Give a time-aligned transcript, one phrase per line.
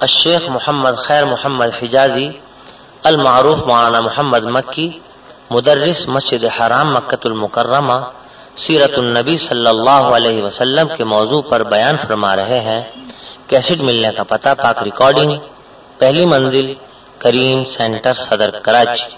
[0.00, 2.28] الشیخ محمد خیر محمد حجازی،
[3.02, 4.88] المعروف مولانا محمد مکی،
[5.50, 7.98] مدرس مسجد حرام مکت المکرمہ،
[8.56, 12.80] سیرت النبی صلی اللہ علیہ وسلم کے موضوع پر بیان فرما رہے ہیں
[13.46, 15.32] کیسٹ ملنے کا پتہ پاک ریکارڈنگ
[15.98, 16.72] پہلی منزل،
[17.18, 19.10] کریم سینٹر صدر کراچی،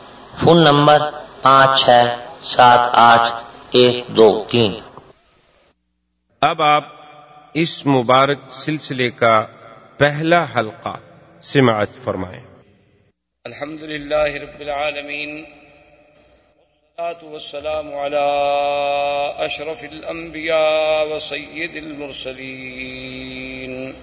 [0.45, 1.09] فون نمبر
[1.43, 3.33] پانچ چھ سات آٹھ
[3.73, 4.81] ایک دو تین۔
[6.43, 6.85] اب آپ
[7.55, 9.41] اس مبارک سلسلے کا
[10.01, 10.97] پہلا حلقہ
[11.43, 12.41] سماعت فرمائیں
[13.45, 15.43] الحمد للہ رب العالمین
[16.99, 18.25] والسلام على
[19.39, 23.95] أشرف الأنبياء وسيد المرسلين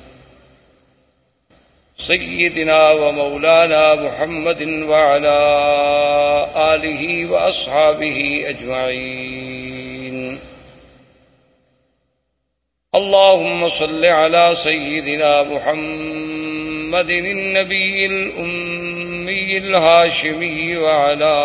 [1.99, 5.39] سيدنا ومولانا محمد وعلى
[6.67, 9.86] آله وأصحابه أجمعين
[12.97, 21.35] اللهم صل على سيدنا محمد النبي الأمي الهاشمي وعلى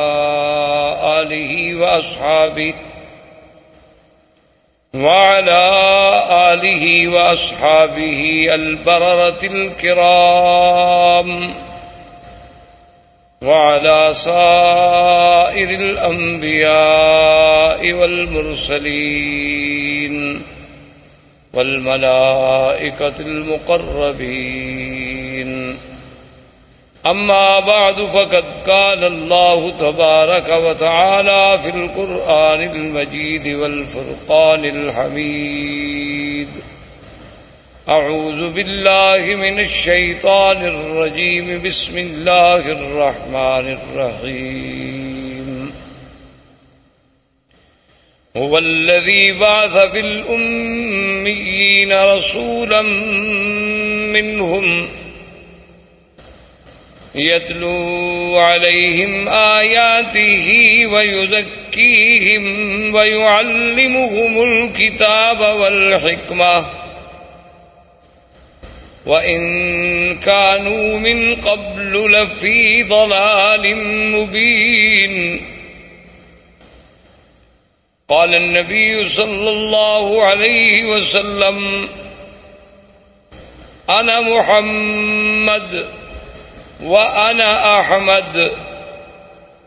[1.20, 2.74] آله وأصحابه
[4.94, 5.68] وعلى
[6.52, 11.28] آله وأصحابه البررة الكرام
[13.42, 16.72] وعلى سائر الأنبياء
[17.92, 19.91] والمرسلين
[21.52, 24.62] والملائكة المقربين
[27.06, 36.48] أما بعد، فقد قال الله تبارك وتعالى في القرآن المجيد والفرقان الحميد
[37.88, 45.11] أعوذ بالله من الشيطان الرجيم بسم الله الرحمن الرحيم
[48.36, 52.82] هو الذي بعث في الأميين رسولا
[54.12, 54.88] منهم
[57.14, 60.48] يتلو عليهم آياته
[60.86, 62.44] ويذكيهم
[62.94, 66.64] ويعلمهم الكتاب والحكمة
[69.06, 69.40] وإن
[70.18, 73.76] كانوا من قبل لفي ضلال
[74.12, 75.51] مبين
[78.08, 81.88] قال النبي صلى الله عليه وسلم،
[83.90, 85.86] أنا محمد
[86.82, 88.52] وأنا أحمد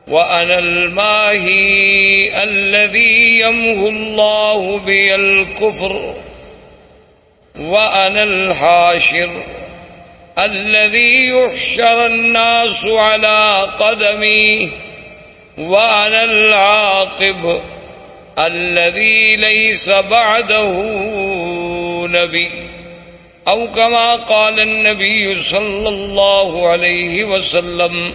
[0.07, 6.13] وأنا الماهي الذي يمه الله بي الكفر
[7.59, 9.29] وأنا الحاشر
[10.39, 14.71] الذي يحشر الناس على قدمي
[15.57, 17.61] وأنا العاقب
[18.39, 20.71] الذي ليس بعده
[22.07, 22.49] نبي.
[23.47, 28.13] أو كما قال النبي صلى الله عليه وسلم،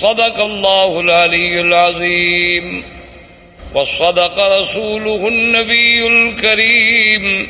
[0.00, 2.84] صدق الله العلي العظيم.
[3.74, 7.48] وصدق رسوله النبي الكريم.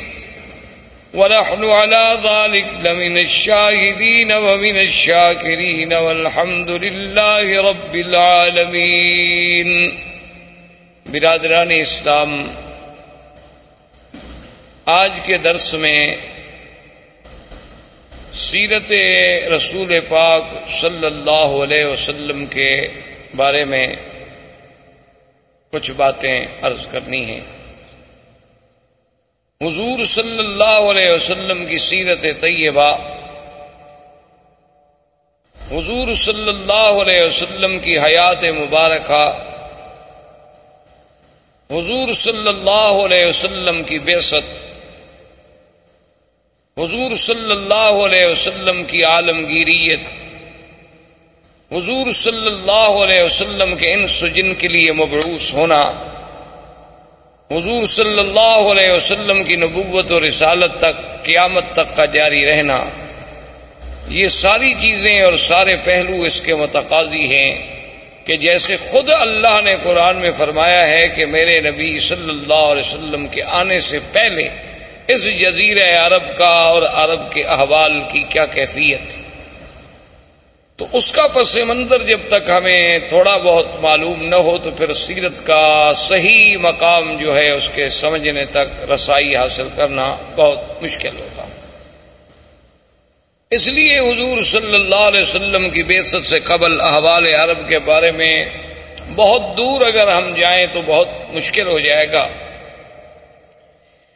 [1.13, 9.97] ونحن على ذلك لمن الشاهدين ومن الشاكرين والحمد لله رب العالمين.
[11.13, 12.53] برادران اسلام،
[14.85, 16.15] آج کے درس میں
[18.31, 18.91] سیرت
[19.51, 20.41] رسول پاک
[20.81, 22.87] صلی اللہ علیہ وسلم کے
[23.35, 23.95] بارے میں
[25.71, 27.41] کچھ باتیں عرض کرنی ہیں۔
[29.61, 32.91] حضور صلی اللہ علیہ وسلم کی سیرت طیبہ،
[35.71, 39.49] حضور صلی اللہ علیہ وسلم کی حیات مبارکہ
[41.73, 44.61] حضور صلی اللہ علیہ وسلم کی بے ست
[46.77, 49.99] حضور صلی اللہ علیہ وسلم کی عالمگیریت،
[51.71, 55.81] حضور صلی اللہ علیہ وسلم کے ان سجن کے لیے مبعوث ہونا،
[57.51, 62.83] حضور صلی اللہ علیہ وسلم کی نبوت و رسالت تک، قیامت تک کا جاری رہنا،
[64.09, 67.82] یہ ساری چیزیں اور سارے پہلو اس کے متقاضی ہیں۔
[68.25, 72.83] کہ جیسے خود اللہ نے قرآن میں فرمایا ہے کہ میرے نبی صلی اللہ علیہ
[72.83, 74.47] وسلم کے آنے سے پہلے
[75.07, 79.15] اس جزیر عرب کا اور عرب کے احوال کی کیا کیفیت
[80.79, 84.93] تو اس کا پس منظر جب تک ہمیں تھوڑا بہت معلوم نہ ہو تو پھر
[84.93, 91.17] سیرت کا صحیح مقام جو ہے اس کے سمجھنے تک رسائی حاصل کرنا بہت مشکل
[91.19, 91.42] ہوگا
[93.53, 98.11] اس لیے حضور صلی اللہ علیہ وسلم کی بیست سے قبل احوال عرب کے بارے
[98.11, 98.45] میں
[99.15, 102.27] بہت دور اگر ہم جائیں تو بہت مشکل ہو جائے گا۔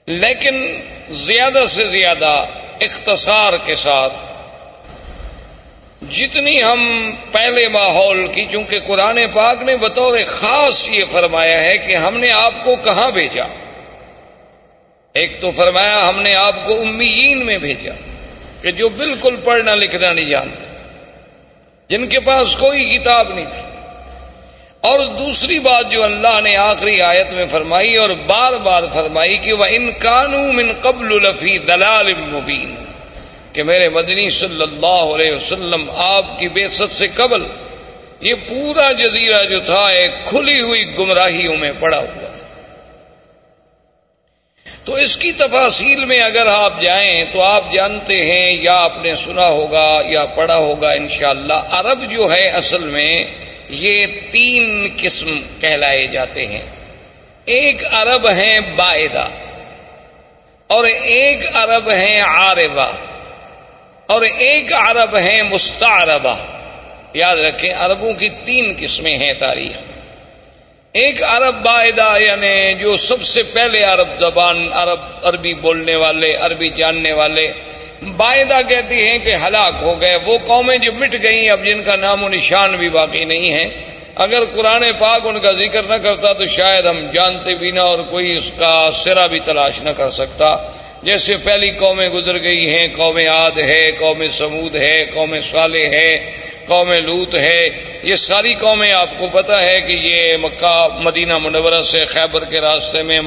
[0.05, 2.45] لیکن زیادہ سے زیادہ
[2.81, 4.23] اختصار کے ساتھ
[6.11, 11.95] جتنی ہم پہلے ماحول کی، چونکہ قرآن پاک نے بطور خاص یہ فرمایا ہے کہ
[11.95, 13.43] ہم نے آپ کو کہاں بھیجا؟
[15.13, 17.91] ایک تو فرمایا ہم نے آپ کو امیین میں بھیجا۔
[18.61, 20.67] کہ جو بالکل پڑھنا لکھنا نہیں جانتے۔
[21.87, 23.61] جن کے پاس کوئی کتاب نہیں تھی۔
[24.81, 29.53] اور دوسری بات جو اللہ نے آخری آیت میں فرمائی اور بار بار فرمائی کہ
[29.53, 32.75] وہ ان قانون قبل الفی دلال مبین،
[33.53, 37.43] کہ میرے مدنی صلی اللہ علیہ وسلم، آپ کی بے ست سے قبل
[38.21, 42.26] یہ پورا جزیرہ جو تھا ایک کھلی ہوئی گمراہیوں میں پڑا ہوا۔
[44.87, 49.15] تو اس کی تفاصیل میں اگر آپ جائیں تو آپ جانتے ہیں یا آپ نے
[49.15, 53.25] سنا ہوگا یا پڑھا ہوگا انشاءاللہ، عرب جو ہے اصل میں
[53.69, 56.61] یہ تین قسم کہلائے جاتے ہیں۔
[57.45, 59.27] ایک عرب ہیں باعدہ
[60.67, 62.91] اور ایک عرب ہیں عاربہ
[64.07, 66.35] اور ایک عرب ہیں مستعربہ۔
[67.13, 69.96] یاد رکھیں، عربوں کی تین قسمیں ہیں تاریخ۔
[70.93, 76.69] ایک عرب باعدہ یعنی جو سب سے پہلے عرب زبان، عرب عربی بولنے والے، عربی
[76.69, 77.51] جاننے والے،
[78.17, 81.95] باعدہ کہتی ہیں کہ ہلاک ہو گئے۔ وہ قومیں جو مٹ گئیں، اب جن کا
[81.95, 83.69] نام و نشان بھی باقی نہیں ہے۔
[84.15, 87.99] اگر قرآن پاک ان کا ذکر نہ کرتا تو شاید ہم جانتے بھی نہ اور
[88.09, 90.71] کوئی اس کا سرا بھی تلاش نہ کر سکتا۔
[91.03, 96.31] جیسے پہلی قومیں گزر گئی ہیں قوم عاد ہے قوم سمود ہے قوم صالح ہے
[96.67, 97.69] قوم لوت ہے۔
[98.03, 102.61] یہ ساری قومیں آپ کو پتا ہے کہ یہ مکہ، مدینہ منورہ سے خیبر کے
[102.61, 103.21] راستے میں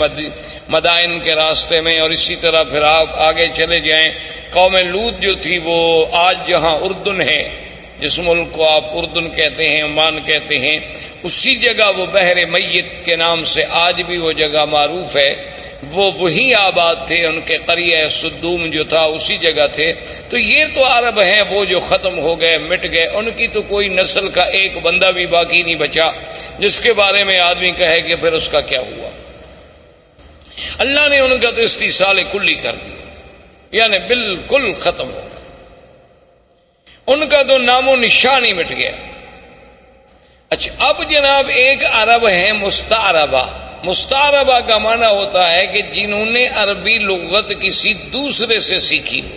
[0.68, 4.10] مدائن کے راستے میں اور اسی طرح پھر آپ آگے چلے جائیں۔
[4.50, 7.48] قوم لوت جو تھی وہ آج جہاں اردن ہے،
[8.00, 10.78] جس ملک کو آپ اردن کہتے ہیں، عمان کہتے ہیں،
[11.22, 15.34] اسی جگہ وہ بحر میت کے نام سے آج بھی وہ جگہ معروف ہے۔
[15.82, 19.92] وہ وہی آباد تھے، ان کے قریہ سدوم جو تھا، اسی جگہ تھے۔
[20.28, 23.62] تو یہ تو عرب ہیں، وہ جو ختم ہو گئے، مٹ گئے، ان کی تو
[23.62, 26.10] کوئی نسل کا ایک بندہ بھی باقی نہیں بچا،
[26.58, 29.10] جس کے بارے میں آدمی کہے کہ پھر اس کا کیا ہوا؟
[30.78, 33.00] اللہ نے ان کا تو استحصال کلی کر دیا
[33.72, 35.40] یعنی بالکل ختم ہو گیا۔
[37.06, 38.90] ان کا تو نام و نشان ہی مٹ گیا۔
[40.48, 46.46] اچھا اب جناب ایک عرب ہے مستعربہ۔ مستعربہ کا معنی ہوتا ہے کہ جنہوں نے
[46.46, 49.36] عربی لغت کسی دوسرے سے سیکھی ہو۔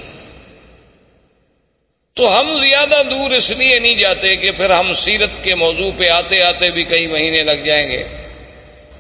[2.13, 6.10] تو ہم زیادہ دور اس لیے نہیں جاتے کہ پھر ہم سیرت کے موضوع پہ
[6.10, 8.04] آتے آتے بھی کئی مہینے لگ جائیں گے۔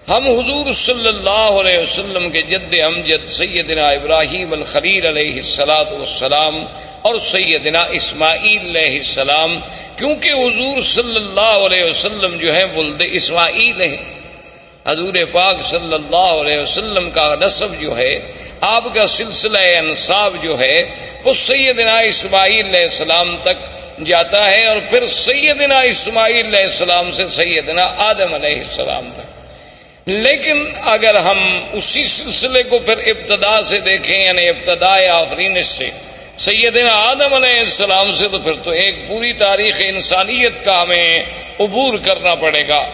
[0.09, 6.65] ہم حضور صلی اللہ علیہ وسلم کے جد امجد سیدنا ابراہیم الخلیل علیہ السلاۃ والسلام
[7.01, 9.59] اور سیدنا اسماعیل علیہ السلام،
[9.95, 14.22] کیونکہ حضور صلی اللہ علیہ وسلم جو ہے ولد اسماعیل ہیں۔
[14.87, 18.19] حضور پاک صلی اللہ علیہ وسلم کا نصب جو ہے،
[18.61, 24.77] آپ کا سلسلہ انصاب جو ہے، وہ سیدنا اسماعیل علیہ السلام تک جاتا ہے اور
[24.89, 29.43] پھر سیدنا اسماعیل علیہ السلام سے سیدنا آدم علیہ السلام تک۔
[30.09, 35.89] لیکن اگر ہم اسی سلسلے کو پھر ابتدا سے دیکھیں یعنی ابتدا آفرین سے
[36.37, 41.19] سیدنا آدم علیہ السلام سے تو پھر تو ایک پوری تاریخ انسانیت کا ہمیں
[41.59, 42.85] عبور کرنا پڑے گا۔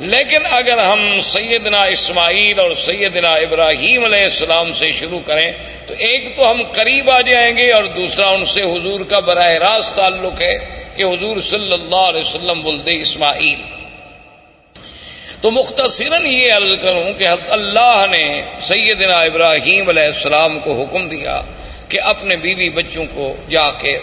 [0.00, 5.52] لیکن اگر ہم سیدنا اسماعیل اور سیدنا ابراہیم علیہ السلام سے شروع کریں،
[5.86, 9.52] تو ایک تو ہم قریب آ جائیں گے اور دوسرا ان سے حضور کا براہ
[9.52, 10.58] راست تعلق ہے
[10.96, 13.60] کہ حضور صلی اللہ علیہ وسلم بولتے اسماعیل۔
[15.40, 21.40] تو مختصراً یہ عرض کروں کہ اللہ نے سیدنا ابراہیم علیہ السلام کو حکم دیا۔
[21.88, 23.98] کہ اپنے بیوی بچوں کو جا کے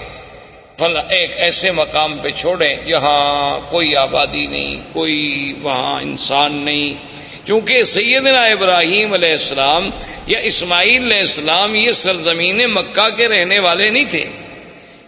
[1.09, 6.93] ایک ایسے مقام پہ چھوڑیں جہاں کوئی آبادی نہیں، کوئی وہاں انسان نہیں۔
[7.45, 9.89] کیونکہ سیدنا ابراہیم علیہ السلام
[10.27, 14.25] یا اسماعیل علیہ السلام یہ سرزمین مکہ کے رہنے والے نہیں تھے۔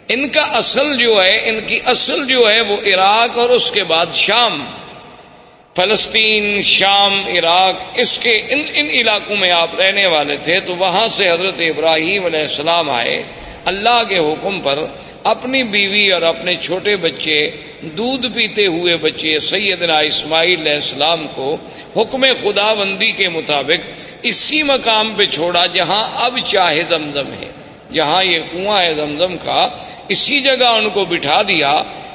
[0.08, 3.84] ان کا اصل جو ہے، ان کی اصل جو ہے وہ عراق اور اس کے
[3.84, 4.66] بعد شام۔
[5.78, 11.08] فلسطین، شام، عراق، اس کے ان ان علاقوں میں آپ رہنے والے تھے تو وہاں
[11.08, 13.22] سے حضرت ابراہیم علیہ السلام آئے،
[13.66, 14.80] اللہ کے حکم پر
[15.24, 17.38] اپنی بیوی اور اپنے چھوٹے بچے،
[17.98, 21.56] دودھ پیتے ہوئے بچے سیدنا اسماعیل علیہ السلام کو
[21.98, 23.88] حکم خدا بندی کے مطابق
[24.24, 27.52] اسی مقام پہ چھوڑا جہاں اب چاہے زمزم ہے،
[27.94, 29.62] جہاں یہ کنواں ہے زمزم کا
[30.08, 31.72] اسی جگہ ان کو بٹھا دیا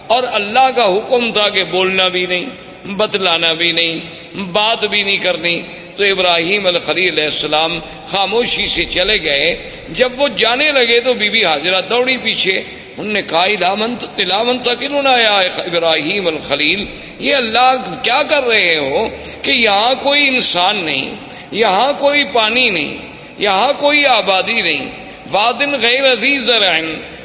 [0.06, 2.46] اور اللہ کا حکم تھا کہ بولنا بھی نہیں۔
[2.84, 4.00] بتلانا بھی نہیں،
[4.36, 5.62] بات بھی نہیں کرنی۔
[5.96, 11.30] تو ابراہیم الخلی علیہ السلام خاموشی سے چلے گئے۔ جب وہ جانے لگے تو بی
[11.30, 12.62] بی حاضرہ دوڑی پیچھے۔
[12.98, 14.68] انہوں نے کہا علامت
[15.06, 16.84] آیا ابراہیم الخلیل،
[17.18, 19.08] یہ اللہ کیا کر رہے ہو
[19.42, 21.10] کہ یہاں کوئی انسان نہیں،
[21.50, 22.96] یہاں کوئی پانی نہیں،
[23.38, 24.86] یہاں کوئی آبادی نہیں۔
[25.30, 26.50] وادن غیر عزیز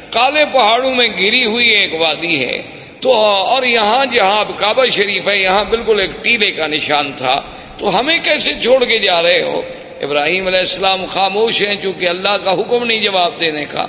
[0.10, 2.62] کالے پہاڑوں میں گری ہوئی ایک وادی ہے۔
[3.08, 7.36] تو اور یہاں جی جہاں کعبہ شریف ہے، یہاں بالکل ایک ٹیلے کا نشان تھا۔
[7.78, 9.62] تو ہمیں کیسے چھوڑ کے جا رہے ہو؟
[10.02, 13.84] ابراہیم علیہ السلام خاموش ہیں چونکہ اللہ کا حکم نہیں جواب دینے کا۔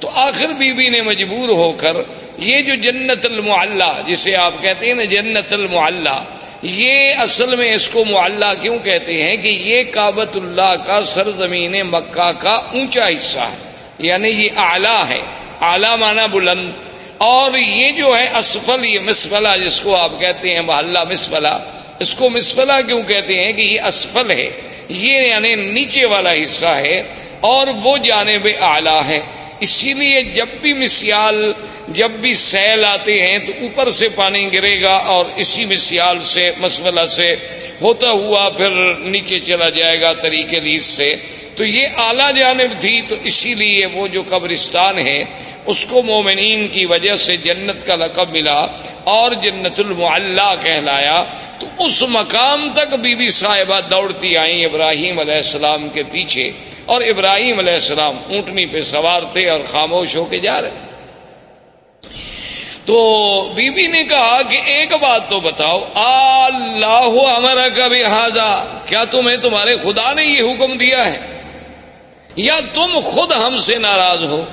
[0.00, 1.92] تو آخر بی بی نے مجبور ہو کر
[2.38, 6.24] یہ جو جنت المعلہ جسے آپ کہتے ہیں نا جنت المعلہ
[6.62, 11.72] یہ اصل میں اس کو معلہ کیوں کہتے ہیں کہ یہ کابت اللہ کا سرزمین
[11.72, 15.20] مکہ کا اونچا حصہ ہے۔ یعنی یہ اعلیٰ ہے۔
[15.60, 16.72] اعلیٰ مانا بلند۔
[17.18, 21.58] اور یہ جو ہے اسفل، یہ مسفلا جس کو آپ کہتے ہیں، محلہ مسفلا
[21.98, 24.50] اس کو مسفلا کیوں کہتے ہیں کہ یہ اسفل ہے؟
[24.88, 27.02] یہ یعنی نیچے والا حصہ ہے
[27.40, 29.20] اور وہ جانب اعلیٰ ہے۔
[29.60, 31.52] اسی لیے جب بھی مسیال،
[31.88, 36.50] جب بھی سیل آتے ہیں تو اوپر سے پانی گرے گا اور اسی مسیال سے
[36.58, 37.36] مسولہ سے
[37.80, 41.16] ہوتا ہوا پھر نیچے چلا جائے گا طریقے لیس سے۔
[41.54, 45.24] تو یہ اعلی جانب تھی، تو اسی لیے وہ جو قبرستان ہے
[45.66, 48.66] اس کو مومنین کی وجہ سے جنت کا لقب ملا
[49.04, 51.24] اور جنت المعلہ کہلایا،
[51.58, 56.50] تو اس مقام تک بی بی صاحبہ دوڑتی آئیں ابراہیم علیہ السلام کے پیچھے
[56.86, 60.70] اور ابراہیم علیہ السلام اونٹنی پہ سوار تھے اور خاموش ہو کے جا رہے۔
[62.84, 62.98] تو
[63.54, 69.36] بی بی نے کہا کہ ایک بات تو بتاؤ، اللہ ہمارا کبھی حاضا کیا تمہیں
[69.36, 71.40] تمہارے خدا نے یہ حکم دیا ہے؟
[72.36, 74.44] یا تم خود ہم سے ناراض ہو؟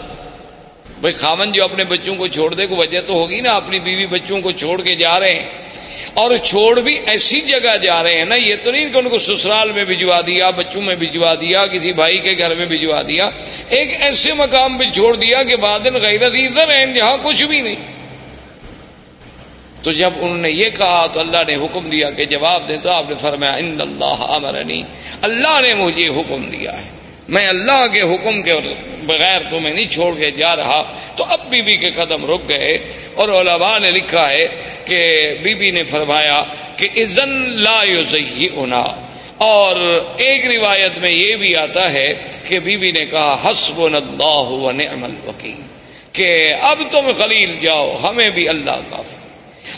[1.03, 4.05] بھائی خامن جو اپنے بچوں کو چھوڑ دے کو وجہ تو ہوگی نا، اپنی بیوی
[4.05, 5.47] بچوں کو چھوڑ کے جا رہے ہیں۔
[6.13, 9.17] اور چھوڑ بھی ایسی جگہ جا رہے ہیں نا، یہ تو نہیں کہ ان کو
[9.17, 13.29] سسرال میں بھجوا دیا، بچوں میں بھجوا دیا، کسی بھائی کے گھر میں بھجوا دیا۔
[13.69, 17.75] ایک ایسے مقام پہ چھوڑ دیا کہ بادن غیرت ادھر ہیں جہاں کچھ بھی نہیں۔
[19.83, 22.89] تو جب انہوں نے یہ کہا، تو اللہ نے حکم دیا کہ جواب دے، تو
[22.89, 24.83] آپ نے فرمایا، ان اللہ امرنی
[25.21, 26.92] اللہ نے مجھے حکم دیا ہے۔
[27.29, 31.61] میں اللہ کے حکم کے بغیر تمہیں نہیں چھوڑ کے جا رہا۔ تو اب بی
[31.61, 32.77] بی کے قدم رک گئے
[33.15, 34.47] اور علماء نے لکھا ہے
[34.85, 36.43] کہ بی بی نے فرمایا
[36.77, 37.83] کہ ازن لا
[38.55, 38.83] ہونا
[39.37, 42.13] اور ایک روایت میں یہ بھی آتا ہے
[42.47, 45.61] کہ بی بی نے کہا حسب اللہ و نعم الوکیل۔
[46.11, 49.15] کہ اب تم خلیل جاؤ، ہمیں بھی اللہ کافی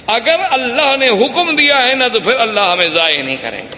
[0.08, 3.76] اگر اللہ نے حکم دیا ہے نا، تو پھر اللہ ہمیں ضائع نہیں کریں گے۔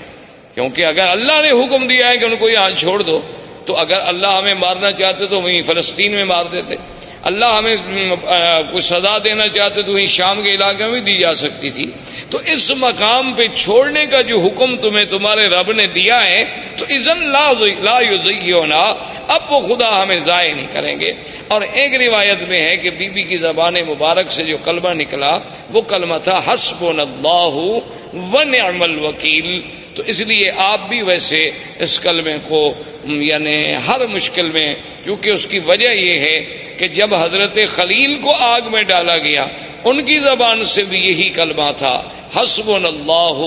[0.56, 3.22] کیونکہ اگر اللہ نے حکم دیا ہے کہ ان کو یہاں چھوڑ دو
[3.68, 6.76] تو اگر اللہ ہمیں مارنا چاہتے تو وہیں فلسطین میں مار دیتے۔
[7.24, 7.76] اللہ ہمیں
[8.74, 11.86] کچھ سزا دینا چاہتے تو وہیں شام کے علاقے میں دی جا سکتی تھی۔
[12.30, 16.46] تو اس مقام پہ چھوڑنے کا جو حکم تمہیں تمہارے رب نے دیا ہے،
[16.78, 18.94] تو ازن لا لا
[19.28, 21.14] اب وہ خدا ہمیں ضائع نہیں کریں گے۔
[21.48, 25.40] اور ایک روایت میں ہے کہ بی بی کی زبان مبارک سے جو کلمہ نکلا،
[25.70, 27.80] وہ کلمہ تھا حسب اللہ
[28.14, 29.62] و نعم الوکیل۔
[29.98, 31.40] تو اس لیے آپ بھی ویسے
[31.80, 32.60] اس کلمے کو
[33.06, 34.74] یعنی ہر مشکل میں،
[35.04, 36.40] کیونکہ اس کی وجہ یہ ہے
[36.78, 39.48] کہ جب حضرت خلیل کو آگ میں ڈالا گیا،
[39.84, 41.96] ان کی زبان سے بھی یہی کلمہ تھا
[42.36, 43.42] حسب اللہ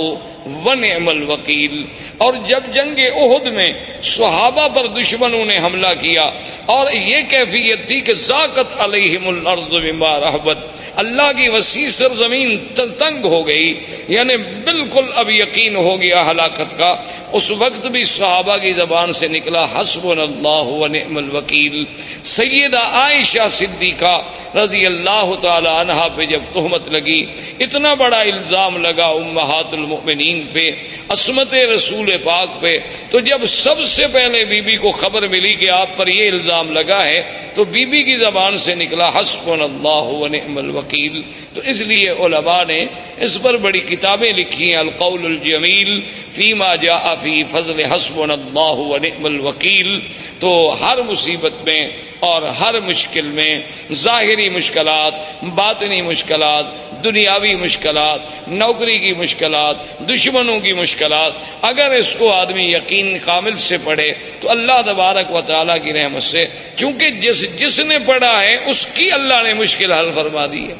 [0.64, 1.82] ون عمل وکیل
[2.18, 6.30] اور جب جنگ عہد میں صحابہ پر دشمنوں نے حملہ کیا،
[6.66, 10.58] اور یہ کیفیت تھی کہ ذاکت علیہم الارض بما رحبت۔
[10.96, 13.68] اللہ کی وسیع سر زمین تنگ ہو گئی
[14.08, 16.94] یعنی بالکل اب یقین ہو گیا ہلاکت کا۔
[17.32, 21.84] اس وقت بھی صحابہ کی زبان سے نکلا حسب اللہ ونعم الوکیل۔
[22.30, 24.16] سیدہ عائشہ صدیقہ
[24.56, 27.20] رضی اللہ تعالی عنہا پہ جب تہمت لگی،
[27.60, 30.70] اتنا بڑا الزام لگا امہات المؤمنین پہ،
[31.08, 32.78] عصمت رسول پاک پہ۔
[33.10, 36.72] تو جب سب سے پہلے بی بی کو خبر ملی کہ آپ پر یہ الزام
[36.72, 37.22] لگا ہے،
[37.54, 41.22] تو بی بی کی زبان سے نکلا حسب اللہ ونعم الوکیل۔
[41.54, 42.86] تو اس لیے علماء نے
[43.20, 46.00] اس پر بڑی کتابیں لکھی ہیں، القول الجمیل
[46.32, 49.98] فیما جا فی فضل حسب اللہ ونعم الوکیل۔
[50.38, 51.88] تو ہر مصیبت میں
[52.20, 53.58] اور ہر مشکل میں
[53.92, 56.64] ظاہری مشکلات، باطنی مشکلات،
[57.04, 59.76] دنیاوی مشکلات، نوکری کی مشکلات
[60.20, 65.40] دشمنوں کی مشکلات، اگر اس کو آدمی یقین کامل سے پڑھے، تو اللہ تبارک و
[65.40, 66.46] تعالیٰ کی رحمت سے،
[66.76, 70.74] کیونکہ جس جس نے پڑھا ہے، اس کی اللہ نے مشکل حل فرما دی ہے۔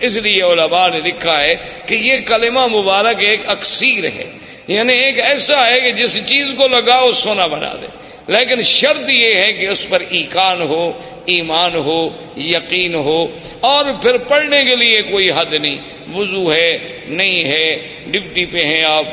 [0.00, 1.54] اس لیے علماء نے لکھا ہے
[1.86, 4.24] کہ یہ کلمہ مبارک ایک اکثیر ہے
[4.68, 7.86] یعنی ایک ایسا ہے کہ جس چیز کو لگاؤ، سونا بنا دے۔
[8.26, 10.92] لیکن شرط یہ ہے کہ اس پر ایکان ہو،
[11.24, 13.26] ایمان ہو، یقین ہو،
[13.60, 15.78] اور پھر پڑھنے کے لیے کوئی حد نہیں۔
[16.14, 16.78] وضو ہے،
[17.08, 19.04] نہیں ہے ڈپٹی پہ ہیں آپ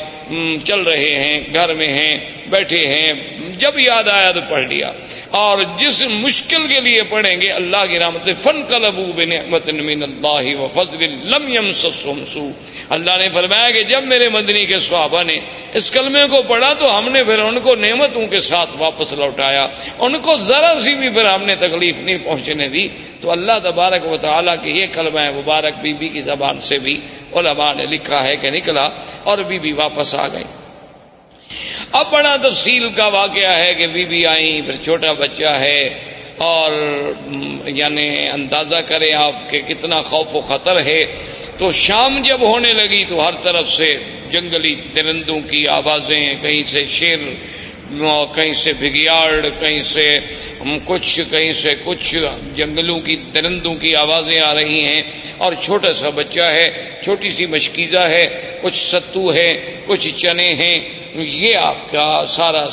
[0.63, 3.13] چل رہے ہیں، گھر میں ہیں، بیٹھے ہیں،
[3.51, 4.91] جب یاد آیا تو پڑھ لیا۔
[5.30, 10.68] اور جس مشکل کے لیے پڑھیں گے، اللہ کی رحمت فن کلبو من اللہ و
[10.68, 12.50] فضل لم سو
[12.89, 15.39] اللہ نے فرمایا کہ جب میرے مدنی کے صحابہ نے
[15.74, 19.67] اس کلمے کو پڑھا تو ہم نے پھر ان کو نعمتوں کے ساتھ واپس لوٹایا۔
[20.00, 22.88] ان کو ذرا سی بھی پھر ہم نے تکلیف نہیں پہنچنے دی۔
[23.22, 26.77] تو اللہ تبارک و تعالیٰ کے یہ کلمہ ہے مبارک بی بی کی زبان سے
[26.77, 27.00] بھی
[27.36, 28.89] علماء نے لکھا ہے کہ نکلا
[29.24, 30.43] اور بی بی واپس آ گئی
[31.91, 35.88] اب بڑا تفصیل کا واقعہ ہے کہ بی بی آئی پھر چھوٹا بچہ ہے
[36.38, 36.72] اور
[37.65, 41.05] یعنی اندازہ کریں آپ کے کتنا خوف و خطر ہے۔
[41.58, 43.96] تو شام جب ہونے لگی تو ہر طرف سے
[44.31, 47.17] جنگلی درندوں کی آوازیں، کہیں سے شیر
[48.36, 50.19] کہیں سے بگیاڑ کہیں سے
[50.86, 52.15] کچھ، کہیں سے کچھ
[52.55, 55.01] جنگلوں کی، درندوں کی آوازیں آ رہی ہیں۔
[55.38, 60.79] اور چھوٹا سا بچہ ہے، چھوٹی سی مشکیزہ ہے، کچھ ستو ہے، کچھ چنے ہیں۔
[61.15, 62.67] یہ آپ کا سارا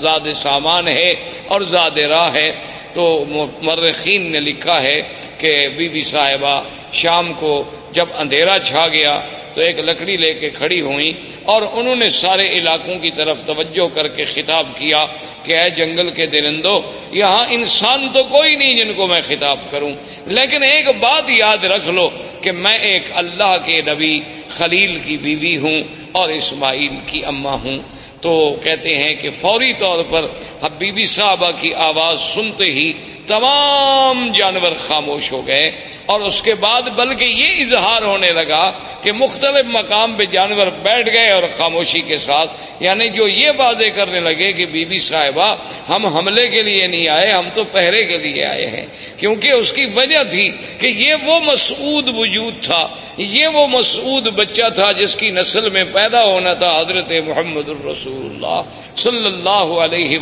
[0.00, 1.10] زاد سامان ہے
[1.44, 2.52] اور زاد راہ ہے۔
[2.92, 3.24] تو
[3.62, 5.02] مرخین نے لکھا ہے
[5.38, 6.62] کہ بی بی صاحبہ
[6.92, 9.18] شام کو جب اندھیرا چھا گیا
[9.54, 13.94] تو ایک لکڑی لے کے کھڑی ہوئی اور انہوں نے سارے علاقوں کی طرف توجہ
[13.94, 15.06] کر کے خطاب کیا
[15.42, 16.80] کہ اے جنگل کے درندو
[17.12, 19.90] یہاں انسان تو کوئی نہیں جن کو میں خطاب کروں۔
[20.26, 25.56] لیکن ایک بات یاد رکھ لو کہ میں ایک اللہ کے نبی خلیل کی بیوی
[25.56, 25.82] ہوں
[26.12, 27.78] اور اسماعیل کی اماں ہوں۔
[28.20, 30.26] تو کہتے ہیں کہ فوری طور پر
[30.62, 32.92] حبیبی صاحبہ کی آواز سنتے ہی
[33.26, 35.70] تمام جانور خاموش ہو گئے
[36.06, 38.70] اور اس کے بعد بلکہ یہ اظہار ہونے لگا
[39.02, 42.50] کہ مختلف مقام پہ جانور بیٹھ گئے اور خاموشی کے ساتھ
[42.80, 45.56] یعنی جو یہ باتیں کرنے لگے کہ بی بی صاحبہ
[45.88, 48.86] ہم حملے کے لیے نہیں آئے، ہم تو پہرے کے لیے آئے ہیں۔
[49.16, 54.68] کیونکہ اس کی وجہ تھی کہ یہ وہ مسعود وجود تھا، یہ وہ مسعود بچہ
[54.74, 58.62] تھا جس کی نسل میں پیدا ہونا تھا حضرت محمد الرسول۔ اللہ
[58.96, 60.18] صلی اللہ علیہ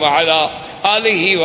[0.83, 1.37] علیہ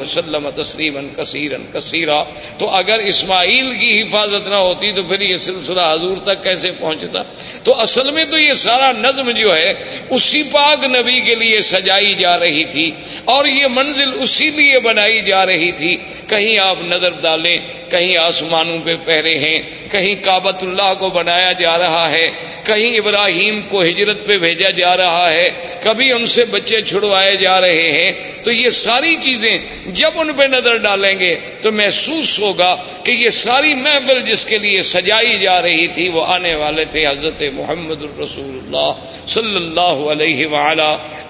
[0.00, 2.24] وسلم تسلیم کثیرن کثیرہ
[2.58, 7.22] تو اگر اسماعیل کی حفاظت نہ ہوتی تو پھر یہ سلسلہ حضور تک کیسے پہنچتا؟
[7.62, 9.74] تو اصل میں تو یہ سارا نظم جو ہے،
[10.10, 12.90] اسی پاک نبی کے لیے سجائی جا رہی تھی
[13.24, 15.96] اور یہ منزل اسی لیے بنائی جا رہی تھی۔
[16.26, 17.58] کہیں آپ نظر ڈالیں،
[17.90, 22.30] کہیں آسمانوں پہ پہرے ہیں، کہیں کابت اللہ کو بنایا جا رہا ہے،
[22.66, 25.47] کہیں ابراہیم کو ہجرت پہ بھیجا جا رہا ہے
[25.82, 28.12] کبھی ہم سے بچے چھڑوائے جا رہے ہیں،
[28.44, 29.58] تو یہ ساری چیزیں
[29.92, 34.58] جب ان پہ نظر ڈالیں گے تو محسوس ہوگا کہ یہ ساری محفل جس کے
[34.58, 38.92] لیے سجائی جا رہی تھی، وہ آنے والے تھے حضرت محمد الرسول اللہ
[39.28, 40.46] صلی اللہ علیہ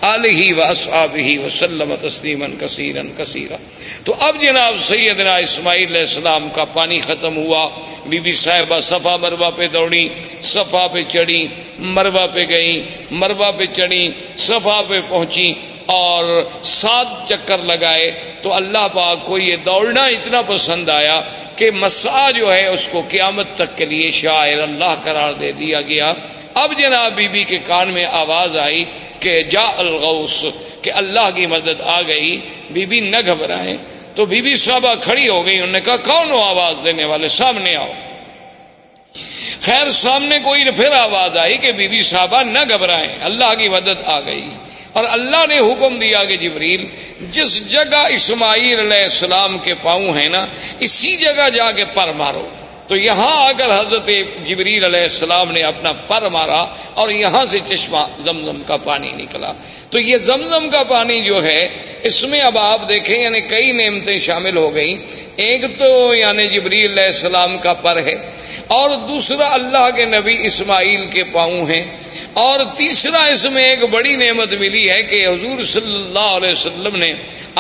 [0.04, 2.96] علیہ و وسلم تسلیم کثیر
[4.04, 7.68] تو اب جناب سیدنا اسماعیل علیہ السلام کا پانی ختم ہوا،
[8.06, 10.06] بی بی صاحبہ صفا مروا پہ دوڑی،
[10.44, 11.46] صفا پہ چڑھی
[11.78, 12.80] مروا پہ گئی
[13.12, 15.54] مروا پہ چڑھی صفا پہ پہنچی
[15.86, 18.10] اور سات چکر لگائے
[18.42, 21.22] تو اللہ پاک کو یہ دوڑنا اتنا پسند آیا
[21.56, 25.80] کہ مسا جو ہے اس کو قیامت تک کے لیے شاعر اللہ قرار دے دیا
[25.80, 26.14] گیا۔
[26.54, 28.84] اب جناب بی بی کے کان میں آواز آئی
[29.20, 30.44] کہ جا الغوث،
[30.82, 32.40] کہ اللہ کی مدد آ گئی۔
[32.70, 33.76] بی بی نہ گھبرائیں۔
[34.14, 37.28] تو بی بی صاحبہ کھڑی ہو گئی، انہوں نے کہا، کون ہو آواز دینے والے؟
[37.28, 37.92] سامنے آؤ۔
[39.62, 44.04] خیر سامنے کوئی پھر آواز آئی کہ بی بی صاحبہ نہ گھبرائیں، اللہ کی مدد
[44.04, 44.48] آ گئی۔
[44.92, 46.86] اور اللہ نے حکم دیا کہ جبریل،
[47.20, 50.46] جس جگہ اسماعیل علیہ السلام کے پاؤں ہیں نا،
[50.78, 52.48] اسی جگہ جا کے پر مارو۔
[52.86, 54.10] تو یہاں آ کر حضرت
[54.46, 59.52] جبریل علیہ السلام نے اپنا پر مارا اور یہاں سے چشمہ زمزم کا پانی نکلا۔
[59.90, 61.58] تو یہ زمزم کا پانی جو ہے،
[62.02, 64.96] اس میں اب آپ دیکھیں یعنی کئی نعمتیں شامل ہو گئی
[65.44, 68.14] ایک تو یعنی جبریل علیہ السلام کا پر ہے،
[68.76, 71.82] اور دوسرا اللہ کے نبی اسماعیل کے پاؤں ہیں۔
[72.34, 76.96] اور تیسرا اس میں ایک بڑی نعمت ملی ہے کہ حضور صلی اللہ علیہ وسلم
[76.96, 77.12] نے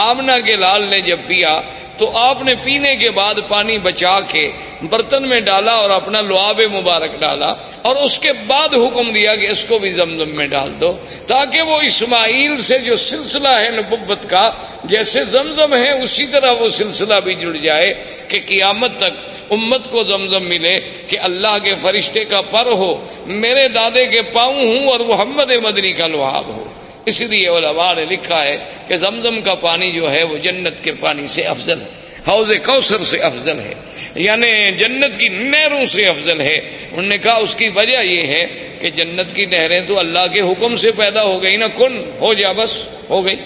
[0.02, 1.60] آمنا کے لال نے جب پیا،
[1.98, 4.50] تو آپ نے پینے کے بعد پانی بچا کے
[4.82, 9.46] برتن میں ڈالا اور اپنا لعاب مبارک ڈالا، اور اس کے بعد حکم دیا کہ
[9.46, 10.92] اس کو بھی زمزم میں ڈال دو،
[11.26, 12.17] تاکہ وہ اسماعیل
[12.58, 14.50] سے جو سلسلہ ہے نبوت کا،
[14.84, 17.94] جیسے زمزم ہے، اسی طرح وہ سلسلہ بھی جڑ جائے
[18.28, 23.68] کہ قیامت تک امت کو زمزم ملے کہ اللہ کے فرشتے کا پر ہو، میرے
[23.68, 26.64] دادے کے پاؤں ہوں اور محمد مدنی کا لحاب ہو۔
[27.04, 30.92] اسی لیے علماء نے لکھا ہے کہ زمزم کا پانی جو ہے وہ جنت کے
[30.92, 31.97] پانی سے افضل ہے۔
[32.28, 33.74] حوض کوثر سے افضل ہے۔
[34.14, 36.60] یعنی جنت کی نہروں سے افضل ہے۔
[36.92, 38.46] انہوں نے کہا اس کی وجہ یہ ہے
[38.80, 42.34] کہ جنت کی نہریں تو اللہ کے حکم سے پیدا ہو گئی نا، کن؟ ہو
[42.34, 43.36] جا بس، ہو گئی۔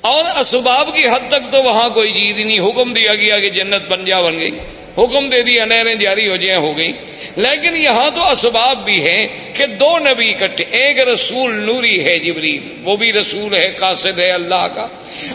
[0.00, 3.88] اور اسباب کی حد تک تو وہاں کوئی چیز نہیں، حکم دیا گیا کہ جنت
[3.88, 4.50] بن جا بن گئی۔
[4.98, 6.92] حکم دے دیا نہریں جاری ہو جائیں، ہو گئی
[7.36, 12.68] لیکن یہاں تو اسباب بھی ہیں کہ دو نبی اکٹھے، ایک رسول نوری ہے جبریل،
[12.82, 14.86] وہ بھی رسول ہے، قاصد ہے اللہ کا۔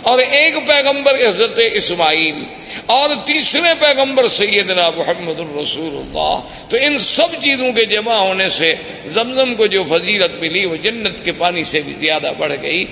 [0.02, 2.44] اور ایک پیغمبر حضرت اسماعیل،
[2.86, 8.74] اور تیسرے پیغمبر سیدنا محمد الرسول اللہ۔ تو ان سب چیزوں کے جمع ہونے سے
[9.06, 12.86] زمزم کو جو فضیلت ملی، وہ جنت کے پانی سے بھی زیادہ بڑھ گئی۔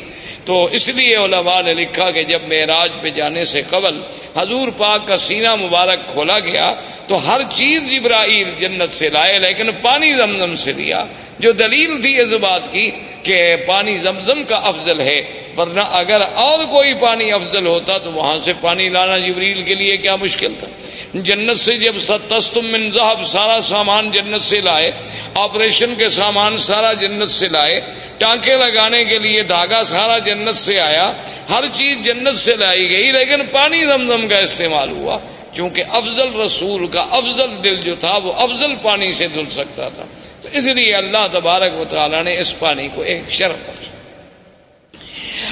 [0.49, 3.99] تو اس لیے علماء نے لکھا کہ جب معراج پہ جانے سے قبل
[4.37, 6.73] حضور پاک کا سینہ مبارک کھولا گیا
[7.07, 11.03] تو ہر چیز جبرائیل جنت سے لائے لیکن پانی زمزم سے لیا۔
[11.39, 12.91] جو دلیل تھی اس بات کی
[13.23, 15.21] کہ پانی زمزم کا افضل ہے،
[15.57, 19.97] ورنہ اگر اور کوئی پانی افضل ہوتا تو وہاں سے پانی لانا جبریل کے لیے
[19.97, 20.67] کیا مشکل تھا۔
[21.13, 24.91] جنت سے جب ستستم من ذہب سارا سامان جنت سے لائے،
[25.35, 27.79] آپریشن کے سامان سارا جنت سے لائے،
[28.17, 31.13] ٹانکے لگانے کے لیے دھاگا سارا جنت سے آیا،
[31.49, 35.17] ہر چیز جنت سے لائی گئی، لیکن پانی زمزم کا استعمال ہوا۔
[35.53, 40.05] کیونکہ افضل رسول کا افضل دل جو تھا، وہ افضل پانی سے دھل سکتا تھا۔
[40.51, 43.89] تو اس لیے اللہ تبارک و تعالیٰ نے اس پانی کو ایک شرف پر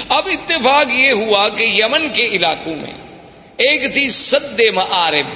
[0.08, 2.92] اب اتفاق یہ ہوا کہ یمن کے علاقوں میں
[3.56, 5.26] ایک تھی سد معارب۔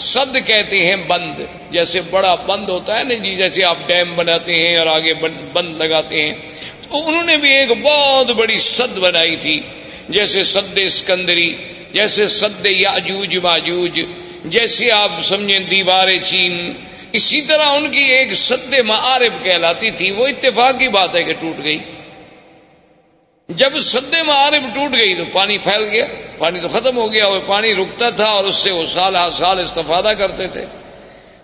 [0.00, 4.54] سد کہتے ہیں بند، جیسے بڑا بند ہوتا ہے نا جی جیسے آپ ڈیم بناتے
[4.54, 5.14] ہیں اور آگے
[5.52, 6.34] بند لگاتے ہیں۔
[6.82, 9.60] تو انہوں نے بھی ایک بہت بڑی سد بنائی تھی،
[10.08, 11.54] جیسے سد اسکندری،
[11.92, 14.00] جیسے سد یاجوج ماجوج،
[14.44, 16.72] جیسے آپ سمجھیں دیوار چین
[17.16, 21.32] اسی طرح ان کی ایک سد معارب کہلاتی تھی، وہ اتفاق کی بات ہے کہ
[21.32, 21.78] ٹوٹ گئی۔
[23.48, 26.06] جب سد معارب ٹوٹ گئی تو پانی پھیل گیا،
[26.38, 29.30] پانی تو ختم ہو گیا وہ پانی رکتا تھا اور اس سے وہ سال ہر
[29.30, 30.64] سال استفادہ کرتے تھے۔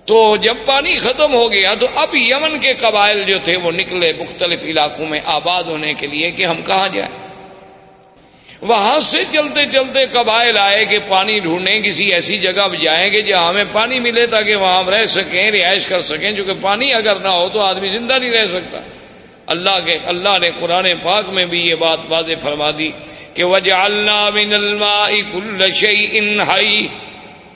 [0.04, 4.12] تو جب پانی ختم ہو گیا تو اب یمن کے قبائل جو تھے وہ نکلے
[4.18, 7.31] مختلف علاقوں میں آباد ہونے کے لیے کہ ہم کہاں جائیں۔
[8.62, 13.48] وہاں سے چلتے چلتے قبائل آئے کہ پانی ڈھونڈیں، کسی ایسی جگہ جائیں گے جہاں
[13.48, 17.28] ہمیں پانی ملے تاکہ وہاں ہم رہ سکیں، رہائش کر سکیں کیونکہ پانی اگر نہ
[17.28, 18.80] ہو تو آدمی زندہ نہیں رہ سکتا۔
[19.46, 22.90] اللہ کے، اللہ نے قرآن پاک میں بھی یہ بات واضح فرما دی
[23.34, 24.52] کہ وجہ اللہ بن
[26.12, 26.88] انہائی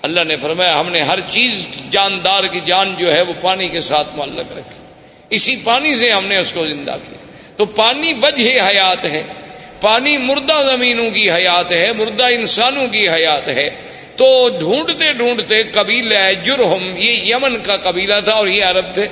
[0.02, 3.80] اللہ نے فرمایا، ہم نے ہر چیز، جاندار کی جان جو ہے وہ پانی کے
[3.80, 4.86] ساتھ معلق رکھی۔
[5.30, 7.18] اسی پانی سے ہم نے اس کو زندہ کیا۔
[7.56, 9.22] تو پانی وجہ حیات ہے۔
[9.80, 13.70] پانی مردہ زمینوں کی حیات ہے، مردہ انسانوں کی حیات ہے۔
[14.16, 19.06] تو ڈھونڈتے ڈھونڈتے قبیلہ جرہم، یہ یمن کا قبیلہ تھا اور یہ عرب تھے۔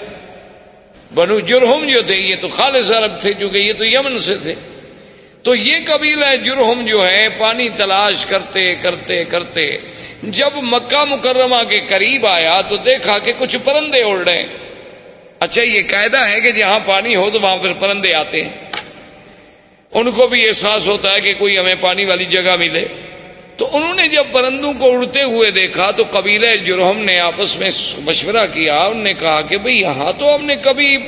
[1.15, 4.55] بنو جرہم جو تھے، یہ تو خالص عرب تھے کیونکہ یہ تو یمن سے تھے۔
[5.43, 9.79] تو یہ قبیلہ جرہم جو ہے، پانی تلاش کرتے کرتے کرتے
[10.23, 14.47] جب مکہ مکرمہ کے قریب آیا تو دیکھا کہ کچھ پرندے اڑ رہے ہیں۔
[15.41, 18.74] اچھا یہ قاعدہ ہے کہ جہاں پانی ہو تو وہاں پھر پرندے آتے ہیں۔
[19.95, 22.87] ان کو بھی احساس ہوتا ہے کہ کوئی ہمیں پانی والی جگہ ملے۔
[23.57, 27.69] تو انہوں نے جب پرندوں کو اڑتے ہوئے دیکھا تو قبیلہ جرہم نے آپس میں
[27.99, 30.99] مشورہ کیا۔ انہوں نے کہا کہ بھئی یہاں تو ہم نے کبھی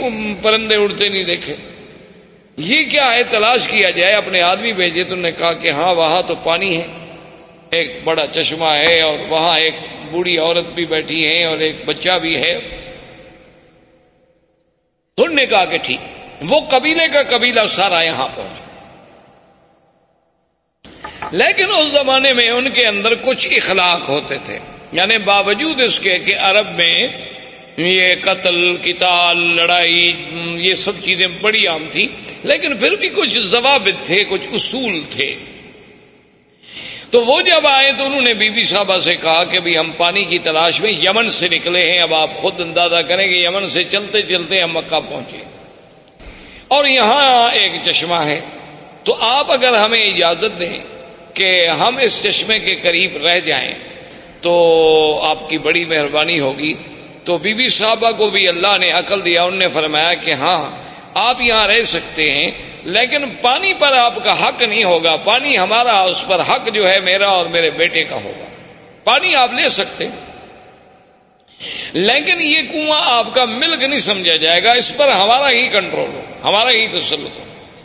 [0.43, 1.55] پرندے اڑتے نہیں دیکھے۔
[2.57, 5.95] یہ کیا ہے؟ تلاش کیا جائے، اپنے آدمی بھیجے۔ تو انہوں نے کہا کہ ہاں
[5.95, 6.87] وہاں تو پانی ہے۔
[7.71, 9.75] ایک بڑا چشمہ ہے اور وہاں ایک
[10.11, 12.59] بوڑھی عورت بھی بیٹھی ہے اور ایک بچہ بھی ہے۔
[15.15, 16.01] تو انہوں نے کہا کہ ٹھیک۔
[16.49, 18.66] وہ قبیلے کا قبیلہ سارا یہاں پہنچا
[21.31, 24.59] لیکن اس زمانے میں ان کے اندر کچھ اخلاق ہوتے تھے۔
[24.93, 27.09] یعنی باوجود اس کے کہ عرب میں
[27.77, 30.13] یہ قتل کتال لڑائی،
[30.57, 32.09] یہ سب چیزیں بڑی عام تھی،
[32.43, 35.35] لیکن پھر بھی کچھ ضوابط تھے، کچھ اصول تھے۔
[37.11, 39.91] تو وہ جب آئے تو انہوں نے بی بی صاحبہ سے کہا کہ بھی ہم
[39.97, 43.69] پانی کی تلاش میں یمن سے نکلے ہیں، اب آپ خود اندازہ کریں گے یمن
[43.69, 45.45] سے چلتے چلتے ہم مکہ پہنچے۔
[46.69, 48.41] اور یہاں ایک چشمہ ہے۔
[49.05, 50.96] تو آپ اگر ہمیں اجازت دیں
[51.37, 53.75] کہ ہم اس چشمے کے قریب رہ جائیں
[54.41, 56.75] تو آپ کی بڑی مہربانی ہوگی۔
[57.25, 60.71] تو بی بی صاحبہ کو بھی اللہ نے عقل دیا، انہوں نے فرمایا کہ ہاں
[61.15, 62.51] آپ یہاں رہ سکتے ہیں،
[62.85, 67.01] لیکن پانی پر آپ کا حق نہیں ہوگا۔ پانی ہمارا، اس پر حق جو ہے
[67.01, 68.45] میرا اور میرے بیٹے کا ہوگا۔
[69.05, 70.05] پانی آپ لے سکتے۔
[71.93, 76.11] لیکن یہ کنواں آپ کا ملک نہیں سمجھا جائے گا، اس پر ہمارا ہی کنٹرول
[76.15, 77.45] ہو، ہمارا ہی تسلط ہو۔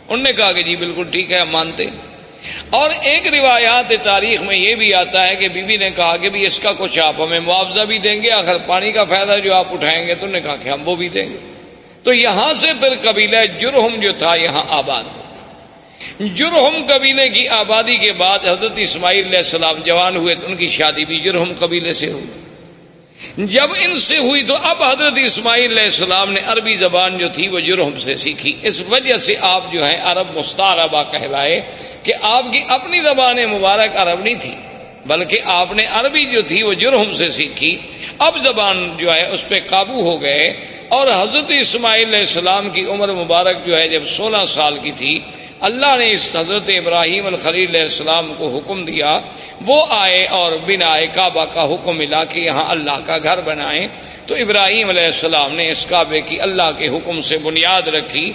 [0.09, 2.20] انہوں نے کہا کہ جی بالکل ٹھیک ہے، ہم مانتے۔ ہیں
[2.69, 6.29] اور ایک روایات تاریخ میں یہ بھی آتا ہے کہ بی بی نے کہا کہ
[6.29, 9.53] بھی اس کا کچھ آپ ہمیں معاوضہ بھی دیں گے آخر پانی کا فائدہ جو
[9.53, 11.37] آپ اٹھائیں گے تو نے کہا کہ ہم وہ بھی دیں گے۔
[12.03, 15.21] تو یہاں سے پھر قبیلہ جرہم جو تھا یہاں آباد ہو۔
[16.35, 20.67] جرہم قبیلے کی آبادی کے بعد حضرت اسماعیل علیہ السلام جوان ہوئے تو ان کی
[20.67, 22.50] شادی بھی جرہم قبیلے سے ہوئی۔
[23.37, 27.47] جب ان سے ہوئی تو اب حضرت اسماعیل علیہ السلام نے عربی زبان جو تھی
[27.47, 31.61] وہ جرہم سے سیکھی۔ اس وجہ سے آپ جو ہیں عرب مستعربہ کہلائے
[32.03, 34.55] کہ آپ کی اپنی زبان مبارک عرب نہیں تھی،
[35.05, 37.77] بلکہ آپ نے عربی جو تھی وہ جرہم سے سیکھی۔
[38.19, 40.47] اب زبان جو ہے اس پہ قابو ہو گئے
[40.89, 45.19] اور حضرت اسماعیل علیہ السلام کی عمر مبارک جو ہے جب سولہ سال کی تھی
[45.61, 49.19] اللہ نے اس حضرت ابراہیم الخلیل علیہ السلام کو حکم دیا،
[49.65, 53.87] وہ آئے اور بنا کعبہ کا حکم ملا کہ یہاں اللہ کا گھر بنائیں۔
[54.25, 58.31] تو ابراہیم علیہ السلام نے اس کعبے کی اللہ کے حکم سے بنیاد رکھی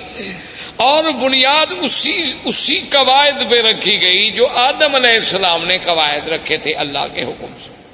[0.77, 6.57] اور بنیاد اسی اسی قواعد پہ رکھی گئی جو آدم علیہ السلام نے قواعد رکھے
[6.57, 7.86] تھے اللہ کے حکم سے۔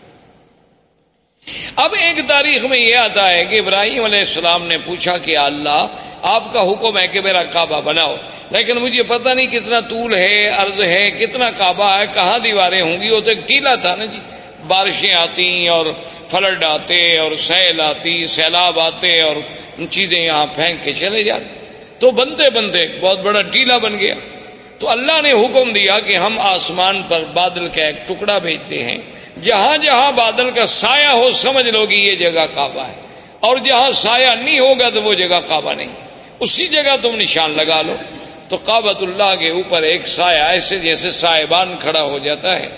[1.76, 5.87] اب ایک تاریخ میں یہ آتا ہے کہ ابراہیم علیہ السلام نے پوچھا کہ اللہ،
[6.22, 8.16] آپ کا حکم ہے کہ میرا کعبہ بناؤ۔
[8.50, 13.02] لیکن مجھے پتہ نہیں کتنا طول ہے، عرض ہے، کتنا کعبہ ہے، کہاں دیواریں ہوں
[13.02, 14.18] گی؟ وہ تو ایک ٹیلا تھا نا جی۔
[14.66, 15.87] بارشیں آتی اور
[16.28, 19.37] فلڈ آتے اور سیل آتی، سیلاب آتے اور
[19.90, 21.66] چیزیں یہاں پھینک کے چلے جاتے۔
[21.98, 24.14] تو بنتے بنتے بہت بڑا ٹیلا بن گیا۔
[24.78, 28.98] تو اللہ نے حکم دیا کہ ہم آسمان پر بادل کا ایک ٹکڑا بھیجتے ہیں۔
[29.40, 32.95] جہاں جہاں بادل کا سایہ ہو، سمجھ لو گی یہ جگہ کعبہ ہے۔
[33.40, 35.88] اور جہاں سایہ نہیں ہوگا تو وہ جگہ کعبہ نہیں۔
[36.40, 37.97] اسی جگہ تم نشان لگا لو۔
[38.49, 42.68] تو کابت اللہ کے اوپر ایک سایہ ایسے جیسے سائبان کھڑا ہو جاتا ہے۔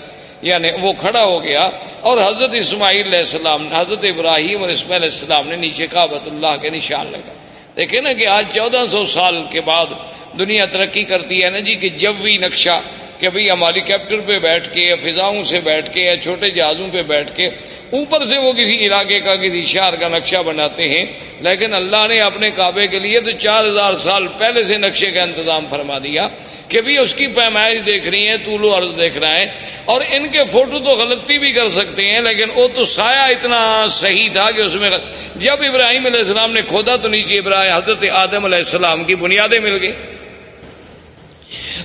[0.41, 1.69] یعنی وہ کھڑا ہو گیا۔
[2.01, 6.55] اور حضرت اسماعیل علیہ السلام، حضرت ابراہیم اور اسماعیل علیہ السلام نے نیچے کابت اللہ
[6.61, 7.33] کے نشان لگا۔
[7.77, 9.85] دیکھیں نا کہ آج چودہ سو سال کے بعد
[10.39, 12.81] دنیا ترقی کرتی ہے نا جی کہ جبوی نقشہ
[13.19, 16.49] کہ بھئی ہم ہیلی کاپٹر پہ بیٹھ کے یا فضاؤں سے بیٹھ کے یا چھوٹے
[16.49, 17.45] جہازوں پہ بیٹھ کے
[17.97, 21.05] اوپر سے وہ کسی علاقے کا کسی شہر کا نقشہ بناتے ہیں،
[21.41, 25.21] لیکن اللہ نے اپنے کعبے کے لیے تو چار ہزار سال پہلے سے نقشے کا
[25.23, 26.27] انتظام فرما دیا
[26.69, 29.45] کہ بھی اس کی پیمائش دیکھ رہی ہے طول و عرض دیکھ رہا ہے
[29.93, 33.61] اور ان کے فوٹو تو غلطی بھی کر سکتے ہیں، لیکن وہ تو سایہ اتنا
[33.91, 34.89] صحیح تھا کہ اس میں
[35.37, 39.59] جب ابراہیم علیہ السلام نے کھودا تو نیچے ابراہیم حضرت آدم علیہ السلام کی بنیادیں
[39.59, 39.91] مل گئی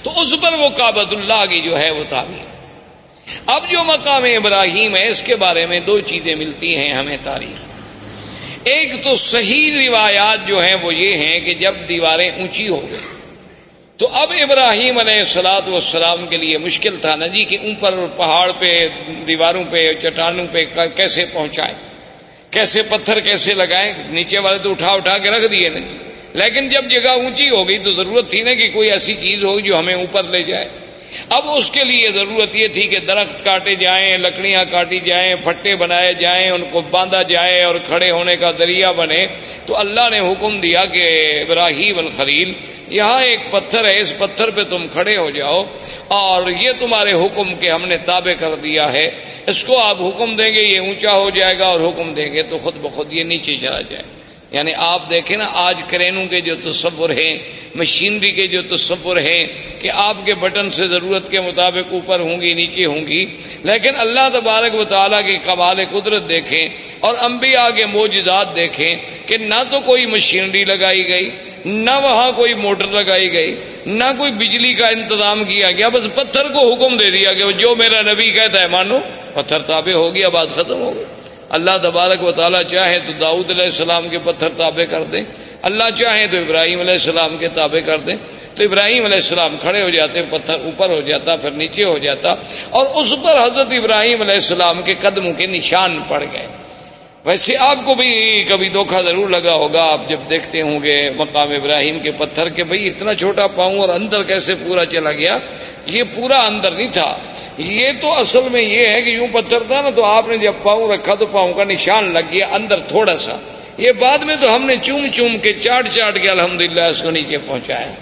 [0.02, 2.60] تو اس پر وہ کابت اللہ کی جو ہے وہ تعمیر۔
[3.46, 7.70] اب جو مقام ابراہیم ہے، اس کے بارے میں دو چیزیں ملتی ہیں ہمیں تاریخ۔
[8.64, 12.98] ایک تو صحیح روایات جو ہیں وہ یہ ہیں کہ جب دیواریں اونچی ہو گئی
[13.96, 18.52] تو اب ابراہیم علیہ السلاط والسلام کے لیے مشکل تھا نا جی کہ اوپر پہاڑ
[18.52, 18.88] پہ،
[19.26, 20.64] دیواروں پہ، چٹانوں پہ
[20.96, 21.74] کیسے پہنچائے؟
[22.50, 25.96] کیسے پتھر کیسے لگائے؟ نیچے والے تو اٹھا اٹھا کے رکھ دیے نا جی۔
[26.32, 29.62] لیکن جب جگہ اونچی ہو گئی تو ضرورت تھی نا کہ کوئی ایسی چیز ہوگی
[29.62, 30.64] جو ہمیں اوپر لے جائے۔
[31.28, 35.76] اب اس کے لیے ضرورت یہ تھی کہ درخت کاٹے جائیں، لکڑیاں کاٹی جائیں، پھٹے
[35.76, 39.26] بنائے جائیں، ان کو باندھا جائے اور کھڑے ہونے کا ذریعہ بنے۔
[39.66, 41.04] تو اللہ نے حکم دیا کہ
[41.40, 42.52] ابراہیم الخلیل،
[42.88, 45.64] یہاں ایک پتھر ہے، اس پتھر پہ تم کھڑے ہو جاؤ۔
[46.08, 49.10] اور یہ تمہارے حکم کے ہم نے تابع کر دیا ہے۔
[49.46, 52.42] اس کو آپ حکم دیں گے، یہ اونچا ہو جائے گا اور حکم دیں گے
[52.42, 56.54] تو خود بخود یہ نیچے چلا جائے۔ یعنی آپ دیکھیں نا، آج کرینوں کے جو
[56.62, 57.38] تصور ہیں،
[57.74, 59.44] مشینری کے جو تصور ہیں
[59.78, 63.24] کہ آپ کے بٹن سے ضرورت کے مطابق اوپر ہوں گی، نیچے ہوں گی،
[63.62, 66.68] لیکن اللہ تبارک و تعالیٰ کی کمال قدرت دیکھیں
[67.00, 68.94] اور انبیاء کے موجزات دیکھیں
[69.26, 71.30] کہ نہ تو کوئی مشینری لگائی گئی،
[71.64, 73.54] نہ وہاں کوئی موٹر لگائی گئی،
[73.86, 77.74] نہ کوئی بجلی کا انتظام کیا گیا، بس پتھر کو حکم دے دیا کہ جو
[77.76, 78.98] میرا نبی کہتا ہے، مانو،
[79.34, 81.19] پتھر تابع ہو گیا بات ختم ہو گئی
[81.50, 85.22] اللہ تبارک و تعالیٰ چاہے تو داؤد علیہ السلام کے پتھر تابع کر دیں
[85.62, 88.16] اللہ چاہے تو ابراہیم علیہ السلام کے تابع کر دیں
[88.54, 92.30] تو ابراہیم علیہ السلام کھڑے ہو جاتے، پتھر اوپر ہو جاتا، پھر نیچے ہو جاتا۔
[92.70, 96.46] اور اس پر حضرت ابراہیم علیہ السلام کے قدموں کے نشان پڑ گئے۔
[97.24, 101.50] ویسے آپ کو بھی کبھی دھوکھا ضرور لگا ہوگا، آپ جب دیکھتے ہوں گے مقام
[101.50, 105.38] ابراہیم کے پتھر کے بھائی اتنا چھوٹا پاؤں اور اندر کیسے پورا چلا گیا،
[105.86, 107.16] یہ پورا اندر نہیں تھا۔
[107.58, 110.52] یہ تو اصل میں یہ ہے کہ یوں پتھر تھا نا تو آپ نے جب
[110.62, 113.36] پاؤں رکھا تو پاؤں کا نشان لگ گیا اندر تھوڑا سا۔
[113.78, 117.10] یہ بعد میں تو ہم نے چوم چوم کے چاٹ چاٹ کے الحمدللہ اس کو
[117.10, 117.92] نیچے پہنچایا۔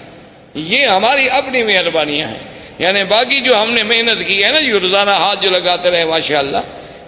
[0.55, 2.39] یہ ہماری اپنی مہربانیاں ہیں۔
[2.79, 6.05] یعنی باقی جو ہم نے محنت کی ہے نا جو روزانہ ہاتھ جو لگاتے رہے
[6.05, 6.57] ماشاء اللہ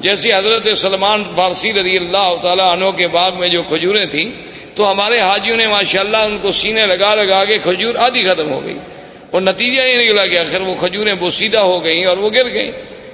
[0.02, 4.32] جیسے حضرت سلمان فارسی رضی اللہ تعالیٰ عنہ کے باغ میں جو کھجوریں تھیں،
[4.76, 8.50] تو ہمارے حاجیوں نے ماشاء اللہ ان کو سینے لگا لگا کے کھجور آدھی ختم
[8.52, 8.78] ہو گئی۔
[9.32, 12.72] اور نتیجہ یہ نکلا کہ آخر وہ کھجوریں بوسیدہ ہو گئیں اور وہ گر گئیں۔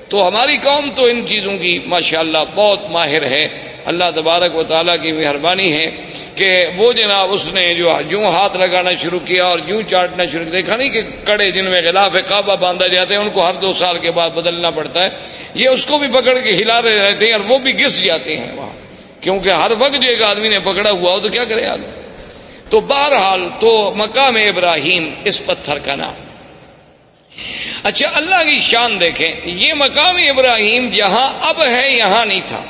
[0.10, 3.48] تو ہماری قوم تو ان چیزوں کی ماشاء اللہ بہت ماہر ہے۔
[3.86, 5.92] اللہ تبارک و تعالیٰ کی مہربانی ہے۔
[6.38, 10.44] کہ وہ جناب اس نے جو جوں ہاتھ لگانا شروع کیا اور جوں چاٹنا شروع
[10.44, 13.54] کیا۔ دیکھا نہیں کہ کڑے جن میں غلاف کعبہ باندھا جاتے ہیں ان کو ہر
[13.54, 15.10] دو سال کے بعد بدلنا پڑتا ہے۔
[15.54, 18.38] یہ اس کو بھی پکڑ کے ہلا رہے رہتے ہیں اور وہ بھی گس جاتے
[18.38, 18.88] ہیں وہاں۔
[19.22, 21.88] کیونکہ ہر وقت جو ایک آدمی نے پکڑا ہوا ہو تو کیا کرے آدمی؟
[22.70, 26.14] تو بہرحال تو مقام ابراہیم اس پتھر کا نام۔
[27.84, 32.64] اچھا اللہ کی شان دیکھیں، یہ مقام ابراہیم جہاں اب ہے، یہاں نہیں تھا۔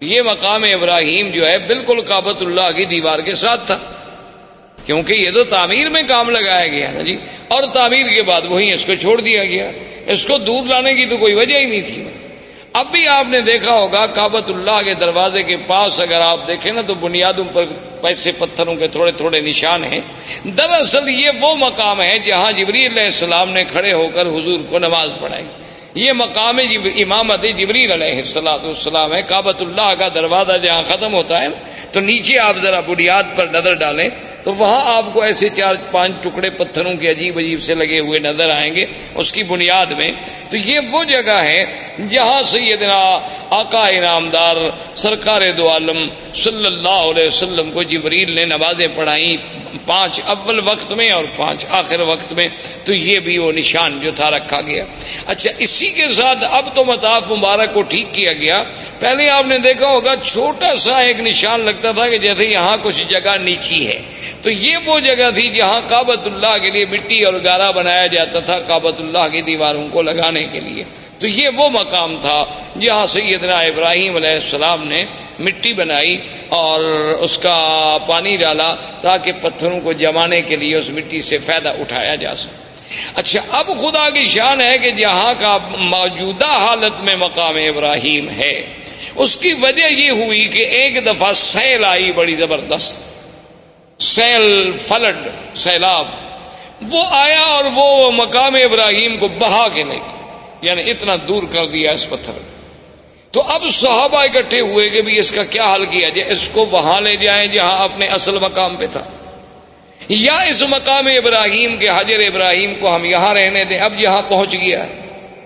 [0.00, 3.78] یہ مقام ابراہیم جو ہے بالکل کابت اللہ کی دیوار کے ساتھ تھا۔
[4.86, 7.16] کیونکہ یہ تو تعمیر میں کام لگایا گیا نا جی۔
[7.48, 9.70] اور تعمیر کے بعد وہیں اس کو چھوڑ دیا گیا۔
[10.06, 12.04] اس کو دور لانے کی تو کوئی وجہ ہی نہیں تھی۔
[12.72, 16.72] اب بھی آپ نے دیکھا ہوگا کابت اللہ کے دروازے کے پاس اگر آپ دیکھیں
[16.72, 17.64] نا تو بنیادوں پر
[18.00, 20.00] پیسے پتھروں کے تھوڑے تھوڑے نشان ہیں۔
[20.44, 24.78] دراصل یہ وہ مقام ہے جہاں جبری علیہ السلام نے کھڑے ہو کر حضور کو
[24.78, 25.44] نماز پڑھائی۔
[25.94, 31.40] یہ مقام امامت جبریل علیہ السلاۃ السلام ہے کابت اللہ کا دروازہ جہاں ختم ہوتا
[31.42, 31.48] ہے،
[31.92, 34.08] تو نیچے آپ ذرا بنیاد پر نظر ڈالیں،
[34.44, 38.18] تو وہاں آپ کو ایسے چار پانچ ٹکڑے پتھروں کے عجیب عجیب سے لگے ہوئے
[38.18, 40.10] نظر آئیں گے اس کی بنیاد میں۔
[40.50, 41.64] تو یہ وہ جگہ ہے
[42.10, 43.00] جہاں سیدنا
[43.50, 44.56] آقا انعامدار
[44.94, 49.36] سرکار دو عالم صلی اللہ علیہ وسلم کو جبریل نے نمازیں پڑھائی
[49.86, 52.48] پانچ اول وقت میں اور پانچ آخر وقت میں،
[52.84, 54.84] تو یہ بھی وہ نشان جو تھا رکھا گیا۔
[55.26, 58.64] اچھا اس اسی کے ساتھ اب تو مطاف مبارک کو ٹھیک کیا گیا۔
[58.98, 63.02] پہلے آپ نے دیکھا ہوگا چھوٹا سا ایک نشان لگتا تھا کہ جیسے یہاں کچھ
[63.08, 64.02] جگہ نیچی ہے۔
[64.42, 68.40] تو یہ وہ جگہ تھی جہاں کابت اللہ کے لیے مٹی اور گارا بنایا جاتا
[68.40, 70.84] تھا کابت اللہ کی دیواروں کو لگانے کے لیے۔
[71.18, 72.44] تو یہ وہ مقام تھا
[72.80, 75.04] جہاں سیدنا ابراہیم علیہ السلام نے
[75.38, 76.80] مٹی بنائی اور
[77.20, 82.14] اس کا پانی ڈالا تاکہ پتھروں کو جمانے کے لیے اس مٹی سے فائدہ اٹھایا
[82.14, 82.69] جا سکے۔
[83.14, 88.66] اچھا اب خدا کی شان ہے کہ جہاں کا موجودہ حالت میں مقام ابراہیم ہے۔
[89.14, 92.96] اس کی وجہ یہ ہوئی کہ ایک دفعہ سیل آئی بڑی زبردست۔
[94.02, 95.16] سیل فلڈ
[95.54, 96.08] سیلاب۔
[96.92, 100.26] وہ آیا اور وہ مقام ابراہیم کو بہا کے لے گیا۔
[100.62, 102.32] یعنی اتنا دور کر دیا اس پتھر۔
[103.30, 106.66] تو اب صحابہ اکٹھے ہوئے کہ بھی اس کا کیا حل کیا جائے، اس کو
[106.66, 109.00] وہاں لے جائیں جہاں اپنے اصل مقام پہ تھا۔
[110.12, 114.54] یا اس مقام ابراہیم کے حجر ابراہیم کو ہم یہاں رہنے دیں۔ اب یہاں پہنچ
[114.54, 114.84] گیا۔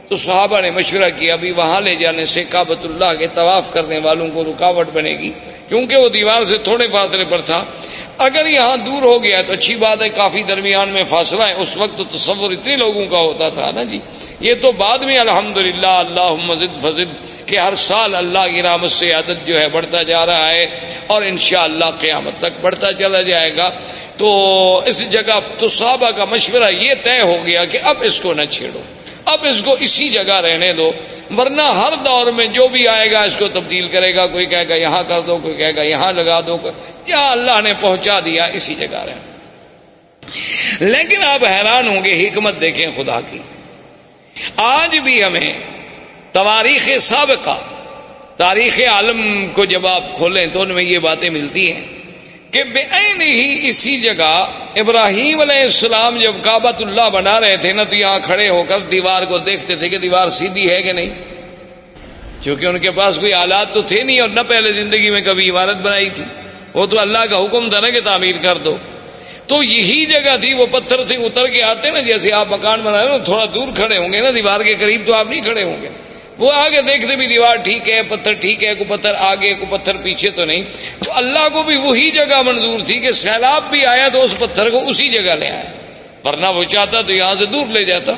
[0.09, 3.99] تو صحابہ نے مشورہ کیا، ابھی وہاں لے جانے سے کابت اللہ کے طواف کرنے
[3.99, 5.31] والوں کو رکاوٹ بنے گی۔
[5.69, 7.65] کیونکہ وہ دیوار سے تھوڑے فاصلے پر تھا۔
[8.19, 11.77] اگر یہاں دور ہو گیا تو اچھی بات ہے، کافی درمیان میں فاصلہ ہے۔ اس
[11.77, 13.99] وقت تو تصور اتنے لوگوں کا ہوتا تھا نا جی۔
[14.41, 18.91] یہ تو بعد میں الحمد للہ اللہ مزد فضد کہ ہر سال اللہ کی رحمت
[18.91, 20.67] سے عادت جو ہے بڑھتا جا رہا ہے
[21.07, 23.71] اور انشاءاللہ اللہ قیامت تک بڑھتا چلا جائے گا۔
[24.17, 28.35] تو اس جگہ تو صحابہ کا مشورہ یہ طے ہو گیا کہ اب اس کو
[28.35, 28.81] نہ چھیڑو۔
[29.25, 30.93] اب اس کو اسی جگہ رہنے دو۔
[31.39, 34.69] ورنہ ہر دور میں جو بھی آئے گا اس کو تبدیل کرے گا۔ کوئی کہے
[34.69, 36.57] گا یہاں کر دو، کوئی کہے گا یہاں لگا دو۔
[37.07, 39.35] یا اللہ نے پہنچا دیا اسی جگہ رہے۔
[40.81, 43.39] لیکن آپ حیران ہوں گے، حکمت دیکھیں خدا کی۔
[44.57, 45.53] آج بھی ہمیں
[46.33, 47.59] تواریخ سابقہ،
[48.37, 51.81] تاریخ عالم کو جب آپ کھولیں تو ان میں یہ باتیں ملتی ہیں
[52.51, 52.83] کہ بے
[53.21, 58.19] ہی اسی جگہ ابراہیم علیہ السلام جب کابت اللہ بنا رہے تھے نا تو یہاں
[58.25, 61.11] کھڑے ہو کر دیوار کو دیکھتے تھے کہ دیوار سیدھی ہے کہ نہیں۔
[62.43, 65.51] کیونکہ ان کے پاس کوئی آلات تو تھے نہیں اور نہ پہلے زندگی میں کبھی
[65.51, 66.25] عمارت بنائی تھی۔
[66.75, 68.77] وہ تو اللہ کا حکم تھا نا کہ تعمیر کر دو۔
[69.47, 73.05] تو یہی جگہ تھی، وہ پتھر سے اتر کے آتے نا، جیسے آپ مکان بنا
[73.05, 75.83] رہے تھوڑا دور کھڑے ہوں گے نا، دیوار کے قریب تو آپ نہیں کھڑے ہوں
[75.83, 75.89] گے۔
[76.39, 79.97] وہ آگے دیکھتے بھی دیوار ٹھیک ہے، پتھر ٹھیک ہے کو پتھر آگے کو پتھر
[79.97, 80.63] پیچھے تو نہیں۔
[81.05, 84.71] تو اللہ کو بھی وہی جگہ منظور تھی کہ سیلاب بھی آیا تو اس پتھر
[84.71, 85.63] کو اسی جگہ لے آیا
[86.25, 88.13] ورنہ وہ چاہتا تو یہاں سے دور لے جاتا۔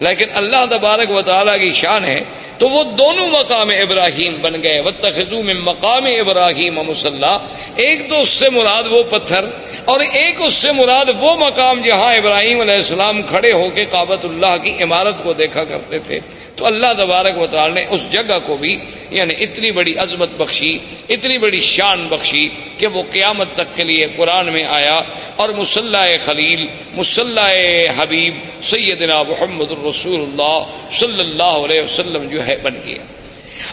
[0.00, 2.20] لیکن اللہ تبارک و تعالیٰ کی شان ہے،
[2.58, 7.38] تو وہ دونوں مقام ابراہیم بن گئے۔ وہ تخذو میں مقام ابراہیم مسلح
[7.76, 9.44] ایک تو اس سے مراد وہ پتھر
[9.84, 14.24] اور ایک اس سے مراد وہ مقام جہاں ابراہیم علیہ السلام کھڑے ہو کے کابت
[14.24, 16.18] اللہ کی عمارت کو دیکھا کرتے تھے۔
[16.56, 18.78] تو اللہ تبارک و تعالی نے اس جگہ کو بھی
[19.10, 20.78] یعنی اتنی بڑی عظمت بخشی،
[21.08, 25.00] اتنی بڑی شان بخشی کہ وہ قیامت تک کے لیے قرآن میں آیا۔
[25.36, 27.52] اور مسلح خلیل مسلح
[27.96, 30.58] حبیب، سیدنا محمد الرسول اللہ
[30.92, 33.02] صلی اللہ علیہ وسلم جو ہے بن گیا۔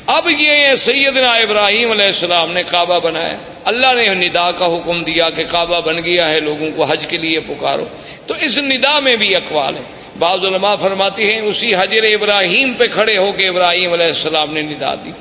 [0.08, 5.30] اب یہ سیدنا ابراہیم علیہ السلام نے کعبہ بنایا۔ اللہ نے ندا کا حکم دیا
[5.30, 7.86] کہ کعبہ بن گیا ہے، لوگوں کو حج کے لیے پکارو۔
[8.28, 9.82] تو اس ندا میں بھی اقوال ہے
[10.19, 14.62] بعض علماء فرماتی ہیں، اسی حجر ابراہیم پہ کھڑے ہو کے ابراہیم علیہ السلام نے
[14.62, 15.12] ندا دی۔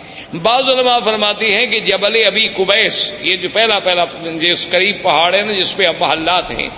[0.42, 4.04] بعض علماء فرماتی ہیں کہ جبل ابی کبیس یہ جو پہلا پہلا
[4.36, 6.68] جس قریب پہاڑ ہے نا، جس پہ اب محلات ہیں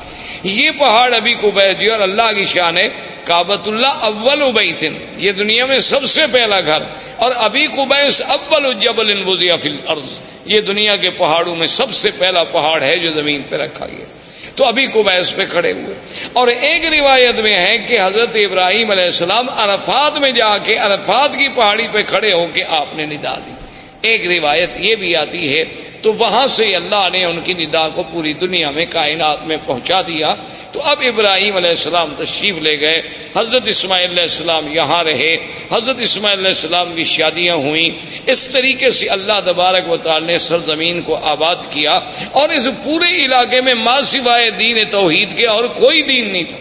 [0.44, 2.88] یہ پہاڑ ابھی کبیس اور اللہ کی شان ہے
[3.24, 6.82] کابت اللہ اول ابیتن یہ دنیا میں سب سے پہلا گھر،
[7.16, 9.12] اور ابھی کبیس اول جبل
[9.56, 13.56] فی الارض، یہ دنیا کے پہاڑوں میں سب سے پہلا پہاڑ ہے جو زمین پہ
[13.56, 14.04] رکھا گیا۔
[14.56, 15.94] تو ابھی کو پہ کھڑے ہوئے۔
[16.32, 21.36] اور ایک روایت میں ہے کہ حضرت ابراہیم علیہ السلام عرفات میں جا کے عرفات
[21.38, 23.52] کی پہاڑی پہ کھڑے ہو کے آپ نے ندا دی۔
[24.02, 25.64] ایک روایت یہ بھی آتی ہے،
[26.02, 30.00] تو وہاں سے اللہ نے ان کی ندا کو پوری دنیا میں، کائنات میں پہنچا
[30.00, 30.34] دیا۔
[30.72, 33.02] تو اب ابراہیم علیہ السلام تشریف لے گئے۔
[33.36, 35.36] حضرت اسماعیل علیہ السلام یہاں رہے۔
[35.72, 37.90] حضرت اسماعیل علیہ السلام کی شادیاں ہوئیں۔
[38.26, 42.00] اس طریقے سے اللہ تبارک و تعالی نے سرزمین کو آباد کیا
[42.32, 46.58] اور اس پورے علاقے میں ماں سوائے دین توحید کے اور کوئی دین نہیں تھا۔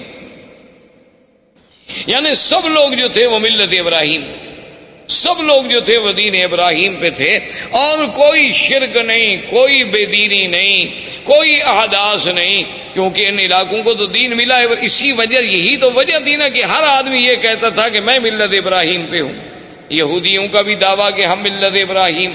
[2.08, 4.22] یعنی سب لوگ جو تھے وہ ملت ابراہیم۔
[5.12, 7.40] سب لوگ جو تھے وہ دین ابراہیم پہ تھے
[7.70, 10.86] اور کوئی شرک نہیں، کوئی بے دینی نہیں،
[11.24, 15.92] کوئی احداث نہیں، کیونکہ ان علاقوں کو تو دین ملا ہے۔ اسی وجہ، یہی تو
[15.92, 19.34] وجہ تھی نا کہ ہر آدمی یہ کہتا تھا کہ میں ملت ابراہیم پہ ہوں۔
[19.90, 22.32] یہودیوں کا بھی دعویٰ کہ ہم ملت ابراہیم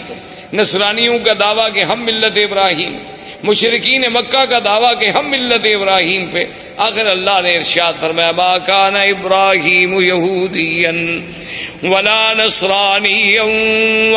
[0.53, 2.97] نصرانیوں کا دعویٰ کہ ہم ملت ابراہیم۔
[3.43, 6.45] مشرقین مکہ کا دعویٰ کہ ہم ملت ابراہیم پہ۔
[6.77, 11.21] آخر اللہ نے ارشاد فرمایا، ما کان ابراہیم یہودین
[11.83, 13.43] ولا نصرانیا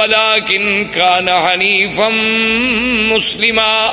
[0.01, 2.15] ولا کن کان حنیفم
[3.13, 3.88] مسلما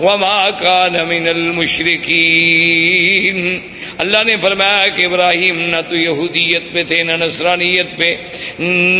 [0.00, 3.58] وما كان من المشركين۔
[3.98, 8.16] اللہ نے فرمایا کہ ابراہیم نہ تو یہودیت پہ تھے، نہ نصرانیت پہ۔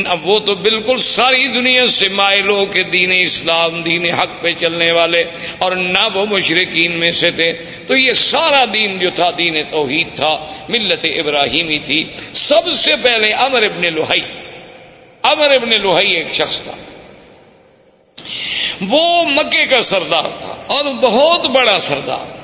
[0.07, 4.93] اب وہ تو بالکل ساری دنیا سے مائلوں کے دین اسلام، دین حق پہ چلنے
[4.93, 5.25] والے
[5.59, 7.53] اور نہ وہ مشرقین میں سے تھے۔
[7.87, 13.33] تو یہ سارا دین جو تھا، دین توحید تھا، ملت ابراہیمی تھی۔ سب سے پہلے
[13.33, 14.21] امر ابن لوہائی
[15.23, 16.73] امر ابن لوہائی ایک شخص تھا۔
[18.81, 22.37] وہ مکے کا سردار تھا اور بہت بڑا سردار۔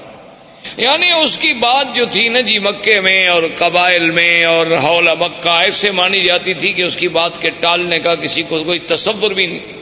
[0.76, 5.14] یعنی اس کی بات جو تھی نا جی مکے میں اور قبائل میں اور حولا
[5.14, 8.78] مکہ، ایسے مانی جاتی تھی کہ اس کی بات کے ٹالنے کا کسی کو کوئی
[8.78, 9.78] تصور بھی نہیں۔ تھا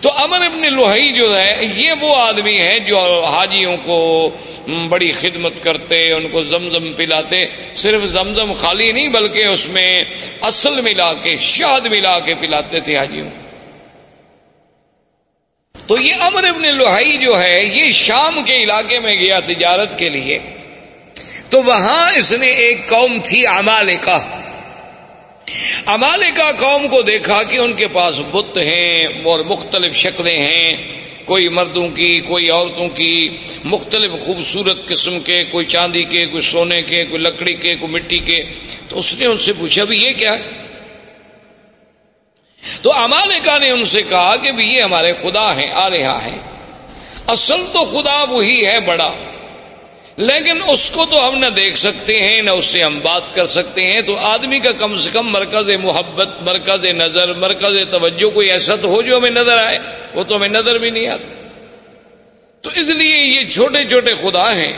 [0.00, 4.30] تو امر ابن لوہئی جو ہے، یہ وہ آدمی ہے جو حاجیوں کو
[4.88, 10.04] بڑی خدمت کرتے، ان کو زمزم پلاتے، صرف زمزم خالی نہیں، بلکہ اس میں
[10.40, 13.47] اصل ملا کے شاد ملا کے پلاتے تھے حاجیوں۔ کو
[15.88, 20.08] تو یہ امر ابن لوہائی جو ہے، یہ شام کے علاقے میں گیا تجارت کے
[20.08, 20.38] لیے۔
[21.50, 24.18] تو وہاں اس نے ایک قوم تھی امالکا
[25.86, 30.76] امالکا قوم کو دیکھا کہ ان کے پاس بت ہیں اور مختلف شکلیں ہیں۔
[31.24, 33.28] کوئی مردوں کی، کوئی عورتوں کی۔
[33.64, 38.18] مختلف خوبصورت قسم کے، کوئی چاندی کے، کوئی سونے کے، کوئی لکڑی کے، کوئی مٹی
[38.18, 38.42] کے۔
[38.88, 40.42] تو اس نے ان سے پوچھا بھی یہ کیا؟ ہے
[42.82, 46.38] تو امالکا نے ان سے کہا کہ بھی یہ ہمارے خدا ہیں آلیہ ہیں
[47.26, 49.12] اصل تو خدا وہی ہے بڑا۔
[50.16, 53.46] لیکن اس کو تو ہم نہ دیکھ سکتے ہیں، نہ اس سے ہم بات کر
[53.46, 58.50] سکتے ہیں۔ تو آدمی کا کم سے کم مرکز محبت، مرکز نظر، مرکز توجہ، کوئی
[58.50, 59.78] ایسا تو ہو جو ہمیں نظر آئے۔
[60.14, 61.48] وہ تو ہمیں نظر بھی نہیں آتا۔
[62.62, 64.72] تو اس لیے یہ چھوٹے چھوٹے خدا ہیں۔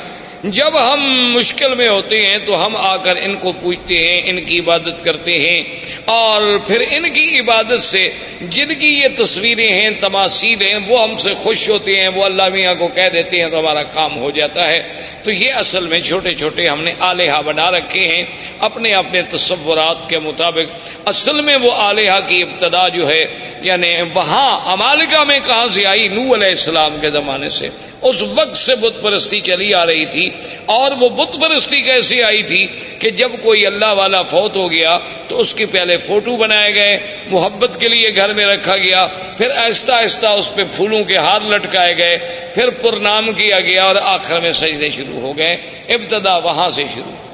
[0.44, 4.44] جب ہم مشکل میں ہوتے ہیں تو ہم آ کر ان کو پوچھتے ہیں، ان
[4.44, 5.62] کی عبادت کرتے ہیں۔
[6.04, 8.10] اور پھر ان کی عبادت سے
[8.40, 12.48] جن کی یہ تصویریں ہیں، تماثیل ہیں، وہ ہم سے خوش ہوتے ہیں، وہ اللہ
[12.52, 14.82] میاں کو کہہ دیتے ہیں تو ہمارا کام ہو جاتا ہے۔
[15.22, 18.22] تو یہ اصل میں چھوٹے چھوٹے ہم نے آلیہ بنا رکھے ہیں۔
[18.58, 23.24] اپنے اپنے تصورات کے مطابق اصل میں وہ آلیہ کی ابتدا جو ہے
[23.62, 27.68] یعنی وہاں امالکا میں کہاں سے آئی؟ نو علیہ السلام کے زمانے سے۔
[28.02, 30.29] اس وقت سے بت پرستی چلی آ رہی تھی۔
[30.66, 32.66] اور وہ بت پرستی کیسی آئی تھی
[32.98, 36.98] کہ جب کوئی اللہ والا فوت ہو گیا تو اس کے پہلے فوٹو بنائے گئے،
[37.30, 39.06] محبت کے لیے گھر میں رکھا گیا،
[39.38, 42.18] پھر آہستہ آہستہ اس پہ پھولوں کے ہار لٹکائے گئے،
[42.54, 45.56] پھر پرنام کیا گیا اور آخر میں سجدے شروع ہو گئے،
[45.88, 47.29] ابتدا وہاں سے شروع۔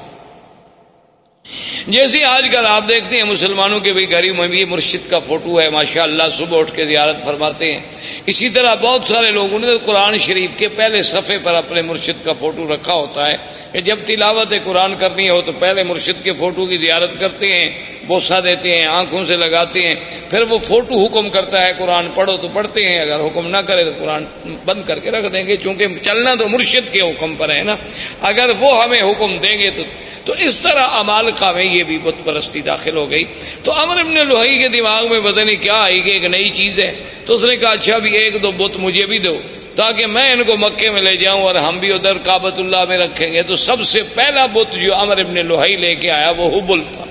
[1.87, 5.61] جیسے آج کل آپ دیکھتے ہیں مسلمانوں کے بھی گھر میں بھی مرشد کا فوٹو
[5.61, 7.77] ہے ماشاء اللہ صبح اٹھ کے زیارت فرماتے ہیں۔
[8.25, 12.33] اسی طرح بہت سارے لوگوں نے قرآن شریف کے پہلے صفحے پر اپنے مرشد کا
[12.33, 13.37] فوٹو رکھا ہوتا ہے
[13.71, 17.69] کہ جب تلاوت قرآن کرنی ہو تو پہلے مرشد کے فوٹو کی زیارت کرتے ہیں
[18.07, 19.95] بوسا دیتے ہیں، آنکھوں سے لگاتے ہیں۔
[20.29, 23.83] پھر وہ فوٹو حکم کرتا ہے، قرآن پڑھو تو پڑھتے ہیں، اگر حکم نہ کرے
[23.83, 24.25] تو قرآن
[24.65, 27.75] بند کر کے رکھ دیں گے۔ چونکہ چلنا تو مرشد کے حکم پر ہے نا۔
[28.21, 29.83] اگر وہ ہمیں حکم دیں گے تو
[30.25, 33.23] تو اس طرح امال کا میں یہ بھی بت پرستی داخل ہو گئی۔
[33.63, 36.79] تو امر ابن لوہی کے دماغ میں پتہ نہیں کیا آئی کہ ایک نئی چیز
[36.79, 36.95] ہے۔
[37.25, 39.37] تو اس نے کہا اچھا بھی ایک دو بت مجھے بھی دو،
[39.75, 42.97] تاکہ میں ان کو مکے میں لے جاؤں اور ہم بھی ادھر کابت اللہ میں
[42.97, 46.59] رکھیں گے۔ تو سب سے پہلا بت جو امر ابن لوہی لے کے آیا، وہ
[46.59, 47.05] حبل تھا۔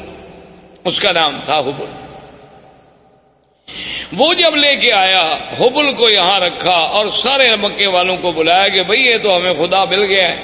[0.85, 1.85] اس کا نام تھا حبل۔
[4.17, 8.69] وہ جب لے کے آیا، حبل کو یہاں رکھا اور سارے مکے والوں کو بلایا
[8.69, 10.37] کہ بھئی، یہ تو ہمیں خدا مل گیا ہے۔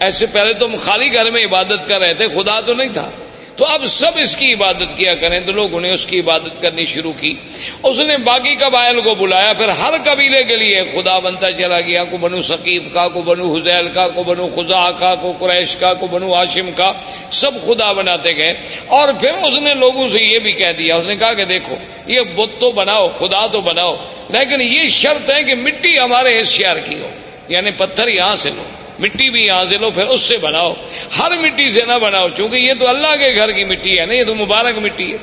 [0.00, 3.10] ایسے پہلے تو ہم خالی گھر میں عبادت کر رہے تھے، خدا تو نہیں تھا۔
[3.56, 6.84] تو اب سب اس کی عبادت کیا کریں تو لوگوں نے اس کی عبادت کرنی
[6.84, 7.34] شروع کی۔
[7.82, 12.04] اس نے باقی قبائل کو بلایا، پھر ہر قبیلے کے لیے خدا بنتا چلا گیا۔
[12.04, 15.94] کو بنو ثقیف کا، کو بنو حزیل کا، کو بنو خزا کا، کو قریش کا،
[15.94, 16.92] کو بنو ہاشم کا،
[17.30, 18.54] سب خدا بناتے گئے۔
[18.86, 21.76] اور پھر اس نے لوگوں سے یہ بھی کہہ دیا، اس نے کہا کہ دیکھو،
[22.06, 23.96] یہ بت تو بناؤ، خدا تو بناؤ،
[24.30, 27.08] لیکن یہ شرط ہے کہ مٹی ہمارے اس شہر کی ہو
[27.48, 28.62] یعنی پتھر یہاں سے لو۔
[29.02, 30.72] مٹی بھی یہاں سے لو، پھر اس سے بناؤ۔
[31.18, 34.14] ہر مٹی سے نہ بناؤ، چونکہ یہ تو اللہ کے گھر کی مٹی ہے نا،
[34.14, 35.16] یہ تو مبارک مٹی ہے۔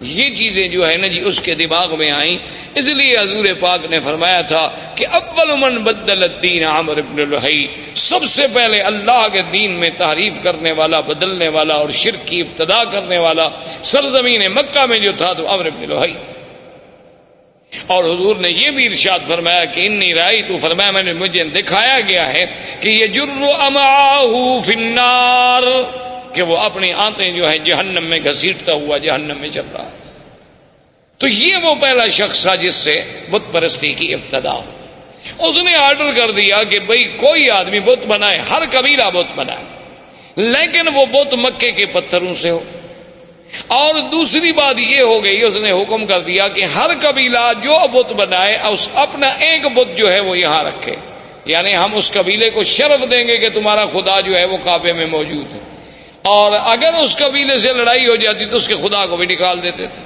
[0.00, 2.38] یہ چیزیں جو ہے نا جی اس کے دماغ میں آئیں۔
[2.74, 7.66] اس لیے حضور پاک نے فرمایا تھا کہ اول من بدل الدین عامر ابن الحی
[7.94, 12.40] سب سے پہلے اللہ کے دین میں تعریف کرنے والا، بدلنے والا اور شرک کی
[12.40, 13.48] ابتدا کرنے والا
[13.82, 16.14] سرزمین مکہ میں جو تھا، تو عمر ابن الحی
[17.72, 21.44] اور حضور نے یہ بھی ارشاد فرمایا کہ انی رائی تو فرمایا میں نے مجھے
[21.44, 22.46] دکھایا گیا ہے
[22.80, 25.62] کہ یہ جرو فنار
[26.32, 29.88] کہ وہ اپنی آنتیں جو ہیں جہنم میں گھسیٹتا ہوا جہنم میں چل رہا
[31.20, 34.58] تو یہ وہ پہلا شخص تھا جس سے بت پرستی کی ابتدا
[35.38, 39.64] اس نے آرڈر کر دیا کہ بھائی کوئی آدمی بت بنائے، ہر قبیلہ بت بنائے،
[40.36, 42.60] لیکن وہ بت مکے کے پتھروں سے ہو۔
[43.66, 47.88] اور دوسری بات یہ ہو گئی، اس نے حکم کر دیا کہ ہر قبیلہ جو
[47.92, 50.94] بت بنائے، اس اپنا ایک بت جو ہے وہ یہاں رکھے۔
[51.44, 54.92] یعنی ہم اس قبیلے کو شرف دیں گے کہ تمہارا خدا جو ہے وہ کعبے
[54.92, 55.58] میں موجود ہے۔
[56.22, 59.62] اور اگر اس قبیلے سے لڑائی ہو جاتی تو اس کے خدا کو بھی نکال
[59.62, 60.02] دیتے تھے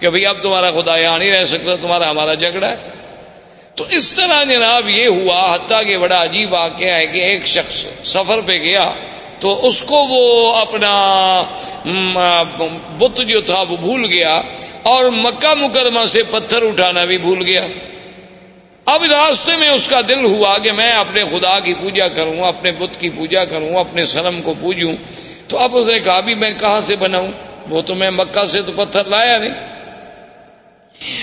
[0.00, 2.76] کہ بھئی اب تمہارا خدا یہاں نہیں رہ سکتا، تمہارا ہمارا جھگڑا ہے۔
[3.74, 7.86] تو اس طرح جناب یہ ہوا، حتیٰ کہ بڑا عجیب واقعہ ہے کہ ایک شخص
[8.04, 8.92] سفر پہ گیا۔
[9.42, 11.42] تو اس کو وہ اپنا
[12.98, 14.42] بت جو تھا وہ بھول گیا
[14.82, 17.66] اور مکہ مکرمہ سے پتھر اٹھانا بھی بھول گیا۔
[18.84, 22.70] اب راستے میں اس کا دل ہوا کہ میں اپنے خدا کی پوجا کروں، اپنے
[22.70, 24.92] بت کی پوجا کروں، اپنے سرم کو پوجوں۔
[25.48, 27.30] تو اب اس نے کہا بھی میں کہاں سے بناؤں؟
[27.70, 29.71] وہ تو میں مکہ سے تو پتھر لایا نہیں۔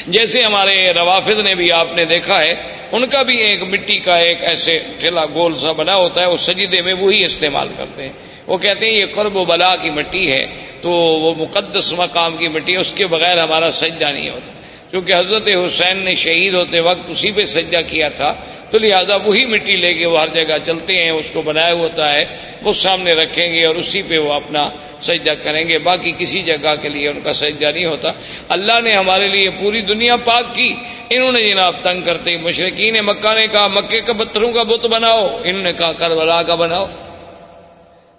[0.08, 2.56] جیسے ہمارے روافظ نے بھی آپ نے دیکھا ہے،
[2.92, 6.38] ان کا بھی ایک مٹی کا ایک ایسے ٹھیلا گول سا بنا ہوتا ہے، وہ
[6.38, 8.14] سجدے میں وہی استعمال کرتے ہیں۔
[8.48, 10.44] وہ کہتے ہیں یہ قرب و بلا کی مٹی ہے،
[10.82, 14.59] تو وہ مقدس مقام کی مٹی ہے، اس کے بغیر ہمارا سجدہ نہیں ہوتا۔
[14.92, 18.34] کیونکہ حضرت حسین نے شہید ہوتے وقت اسی پہ سجدہ کیا تھا،
[18.72, 22.14] تو لہٰذا وہی مٹی لے کے وہ ہر جگہ چلتے ہیں، اس کو بنایا ہوتا
[22.14, 22.26] ہے،
[22.64, 24.70] وہ سامنے رکھیں گے اور اسی پہ وہ اپنا
[25.02, 28.12] سجدہ کریں گے۔ باقی کسی جگہ کے لیے ان کا سجدہ نہیں ہوتا۔
[28.50, 30.74] اللہ نے ہمارے لیے پوری دنیا پاک کی۔
[31.10, 35.28] انہوں نے جناب تنگ کرتے مشرقین مکہ نے کہا، مکے کا پتھروں کا بت بناؤ،
[35.44, 36.86] انہوں نے کہا، کربلا کا بناؤ۔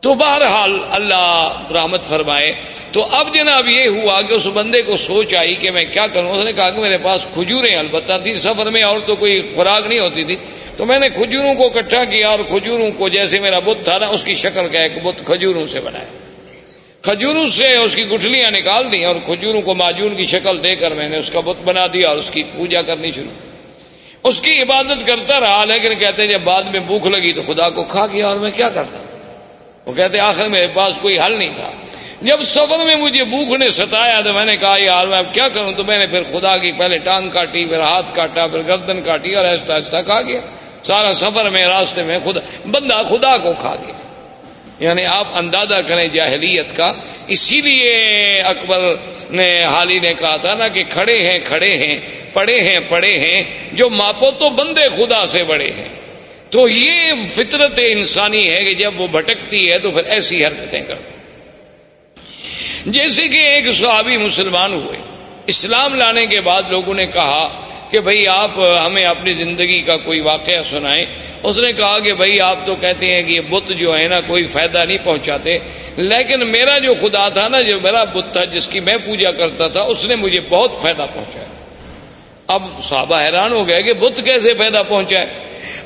[0.00, 2.52] تو بہرحال اللہ رحمت فرمائے،
[2.92, 6.30] تو اب جناب یہ ہوا کہ اس بندے کو سوچ آئی کہ میں کیا کروں؟
[6.30, 9.86] اس نے کہا کہ میرے پاس کھجوریں البتہ تھی، سفر میں اور تو کوئی خوراک
[9.86, 10.36] نہیں ہوتی تھی۔
[10.76, 14.06] تو میں نے کھجوروں کو اکٹھا کیا اور کھجوروں کو جیسے میرا بت تھا نا،
[14.06, 16.04] اس کی شکل کا ایک بت کھجوروں سے بنایا۔
[17.02, 20.94] کھجوروں سے اس کی گٹھلیاں نکال دی اور کھجوروں کو معجون کی شکل دے کر
[20.94, 23.48] میں نے اس کا بت بنا دیا اور اس کی پوجا کرنی شروع۔
[24.24, 27.84] اس کی عبادت کرتا رہا، لیکن کہتے جب بعد میں بھوک لگی تو خدا کو
[27.84, 29.19] کھا گیا اور میں کیا کرتا؟ ہوں
[29.90, 31.70] وہ کہتے آخر میرے پاس کوئی حل نہیں تھا۔
[32.20, 35.48] جب سفر میں مجھے بھوک نے ستایا تو میں نے کہا یار میں اب کیا
[35.48, 39.02] کروں؟ تو میں نے پھر خدا کی پہلے ٹانگ کاٹی، پھر ہاتھ کاٹا، پھر گردن
[39.02, 40.40] کاٹی اور ایسا ایسا کھا گیا۔
[40.82, 43.94] سارا سفر میں راستے میں خدا بندہ خدا کو کھا گیا۔
[44.78, 46.92] یعنی آپ اندازہ کریں جاہلیت کا۔
[47.26, 47.94] اسی لیے
[48.40, 48.94] اکبر
[49.30, 51.98] نے حالی نے کہا تھا نا کہ کھڑے ہیں کھڑے ہیں،
[52.32, 55.99] پڑے ہیں پڑے ہیں۔ جو ماپو تو بندے خدا سے بڑے ہیں۔
[56.50, 60.94] تو یہ فطرت انسانی ہے کہ جب وہ بھٹکتی ہے تو پھر ایسی حرکتیں کر
[62.86, 64.98] جیسے کہ ایک صحابی مسلمان ہوئے۔
[65.46, 68.50] اسلام لانے کے بعد لوگوں نے کہا کہ بھئی آپ
[68.86, 71.06] ہمیں اپنی زندگی کا کوئی واقعہ سنائیں۔
[71.42, 74.20] اس نے کہا کہ بھئی آپ تو کہتے ہیں کہ یہ بت جو ہے نا
[74.20, 75.58] کوئی فائدہ نہیں پہنچاتے۔
[75.96, 79.68] لیکن میرا جو خدا تھا نا، جو میرا بت تھا، جس کی میں پوجا کرتا
[79.68, 81.59] تھا، اس نے مجھے بہت فائدہ پہنچایا۔
[82.50, 85.26] اب صحابہ حیران ہو گئے کہ بت کیسے فائدہ پہنچائے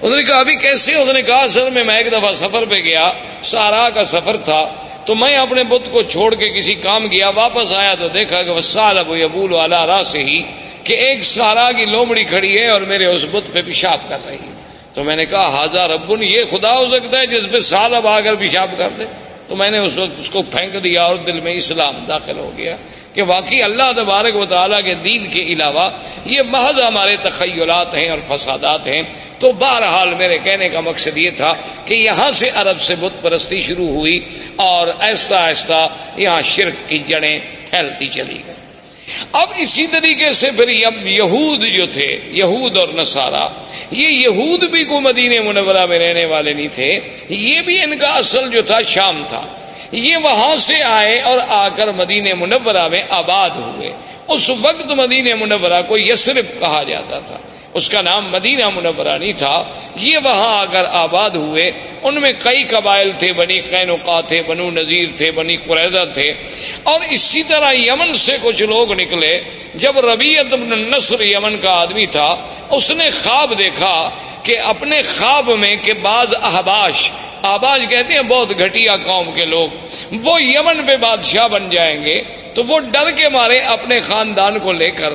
[0.03, 2.75] اس نے کہا، ابھی کیسے؟ اس نے کہا سر میں میں ایک دفعہ سفر پہ
[2.75, 3.13] گیا،
[3.43, 4.65] سارا کا سفر تھا،
[5.07, 8.51] تو میں اپنے بت کو چھوڑ کے کسی کام گیا، واپس آیا تو دیکھا کہ
[8.51, 10.43] وہ سال ابو ابول والا راہ سے ہی
[10.85, 14.37] کہ ایک سارا کی لومڑی کھڑی ہے اور میرے اس بت پہ پیشاب کر رہی
[14.95, 18.07] تو میں نے کہا ہزار ابن یہ خدا ہو سکتا ہے جس پہ سال اب
[18.07, 19.05] آ کر پیشاب کر دے؟
[19.49, 22.51] تو میں نے اس وقت اس کو پھینک دیا اور دل میں اسلام داخل ہو
[22.57, 22.77] گیا۔
[23.15, 25.91] کہ واقعی اللہ تبارک و تعالیٰ کے دین کے علاوہ
[26.25, 29.03] یہ محض ہمارے تخیلات ہیں اور فسادات ہیں۔
[29.39, 31.53] تو بہرحال میرے کہنے کا مقصد یہ تھا
[31.85, 34.21] کہ یہاں سے عرب سے بت پرستی شروع ہوئی
[34.57, 37.39] اور ایستا آہستہ یہاں شرک کی جڑیں
[37.71, 38.55] پھیلتی چلی گئی
[39.33, 43.49] اب اسی طریقے سے پھر اب یہود جو تھے، یہود اور نصارہ،
[43.91, 48.09] یہ یہود بھی کو مدینہ منورہ میں رہنے والے نہیں تھے، یہ بھی ان کا
[48.09, 49.43] اصل جو تھا شام تھا۔
[49.97, 53.93] یہ وہاں سے آئے اور آ کر مدینہ منورہ میں آباد ہوئے۔
[54.29, 57.37] اس وقت مدینہ منورہ کو یسرف کہا جاتا تھا۔
[57.75, 59.63] اس کا نام مدینہ منورہ نہیں تھا۔
[59.97, 61.71] یہ وہاں آ کر آباد ہوئے،
[62.03, 66.33] ان میں کئی قبائل تھے، بنی قینقا تھے، بنو نذیر تھے، بنی قریضہ تھے۔
[66.83, 69.41] اور اسی طرح یمن سے کچھ لوگ نکلے۔
[69.75, 72.35] جب ربیعت نصر یمن کا آدمی تھا،
[72.71, 74.11] اس نے خواب دیکھا
[74.43, 77.11] کہ اپنے خواب میں کہ بعض احباش
[77.43, 79.69] آباز کہتے ہیں بہت گھٹیا قوم کے لوگ،
[80.25, 82.23] وہ یمن پہ بادشاہ بن جائیں گے۔
[82.55, 85.13] تو وہ ڈر کے مارے اپنے خاندان کو لے کر۔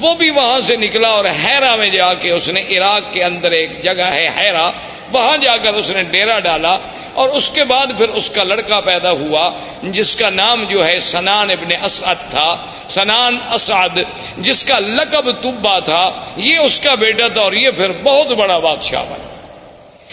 [0.00, 3.50] وہ بھی وہاں سے نکلا اور حیرا میں جا کے اس نے عراق کے اندر
[3.50, 4.70] ایک جگہ ہے حیرا
[5.12, 6.78] وہاں جا کر اس نے ڈیرا ڈالا
[7.14, 9.50] اور اس کے بعد پھر اس کا لڑکا پیدا ہوا
[9.82, 12.56] جس کا نام جو ہے سنان ابن اسعد تھا۔
[12.88, 13.96] سنان اسعد،
[14.38, 18.58] جس کا لقب تبا تھا۔ یہ اس کا بیٹا تھا اور یہ پھر بہت بڑا
[18.58, 19.29] بادشاہ بنا۔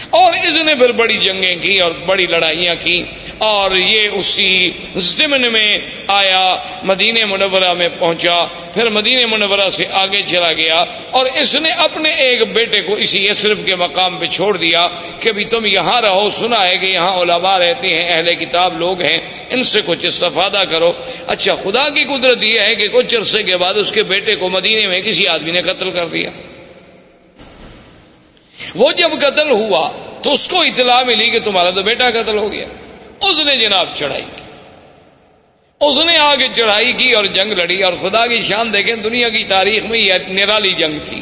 [0.09, 3.03] اور اس نے پھر بڑی جنگیں کی اور بڑی لڑائیاں کی
[3.37, 5.77] اور یہ اسی ضمن میں
[6.07, 11.71] آیا، مدینہ منورہ میں پہنچا، پھر مدینہ منورہ سے آگے چلا گیا اور اس نے
[11.71, 14.87] اپنے ایک بیٹے کو اسی یسرف کے مقام پہ چھوڑ دیا
[15.19, 19.01] کہ بھی تم یہاں رہو، سنا ہے کہ یہاں علماء رہتے ہیں، اہل کتاب لوگ
[19.01, 19.17] ہیں،
[19.49, 20.93] ان سے کچھ استفادہ کرو۔
[21.27, 24.49] اچھا خدا کی قدرت یہ ہے کہ کچھ عرصے کے بعد اس کے بیٹے کو
[24.49, 26.29] مدینے میں کسی آدمی نے قتل کر دیا۔
[28.76, 29.91] وہ جب قتل ہوا
[30.24, 32.65] تو اس کو اطلاع ملی کہ تمہارا تو بیٹا قتل ہو گیا۔
[33.22, 34.41] اس نے جناب چڑھائی کی۔
[35.82, 39.43] اس نے آگے چڑھائی کی اور جنگ لڑی اور خدا کی شان دیکھیں دنیا کی
[39.43, 41.22] تاریخ میں یہ نرالی جنگ تھی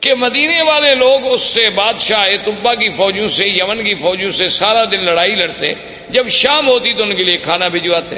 [0.00, 4.48] کہ مدینے والے لوگ اس سے بادشاہ تبا کی فوجوں سے، یمن کی فوجوں سے
[4.48, 5.72] سارا دن لڑائی لڑتے۔
[6.08, 8.16] جب شام ہوتی تو ان کے لیے کھانا بھجواتے۔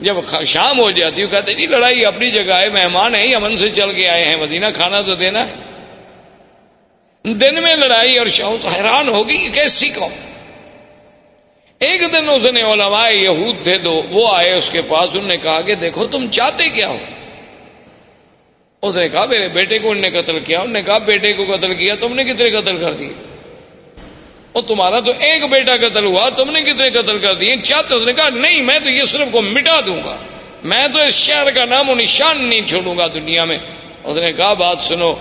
[0.00, 0.14] جب
[0.46, 3.92] شام ہو جاتی وہ کہتے جی لڑائی اپنی جگہ ہے، مہمان ہے یمن سے چل
[3.92, 5.52] کے آئے ہیں، مدینہ کھانا تو دینا ہے۔
[7.24, 10.12] دن میں لڑائی اور شاہ حیران ہوگی کیسی قوم؟
[11.78, 15.36] ایک دن اس نے علماء یہود تھے دو، وہ آئے اس کے پاس، انہوں نے
[15.36, 16.96] کہا کہ دیکھو، تم چاہتے کیا ہو؟
[18.82, 21.44] اس نے کہا، میرے بیٹے کو انہوں نے قتل کیا۔ انہوں نے کہا، بیٹے کو
[21.44, 23.08] قتل کیا، تم نے کتنے قتل کر دیے؟
[24.52, 28.06] اور تمہارا تو ایک بیٹا قتل ہوا، تم نے کتنے قتل کر دیے؟ چاہتے اس
[28.06, 30.16] نے کہا، نہیں، میں تو یہ صرف کو مٹا دوں گا۔
[30.64, 33.58] میں تو اس شہر کا نام و نشان نہیں چھوڑوں گا دنیا میں۔
[34.04, 35.14] اس نے کہا، بات سنو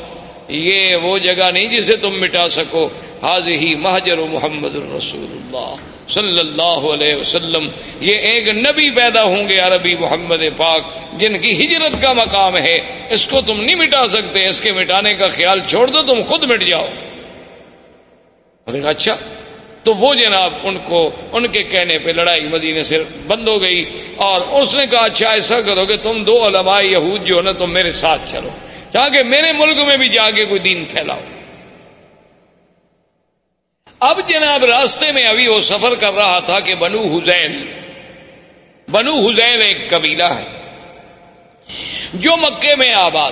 [0.47, 2.89] یہ وہ جگہ نہیں جسے تم مٹا سکو۔
[3.21, 5.75] حاض ہی مہاجر محمد الرسول اللہ
[6.09, 7.69] صلی اللہ علیہ وسلم۔
[8.01, 10.83] یہ ایک نبی پیدا ہوں گے عربی محمد پاک،
[11.13, 12.79] جن کی ہجرت کا مقام ہے۔
[13.09, 16.43] اس کو تم نہیں مٹا سکتے، اس کے مٹانے کا خیال چھوڑ دو، تم خود
[16.43, 16.85] مٹ جاؤ۔
[18.85, 19.15] اچھا
[19.83, 23.85] تو وہ جناب ان کو، ان کے کہنے پہ لڑائی مدینے سے بند ہو گئی۔
[24.15, 27.51] اور اس نے کہا اچھا ایسا کرو کہ تم دو علماء یہود جو ہے نا
[27.51, 28.49] تم میرے ساتھ چلو۔
[28.91, 31.19] تاکہ میرے ملک میں بھی جا کے کوئی دین پھیلاؤ۔
[33.99, 37.65] اب جناب راستے میں ابھی وہ سفر کر رہا تھا کہ بنو حزین
[38.91, 40.45] بنو حزین ایک قبیلہ ہے،
[42.13, 43.31] جو مکے میں آباد۔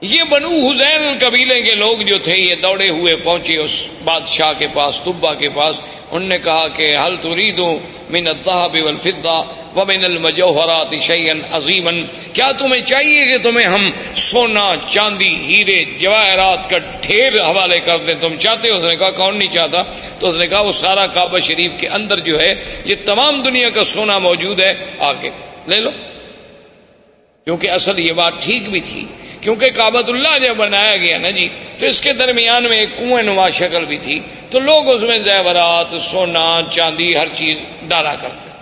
[0.00, 4.66] یہ بنو حزین قبیلے کے لوگ جو تھے، یہ دوڑے ہوئے پہنچے اس بادشاہ کے
[4.72, 5.76] پاس، طبا کے پاس۔
[6.10, 7.78] انہوں نے کہا کہ حل تو ریدوں
[8.10, 9.42] من الذهب والفضه
[9.76, 11.90] ومن المجوهرات شيئا عظيما؟
[12.32, 18.14] کیا تمہیں چاہیے کہ تمہیں ہم سونا، چاندی، ہیرے، جواہرات کا ڈھیر حوالے کر دیں؟
[18.20, 19.82] تم چاہتے ہو؟ اس نے کہا، کون نہیں چاہتا؟
[20.18, 23.70] تو اس نے کہا، وہ سارا کعبہ شریف کے اندر جو ہے، یہ تمام دنیا
[23.70, 25.28] کا سونا موجود ہے۔ آگے
[25.66, 25.90] لے لو۔
[27.44, 29.04] کیونکہ اصل یہ بات ٹھیک بھی تھی
[29.40, 33.22] کیونکہ کابت اللہ جب بنایا گیا نا جی تو اس کے درمیان میں ایک کنویں
[33.22, 34.18] نما شکل بھی تھی۔
[34.50, 37.58] تو لوگ اس میں زیورات، سونا، چاندی، ہر چیز
[37.88, 38.58] ڈالا کرتے تھے۔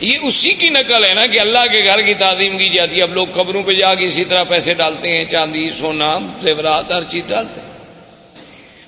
[0.00, 3.02] یہ اسی کی نقل ہے نا کہ اللہ کے گھر کی تعظیم کی جاتی ہے۔
[3.02, 7.02] اب لوگ قبروں پہ جا کے اسی طرح پیسے ڈالتے ہیں، چاندی، سونا، زیورات، ہر
[7.04, 7.68] چیز ڈالتے ہیں۔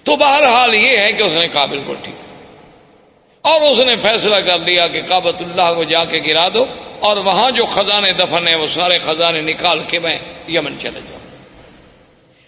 [0.02, 2.29] تو بہرحال یہ ہے کہ اس نے قابل کو ٹھیک
[3.42, 6.66] اور اس نے فیصلہ کر لیا کہ کابت اللہ کو جا کے گرا دو
[7.00, 10.18] اور وہاں جو خزانے دفن ہیں وہ سارے خزانے نکال کے میں
[10.48, 11.20] یمن چلے جاؤں۔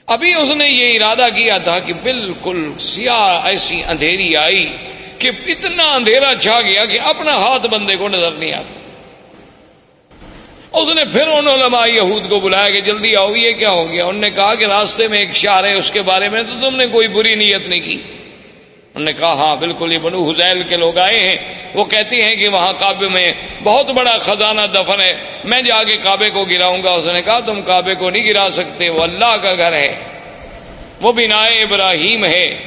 [0.07, 4.73] ابھی اس نے یہ ارادہ کیا تھا کہ بالکل سیاہ ایسی اندھیری آئی
[5.19, 8.79] کہ اتنا اندھیرا چھا گیا کہ اپنا ہاتھ بندے کو نظر نہیں آتا۔
[10.79, 14.05] اس نے پھر ان علماء یہود کو بلایا کہ جلدی آؤ، یہ کیا ہو گیا؟
[14.05, 16.77] انہوں نے کہا کہ راستے میں ایک شہر ہے، اس کے بارے میں تو تم
[16.77, 18.03] نے کوئی بری نیت نہیں کی۔
[18.95, 21.37] انہوں نے کہا ہاں بالکل یہ بنو حزیل کے لوگ آئے ہیں۔
[21.75, 23.33] وہ کہتے ہیں کہ وہاں کعبے میں
[23.63, 25.15] بہت بڑا خزانہ دفن ہے۔
[25.45, 28.51] میں جا کے کعبے کو گراؤں گا۔ اس نے کہا، تم کعبے کو نہیں گرا
[28.51, 29.97] سکتے، وہ اللہ کا گھر ہے۔
[31.01, 32.59] وہ بنا ابراہیم ہے۔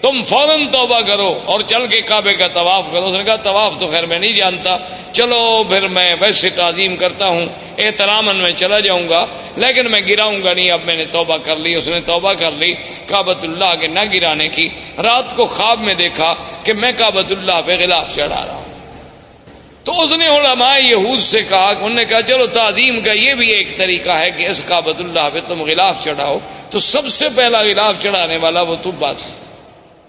[0.00, 3.78] تم فوراً توبہ کرو اور چل کے کعبے کا طواف کرو۔ اس نے کہا، طواف
[3.78, 4.76] تو خیر میں نہیں جانتا۔
[5.12, 7.46] چلو پھر میں ویسے تعظیم کرتا ہوں
[7.78, 9.26] احترام میں چلا جاؤں گا،
[9.56, 12.50] لیکن میں گراؤں گا نہیں۔ اب میں نے توبہ کر لی، اس نے توبہ کر
[12.50, 12.74] لی۔
[13.06, 14.68] کابت اللہ کے نہ گرانے کی،
[14.98, 18.64] رات کو خواب میں دیکھا کہ میں کابت اللہ پہ غلاف چڑھا رہا ہوں۔
[19.84, 23.50] تو اس نے علماء یہود سے کہا، انہوں نے کہا، چلو تعظیم کا یہ بھی
[23.50, 26.38] ایک طریقہ ہے کہ اس کابت اللہ پہ تم غلاف چڑھاؤ۔
[26.70, 29.47] تو سب سے پہلا غلاف چڑھانے والا وہ تبا تھا۔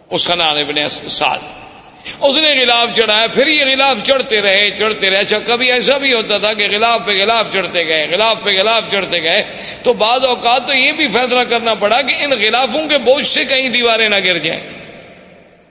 [0.10, 1.40] اس کا نام ابن سال
[2.22, 6.14] اس نے غلاف چڑھایا، پھر یہ غلاف چڑھتے رہے چڑھتے رہے۔ اچھا کبھی ایسا بھی
[6.14, 9.44] ہوتا تھا کہ غلاف پہ غلاف چڑھتے گئے، غلاف پہ غلاف چڑھتے گئے۔
[9.84, 13.44] تو بعض اوقات تو یہ بھی فیصلہ کرنا پڑا کہ ان غلافوں کے بوجھ سے
[13.46, 14.62] کہیں دیواریں نہ گر جائیں۔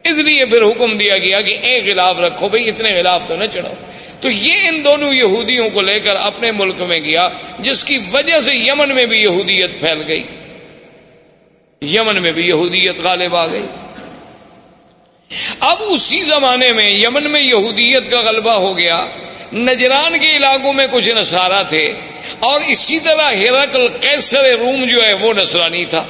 [0.04, 3.44] اس لیے پھر حکم دیا گیا کہ ایک غلاف رکھو بھائی اتنے غلاف تو نہ
[3.52, 3.74] چڑھاؤ
[4.20, 7.28] تو یہ ان دونوں یہودیوں کو لے کر اپنے ملک میں گیا،
[7.58, 10.22] جس کی وجہ سے یمن میں بھی یہودیت پھیل گئی۔
[11.82, 13.66] یمن میں بھی یہودیت غالب آ گئی۔
[15.60, 19.06] اب اسی زمانے میں یمن میں یہودیت کا غلبہ ہو گیا،
[19.52, 21.92] نجران کے علاقوں میں کچھ نصارہ تھے،
[22.40, 26.04] اور اسی طرح ہیرکل کیسر روم جو ہے وہ نصرانی تھا۔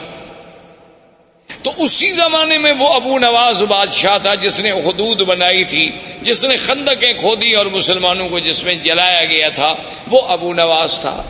[1.62, 5.90] تو اسی زمانے میں وہ ابو نواز بادشاہ تھا جس نے حدود بنائی تھی،
[6.22, 9.74] جس نے خندقیں کھودی اور مسلمانوں کو جس میں جلایا گیا تھا،
[10.10, 11.22] وہ ابو نواز تھا۔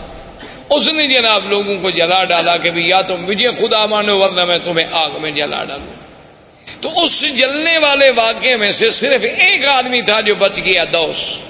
[0.71, 4.59] اس نے جناب لوگوں کو جلا ڈالا کہ یا تم مجھے خدا مانو ورنہ میں
[4.65, 6.08] تمہیں آگ میں جلا ڈالوں۔
[6.81, 11.49] تو اس جلنے والے واقعے میں سے صرف ایک آدمی تھا جو بچ گیا، دوست۔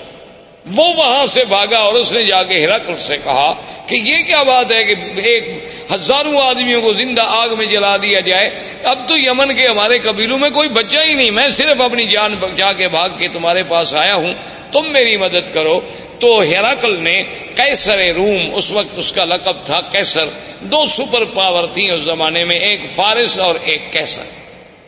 [0.76, 3.54] وہ وہاں سے بھاگا اور اس نے جا کے ہرکل سے کہا
[3.86, 8.20] کہ یہ کیا بات ہے کہ ایک ہزاروں آدمیوں کو زندہ آگ میں جلا دیا
[8.20, 8.50] جائے۔
[8.84, 12.34] اب تو یمن کے ہمارے قبیلوں میں کوئی بچہ ہی نہیں، میں صرف اپنی جان
[12.40, 14.34] بچا کے بھاگ کے تمہارے پاس آیا ہوں۔
[14.72, 15.80] تم میری مدد کرو۔
[16.18, 17.22] تو ہیراکل نے
[17.54, 20.24] کیسر روم، اس وقت اس کا لقب تھا کیسر
[20.60, 24.22] دو سپر پاور تھیں اس زمانے میں، ایک فارس اور ایک کیسر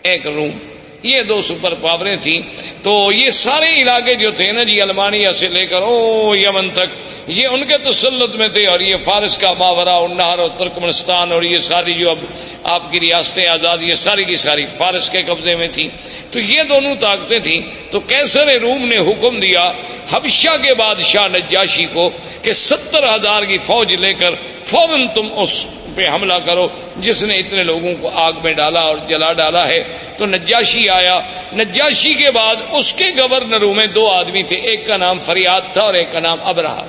[0.02, 0.60] ایک روم
[1.02, 2.40] یہ دو سپر پاوریں تھیں۔
[2.82, 6.88] تو یہ سارے علاقے جو تھے نا جی المانیہ سے لے کر، او، یمن تک،
[7.26, 11.42] یہ ان کے تسلط میں تھے اور یہ فارس کا ماورا النہر اور ترکمنستان اور
[11.42, 12.18] یہ ساری جو اب
[12.64, 15.88] آپ کی ریاستیں آزاد یہ ساری کی ساری فارس کے قبضے میں تھی
[16.30, 19.72] تو یہ دونوں طاقتیں تھیں۔ تو کیسر روم نے حکم دیا
[20.10, 22.10] حبشہ کے بادشاہ نجاشی کو
[22.42, 24.34] کہ ستر ہزار کی فوج لے کر
[24.64, 28.96] فوراً تم اس پہ حملہ کرو، جس نے اتنے لوگوں کو آگ میں ڈالا اور
[29.08, 29.82] جلا ڈالا ہے۔
[30.18, 31.20] تو نجاشی آیا۔
[31.52, 35.82] نجاشی کے بعد اس کے گورنروں میں دو آدمی تھے، ایک کا نام فریاد تھا
[35.82, 36.80] اور ایک کا نام ابراہ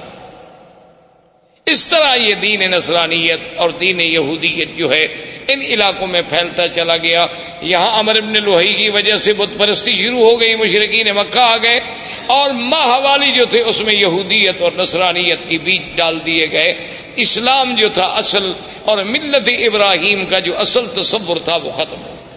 [1.66, 5.08] اس طرح یہ دین نصرانیت اور دین یہودیت جو ہے،
[5.48, 7.26] ان علاقوں میں پھیلتا چلا گیا۔
[7.62, 11.58] یہاں امر ابن لوہی کی وجہ سے بت پرستی شروع ہو گئی، مشرقین مکہ آ
[11.58, 11.80] گئے۔
[12.28, 16.74] اور ماہ والی جو تھے، اس میں یہودیت اور نصرانیت کی بیج ڈال دیے گئے۔
[17.16, 18.52] اسلام جو تھا اصل
[18.86, 22.31] اور ملت ابراہیم کا جو اصل تصور تھا، وہ ختم ہو اب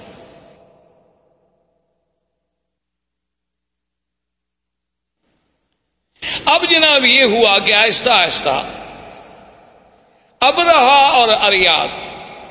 [6.94, 8.62] جناب یہ ہوا کہ آہستہ آہستہ
[10.40, 11.88] ابرہا اور اریات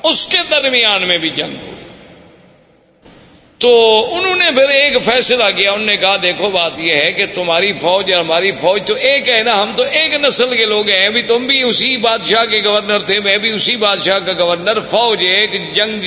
[0.04, 1.83] اس کے درمیان میں بھی جنگ ہوئی۔
[3.64, 7.26] تو انہوں نے پھر ایک فیصلہ کیا، انہوں نے کہا، دیکھو، بات یہ ہے کہ
[7.26, 10.90] تمہاری فوج اور ہماری فوج تو ایک ہے نا، ہم تو ایک نسل کے لوگ
[10.90, 14.80] ہیں، ابھی تم بھی اسی بادشاہ کے گورنر تھے، میں بھی اسی بادشاہ کا گورنر،
[14.80, 16.04] فوج ایک، جنگ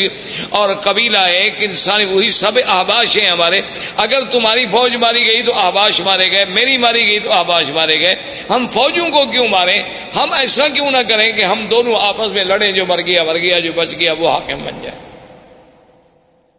[0.50, 3.60] اور قبیلہ ایک، انسان وہی سب آباش ہیں ہمارے۔
[3.96, 8.00] اگر تمہاری فوج ماری گئی تو آباش مارے گئے، میری ماری گئی تو آباش مارے
[8.00, 8.14] گئے۔
[8.50, 9.78] ہم فوجوں کو کیوں مارے
[10.16, 13.38] ہم ایسا کیوں نہ کریں کہ ہم دونوں آپس میں لڑیں، جو مر گیا مر
[13.38, 15.15] گیا، جو بچ گیا، وہ حاکم بن جائے۔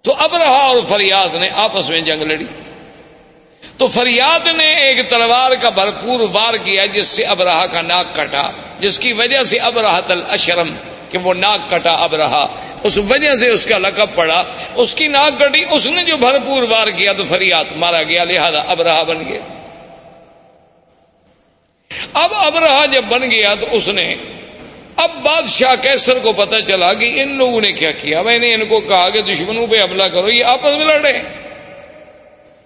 [0.07, 2.45] تو ابرہا اور فریاد نے آپس میں جنگ لڑی۔
[3.77, 8.15] تو فریاد نے ایک تلوار کا بھرپور وار کیا جس سے اب رہا کا ناک
[8.15, 8.49] کٹا،
[8.79, 10.69] جس کی وجہ سے اب تل اشرم
[11.09, 12.47] کہ وہ ناک کٹا اب رہا۔
[12.83, 14.43] اس وجہ سے اس کا لقب پڑا،
[14.75, 18.63] اس کی ناک کٹی، اس نے جو بھرپور وار کیا تو فریاد مارا گیا، لہذا
[18.67, 19.39] اب رہا بن گیا۔
[22.13, 24.15] اب اب رہا جب بن گیا تو اس نے
[24.97, 28.65] اب بادشاہ کیسر کو پتا چلا کہ ان لوگوں نے کیا کیا؟ میں نے ان
[28.65, 31.13] کو کہا کہ دشمنوں پہ حملہ کرو، یہ آپس میں لڑے۔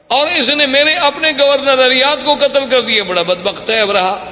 [0.07, 3.91] اور اس نے میرے اپنے گورنر اریاد کو قتل کر دیا۔ بڑا بدبخت ہے اب
[3.91, 4.29] رہا۔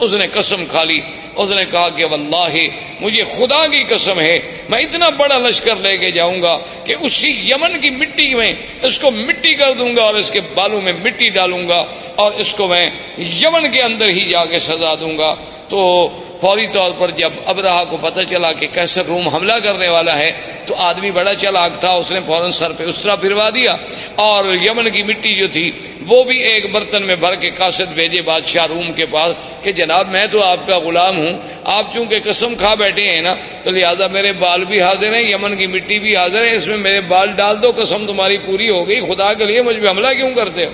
[0.00, 1.00] اس نے قسم کھا لی۔
[1.36, 2.68] اس نے کہا کہ واللہ
[3.00, 4.38] مجھے خدا کی قسم ہے۔
[4.68, 9.00] میں اتنا بڑا لشکر لے کے جاؤں گا کہ اسی یمن کی مٹی میں اس
[9.00, 11.84] کو مٹی کر دوں گا اور اس کے بالوں میں مٹی ڈالوں گا
[12.16, 15.34] اور اس کو میں یمن کے اندر ہی جا کے سزا دوں گا۔
[15.68, 16.08] تو
[16.40, 20.32] فوری طور پر جب ابراہ کو پتہ چلا کہ کیسر روم حملہ کرنے والا ہے،
[20.66, 23.76] تو آدمی بڑا چلاک تھا، اس نے فوراً سر پہ اس طرح پھروا دیا۔
[24.14, 25.70] اور یمن کی مٹی جو تھی،
[26.06, 30.10] وہ بھی ایک برتن میں بھر کے کاشت بھیجے بادشاہ روم کے پاس کہ جناب
[30.10, 31.32] میں تو آپ کا غلام ہوں،
[31.64, 35.56] آپ چونکہ قسم کھا بیٹھے ہیں نا، تو لہٰذا میرے بال بھی حاضر ہیں، یمن
[35.56, 38.88] کی مٹی بھی حاضر ہے اس میں میرے بال ڈال دو، قسم تمہاری پوری ہو
[38.88, 40.70] گئی، خدا کے لیے مجھ پہ حملہ کیوں کرتے ہو؟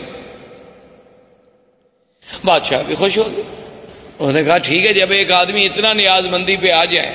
[2.45, 3.62] بادشاہ بھی خوش ہو گئے۔
[4.23, 7.13] انہوں نے کہا، ٹھیک ہے، جب ایک آدمی اتنا نیاز مندی پہ آ جائے،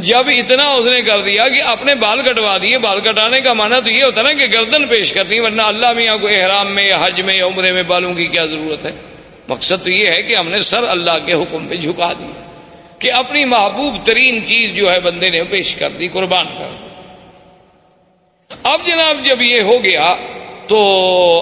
[0.00, 3.78] جب اتنا اس نے کر دیا کہ اپنے بال کٹوا دیے، بال کٹانے کا مانا
[3.80, 6.98] تو یہ ہوتا نا کہ گردن پیش کرنی، ورنہ اللہ میاں کو احرام میں یا
[7.02, 8.92] حج میں یا عمرے میں بالوں کی کیا ضرورت ہے؟
[9.48, 12.30] مقصد تو یہ ہے کہ ہم نے سر اللہ کے حکم پہ جھکا دی،
[12.98, 16.88] کہ اپنی محبوب ترین چیز جو ہے بندے نے پیش کر دی، قربان کر دی۔
[18.64, 20.14] اب جناب جب یہ ہو گیا
[20.70, 20.78] تو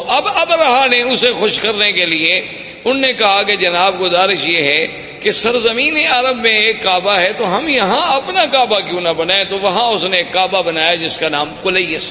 [0.09, 2.41] اب اب رہا نے اسے خوش کرنے کے لیے۔
[2.85, 4.87] ان نے کہا کہ جناب گزارش یہ ہے
[5.20, 9.45] کہ سرزمین عرب میں ایک کعبہ ہے تو ہم یہاں اپنا کعبہ کیوں نہ بنائے
[9.45, 12.11] تو وہاں اس نے ایک کعبہ بنایا جس کا نام کلیس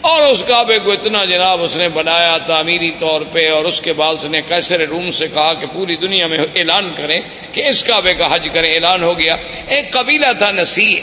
[0.00, 3.92] اور اس کعبے کو اتنا جناب اس نے بنایا تعمیری طور پہ، اور اس کے
[3.92, 7.20] بعد اس نے کیسر روم سے کہا کہ پوری دنیا میں اعلان کریں
[7.52, 9.36] کہ اس کعبے کا حج کریں۔ اعلان ہو گیا۔
[9.68, 11.00] ایک قبیلہ تھا نسی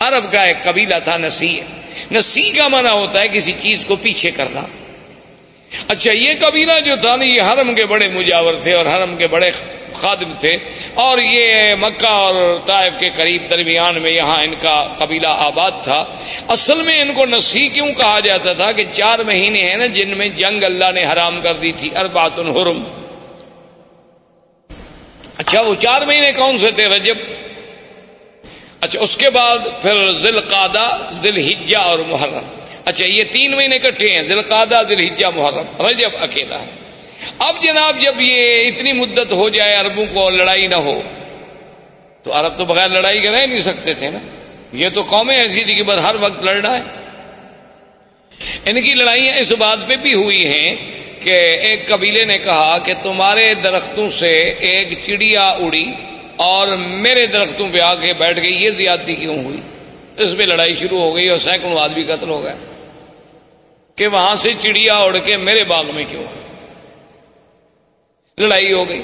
[0.00, 1.60] عرب کا ایک قبیلہ تھا نسی
[2.10, 4.60] نسی کا منع ہوتا ہے کسی چیز کو پیچھے کرنا۔
[5.88, 9.26] اچھا یہ قبیلہ جو تھا نا یہ حرم کے بڑے مجاور تھے اور حرم کے
[9.26, 9.50] بڑے
[9.92, 10.56] خادم تھے۔
[10.94, 16.04] اور یہ مکہ اور طائف کے قریب درمیان میں یہاں ان کا قبیلہ آباد تھا۔
[16.48, 20.08] اصل میں ان کو نسی کیوں کہا جاتا تھا کہ چار مہینے ہیں نا جن
[20.08, 22.84] میں جنگ اللہ نے حرام کر دی تھی اربات الحرم۔
[25.38, 27.14] اچھا وہ چار مہینے کون سے تھے رجب؟
[28.80, 32.38] اچھا اس کے بعد پھر ذیل قادہ ذیل ہجا اور محرم۔
[32.84, 36.66] اچھا یہ تین مہینے کٹھے ہیں دل قادہ دل ہجا محرم رجب اکیلا ہے۔
[37.38, 41.02] اب جناب، جب یہ اتنی مدت ہو جائے عربوں کو لڑائی نہ ہو،
[42.22, 44.18] تو عرب تو بغیر لڑائی کے رہ نہیں سکتے تھے نا۔
[44.72, 46.82] یہ تو قومیں ایسی تھی کہ بس ہر وقت لڑنا ہے۔
[48.66, 50.76] ان کی لڑائیاں اس بات پہ بھی ہوئی ہیں
[51.20, 55.86] کہ ایک قبیلے نے کہا کہ تمہارے درختوں سے ایک چڑیا اڑی۔
[56.42, 59.60] اور میرے درختوں پہ آ کے بیٹھ گئی، یہ زیادتی کیوں ہوئی؟
[60.18, 62.52] اس پہ لڑائی شروع ہو گئی اور سینکڑوں آدمی قتل ہو گئے۔
[63.96, 66.22] کہ وہاں سے چڑیا اڑ کے میرے باغ میں کیوں؟
[68.38, 69.02] لڑائی ہو گئی۔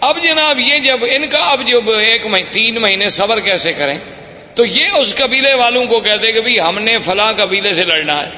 [0.00, 3.98] اب جناب یہ جب ان کا، اب جب ایک تین مہینے صبر کیسے کریں؟
[4.54, 8.30] تو یہ اس قبیلے والوں کو کہتے کہ ہم نے فلاں قبیلے سے لڑنا ہے۔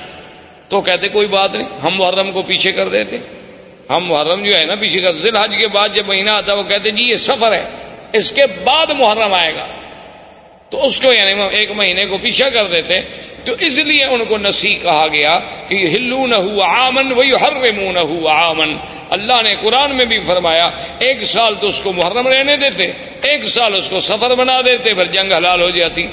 [0.69, 3.19] تو کہتے کوئی بات نہیں، ہم محرم کو پیچھے کر دیتے۔
[3.91, 6.63] ہم محرم جو ہے نا، پیچھے کر دل حج کے بعد جب مہینہ آتا، وہ
[6.63, 7.65] کہتے جی یہ سفر ہے۔
[8.13, 9.67] اس کے بعد محرم آئے گا۔
[10.71, 12.95] تو اس کو یعنی ایک مہینے کو پیچھا کر دیتے۔
[13.45, 15.39] تو اس لیے ان کو نسی کہا گیا
[15.69, 17.53] کہ ہلو نہ ہوا آمن وہی ہر
[17.93, 18.77] نہ ہوا آمن
[19.11, 22.85] اللہ نے قرآن میں بھی فرمایا، ایک سال تو اس کو محرم رہنے دیتے،
[23.23, 26.07] ایک سال اس کو سفر بنا دیتے، پھر جنگ حلال ہو جاتی۔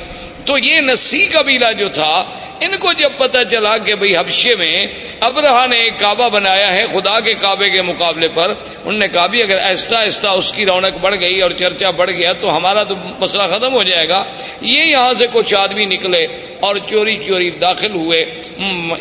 [0.46, 2.26] تو یہ نسی قبیلہ جو تھا
[2.62, 4.88] ان کو جب پتا چلا کہ بھئی حبشے میں
[5.20, 8.54] ابرہ نے ایک کعبہ بنایا ہے، خدا کے کعبے کے مقابلے پر،
[8.86, 12.12] انہوں نے کہا بھی اگر ایسا ایسا اس کی رونق بڑھ گئی اور چرچا بڑھ
[12.12, 14.24] گیا تو ہمارا تو مسئلہ ختم ہو جائے گا۔
[14.62, 16.28] یہ یہاں سے کچھ آدمی نکلے
[16.60, 18.26] اور چوری چوری داخل ہوئے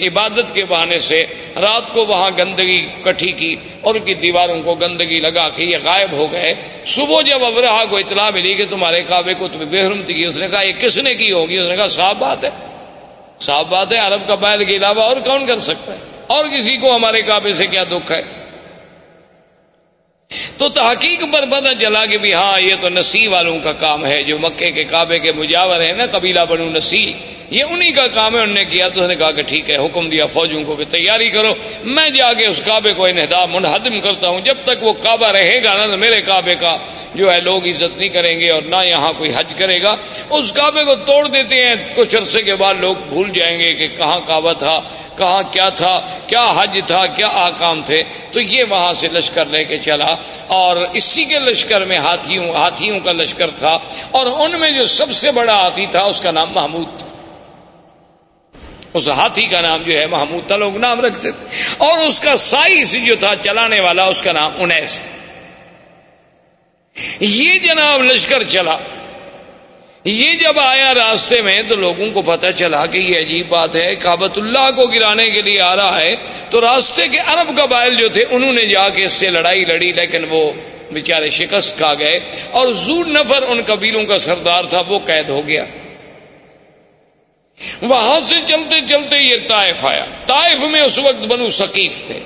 [0.01, 4.75] عبادت کے بہانے سے۔ رات کو وہاں گندگی کٹھی کی اور ان کی دیواروں کو
[4.75, 6.55] گندگی لگا کے یہ غائب ہو گئے۔
[6.87, 10.37] صبح جب ابراہ کو اطلاع ملی کہ تمہارے کعبے کو تمہیں بے حرمت کی، اس
[10.37, 12.51] نے کہا یہ کس نے کی ہوگی؟ اس نے کہا صاف بات ہے۔
[13.41, 16.77] صاف بات ہے عرب کا بیل کے علاوہ اور کون کر سکتا ہے؟ اور کسی
[16.77, 18.23] کو ہمارے کعبے سے کیا دکھ ہے؟
[20.57, 24.23] تو تحقیق پر پتہ چلا کہ بھی ہاں یہ تو نسی والوں کا کام ہے،
[24.23, 27.13] جو مکے کے کعبے کے مجاور ہیں نا، قبیلہ بنو نسی
[27.51, 29.77] یہ انہی کا کام ہے، انہوں نے کیا تو انہوں نے کہا کہ ٹھیک ہے،
[29.77, 34.01] حکم دیا فوجوں کو کہ تیاری کرو۔ میں جا کے اس کعبے کو انہدا منہدم
[34.01, 36.77] کرتا ہوں، جب تک وہ کعبہ رہے گا نا تو میرے کعبے کا
[37.15, 39.97] جو ہے لوگ عزت نہیں کریں گے اور نہ یہاں کوئی حج کرے گا،
[40.31, 43.89] اس کعبے کو توڑ دیتے ہیں۔ کچھ عرصے کے بعد لوگ بھول جائیں گے کہ
[43.89, 44.81] کہاں کعبہ تھا،
[45.19, 48.03] کہاں کیا تھا، کیا حج تھا، کیا آکام تھے۔
[48.33, 50.15] تو یہ وہاں سے لشکر لے کے چلا۔
[50.47, 53.79] اور اسی کے لشکر میں ہاتھیوں ہاتھیوں کا لشکر تھا۔
[54.11, 57.07] اور ان میں جو سب سے بڑا ہاتھی تھا، اس کا نام محمود۔ تھا
[58.95, 61.47] اس ہاتھی کا نام جو ہے محمود تھا، لوگ نام رکھتے تھے۔
[61.79, 65.28] اور اس کا سائز جو تھا، چلانے والا، اس کا نام انیس تھا۔
[67.21, 68.77] یہ جناب لشکر چلا۔
[70.05, 73.95] یہ جب آیا راستے میں تو لوگوں کو پتا چلا کہ یہ عجیب بات ہے
[73.95, 76.15] کابت اللہ کو گرانے کے لیے آ رہا ہے۔
[76.51, 79.93] تو راستے کے عرب قبائل جو تھے، انہوں نے جا کے اس سے لڑائی لڑی،
[79.93, 80.53] لیکن وہ
[80.93, 82.21] بیچارے شکست کھا گئے۔
[82.51, 85.65] اور زور نفر ان قبیلوں کا سردار تھا، وہ قید ہو گیا۔
[87.83, 92.19] وہاں سے چلتے چلتے یہ طائف آیا۔ طائف میں اس وقت بنو ثقیف تھے۔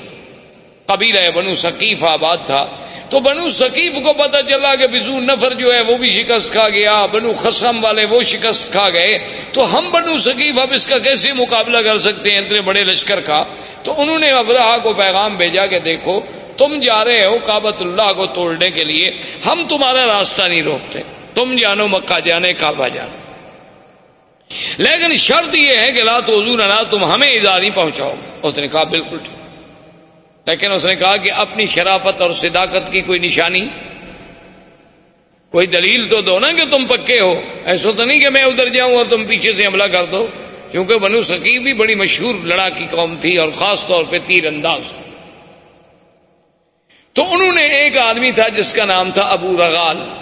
[0.87, 2.67] قبیلہ بنو ثقیف آباد تھا۔
[3.11, 6.69] تو بنو ثقیف کو پتا چلا کہ بزو نفر جو ہے وہ بھی شکست کھا
[6.69, 9.19] گیا، بنو خسم والے وہ شکست کھا گئے۔
[9.53, 13.21] تو ہم بنو ثقیف اب اس کا کیسے مقابلہ کر سکتے ہیں اتنے بڑے لشکر
[13.21, 13.43] کا؟
[13.83, 16.21] تو انہوں نے ابراہ کو پیغام بھیجا کہ دیکھو،
[16.57, 19.11] تم جا رہے ہو کابت اللہ کو توڑنے کے لیے،
[19.47, 20.99] ہم تمہارا راستہ نہیں روکتے۔
[21.35, 23.23] تم جانو مکہ جانے، کعبہ جانے۔
[24.79, 28.67] لیکن شرط یہ ہے کہ لا تو حضور نہ تم ہمیں اداری پہنچاؤ۔ اس نے
[28.67, 29.42] کہا، بالکل ٹھیک۔
[30.47, 33.67] لیکن اس نے کہا کہ اپنی شرافت اور صداقت کی کوئی نشانی،
[35.51, 38.69] کوئی دلیل تو دو نا کہ تم پکے ہو۔ ایسا تو نہیں کہ میں ادھر
[38.69, 40.27] جاؤں اور تم پیچھے سے حملہ کر دو،
[40.71, 44.47] کیونکہ بنو سکیب بھی بڑی مشہور لڑا کی قوم تھی اور خاص طور پہ تیر
[44.47, 44.93] انداز۔
[47.13, 50.22] تو انہوں نے ایک آدمی تھا جس کا نام تھا ابو رغال۔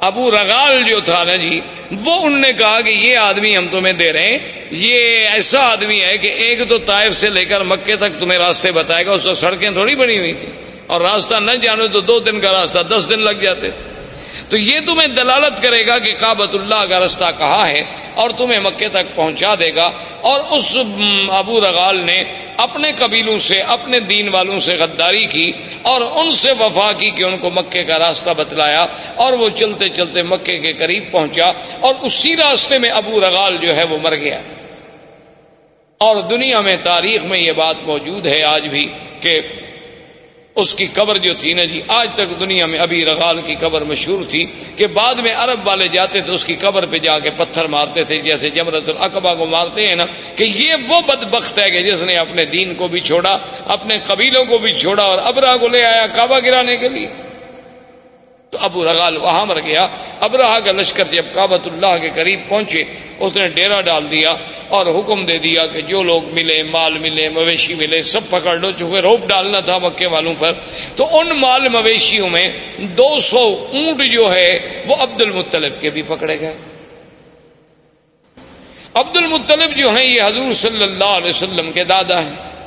[0.00, 1.60] ابو رغال جو تھا نا جی
[2.04, 4.38] وہ انہوں نے کہا کہ یہ آدمی ہم تمہیں دے رہے ہیں،
[4.70, 8.70] یہ ایسا آدمی ہے کہ ایک تو طائف سے لے کر مکے تک تمہیں راستے
[8.70, 10.48] بتائے گا، اس کو سڑکیں تھوڑی بنی ہوئی تھی
[10.86, 13.97] اور راستہ نہ جانے تو دو دن کا راستہ، دس دن لگ جاتے تھے۔
[14.48, 17.82] تو یہ تمہیں دلالت کرے گا کہ کابت اللہ کا رستہ کہاں ہے
[18.14, 19.90] اور تمہیں مکے تک پہنچا دے گا
[20.20, 20.76] اور اس
[21.28, 22.22] ابو رغال نے
[22.56, 27.22] اپنے قبیلوں سے، اپنے دین والوں سے غداری کی اور ان سے وفا کی کہ
[27.22, 31.46] ان کو مکے کا راستہ بتلایا اور وہ چلتے چلتے مکے کے قریب پہنچا
[31.80, 34.40] اور اسی راستے میں ابو رغال جو ہے وہ مر گیا۔
[35.98, 38.88] اور دنیا میں تاریخ میں یہ بات موجود ہے آج بھی
[39.20, 39.40] کہ
[40.58, 43.80] اس کی قبر جو تھی نا جی آج تک دنیا میں ابھی رغال کی قبر
[43.80, 44.44] مشہور تھی
[44.76, 48.02] کہ بعد میں عرب والے جاتے تھے، اس کی قبر پہ جا کے پتھر مارتے
[48.02, 50.06] تھے، جیسے جمرت القبا کو مارتے ہیں نا،
[50.36, 54.44] کہ یہ وہ بدبخت ہے کہ جس نے اپنے دین کو بھی چھوڑا، اپنے قبیلوں
[54.44, 57.27] کو بھی چھوڑا اور ابرا کو لے آیا کعبہ گرانے کے لیے۔
[58.50, 59.86] تو ابو رغال وہاں مر گیا۔
[60.20, 62.84] اب رہا کا لشکر جب کابت اللہ کے قریب پہنچے،
[63.18, 64.34] اس نے ڈیرا ڈال دیا
[64.68, 68.70] اور حکم دے دیا کہ جو لوگ ملے، مال ملے، مویشی ملے، سب پکڑ لو،
[68.70, 70.52] چونکہ روپ ڈالنا تھا مکے والوں پر۔
[70.96, 76.02] تو ان مال مویشیوں میں دو سو اونٹ جو ہے، وہ عبد المطلب کے بھی
[76.02, 76.54] پکڑے گئے۔
[78.94, 82.57] عبد المطلب جو ہیں، یہ حضور صلی اللہ علیہ وسلم کے دادا ہیں۔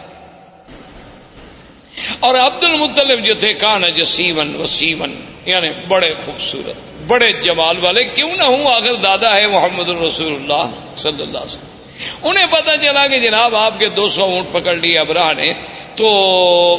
[2.22, 5.14] اور عبد المطلب جو تھے، کان جسیون وسیمن
[5.46, 10.64] یعنی بڑے خوبصورت، بڑے جمال والے، کیوں نہ ہوں اگر دادا ہے محمد الرسول اللہ
[10.96, 14.76] صلی اللہ علیہ وسلم۔ انہیں پتا چلا کہ جناب آپ کے دو سو اونٹ پکڑ
[14.76, 15.54] لیے ابراہ نے،
[15.96, 16.06] تو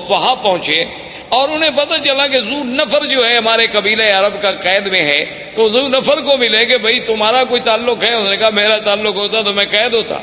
[0.08, 0.84] وہاں پہنچے
[1.28, 5.02] اور انہیں پتا چلا کہ زو نفر جو ہے ہمارے قبیلے عرب کا قید میں
[5.02, 8.50] ہے۔ تو زو نفر کو ملے کہ بھائی تمہارا کوئی تعلق ہے؟ اس نے کہا،
[8.50, 10.18] میرا تعلق ہوتا تو میں قید ہوتا۔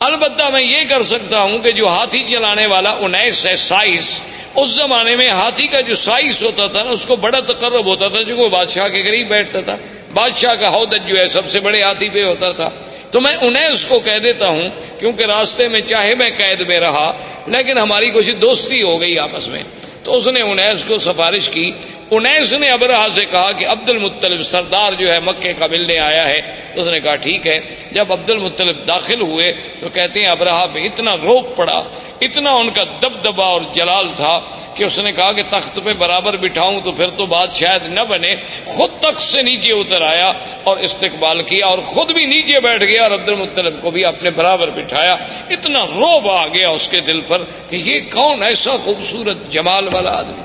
[0.00, 4.20] البتہ میں یہ کر سکتا ہوں کہ جو ہاتھی چلانے والا انیس ہے سائز
[4.54, 8.08] اس زمانے میں ہاتھی کا جو سائز ہوتا تھا نا، اس کو بڑا تقرب ہوتا
[8.08, 9.76] تھا، جو وہ بادشاہ کے قریب بیٹھتا تھا۔
[10.14, 12.70] بادشاہ کا حودت جو ہے، سب سے بڑے ہاتھی پہ ہوتا تھا۔
[13.10, 17.12] تو میں انیس کو کہہ دیتا ہوں، کیونکہ راستے میں چاہے میں قید میں رہا،
[17.46, 19.62] لیکن ہماری کچھ دوستی ہو گئی آپس میں۔
[20.02, 21.72] تو اس نے انیس کو سفارش کی۔
[22.10, 26.28] انیس نے ابراہ سے کہا کہ عبد المطلب سردار جو ہے مکے کا ملنے آیا
[26.28, 26.40] ہے۔
[26.74, 30.66] تو اس نے کہا ٹھیک ہے۔ جب عبد المطلب داخل ہوئے تو کہتے ہیں ابراہ
[30.72, 31.82] پہ اتنا روک پڑا
[32.20, 34.38] اتنا ان کا دب دبا اور جلال تھا
[34.74, 38.00] کہ اس نے کہا کہ تخت پہ برابر بٹھاؤں تو پھر تو بات شاید نہ
[38.00, 40.32] بنے۔ خود تخت سے نیچے اتر آیا
[40.64, 44.30] اور استقبال کیا اور خود بھی نیچے بیٹھ گیا اور عبد المطلب کو بھی اپنے
[44.30, 45.16] برابر بٹھایا۔
[45.50, 50.10] اتنا روب آ گیا اس کے دل پر کہ یہ کون ایسا خوبصورت جمال والا
[50.10, 50.42] آدمی۔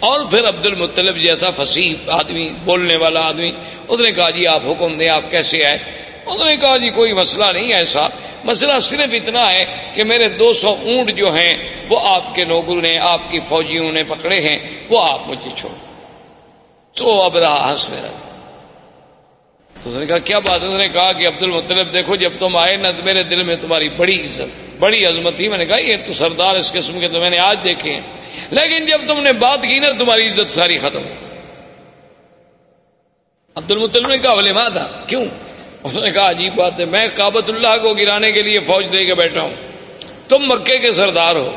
[0.00, 3.50] اور پھر عبد المطلب جیسا فصیح آدمی، بولنے والا آدمی،
[3.88, 5.78] اس نے کہا جی آپ حکم دیں، آپ کیسے آئے؟
[6.26, 8.06] انہوں نے کہا جی کوئی مسئلہ نہیں ایسا۔
[8.44, 9.64] مسئلہ صرف اتنا ہے
[9.94, 11.56] کہ میرے دو سو اونٹ جو ہیں،
[11.88, 14.58] وہ آپ کے لوگوں نے، آپ کی فوجیوں نے پکڑے ہیں،
[14.88, 15.72] وہ آپ مجھے چھوڑ۔
[16.94, 18.28] تو اب رہا ہنسنے لگا
[19.82, 22.56] تو اس نے کہا، کیا بات اس نے کہا کہ عبد المطلب دیکھو جب تم
[22.56, 25.78] آئے نا تو میرے دل میں تمہاری بڑی عزت، بڑی عظمت تھی۔ میں نے کہا،
[25.78, 28.00] یہ تو سردار اس قسم کے تو میں نے آج دیکھے ہیں۔
[28.50, 31.02] لیکن جب تم نے بات کی نا، تمہاری عزت ساری ختم۔
[33.54, 35.24] عبد المطلب نے کہا بولے ماں تھا کیوں؟
[35.82, 39.04] اس نے کہا، عجیب بات ہے، میں کابت اللہ کو گرانے کے لیے فوج دے
[39.04, 39.54] کے بیٹھا ہوں۔
[40.28, 41.56] تم مکے کے سردار ہو۔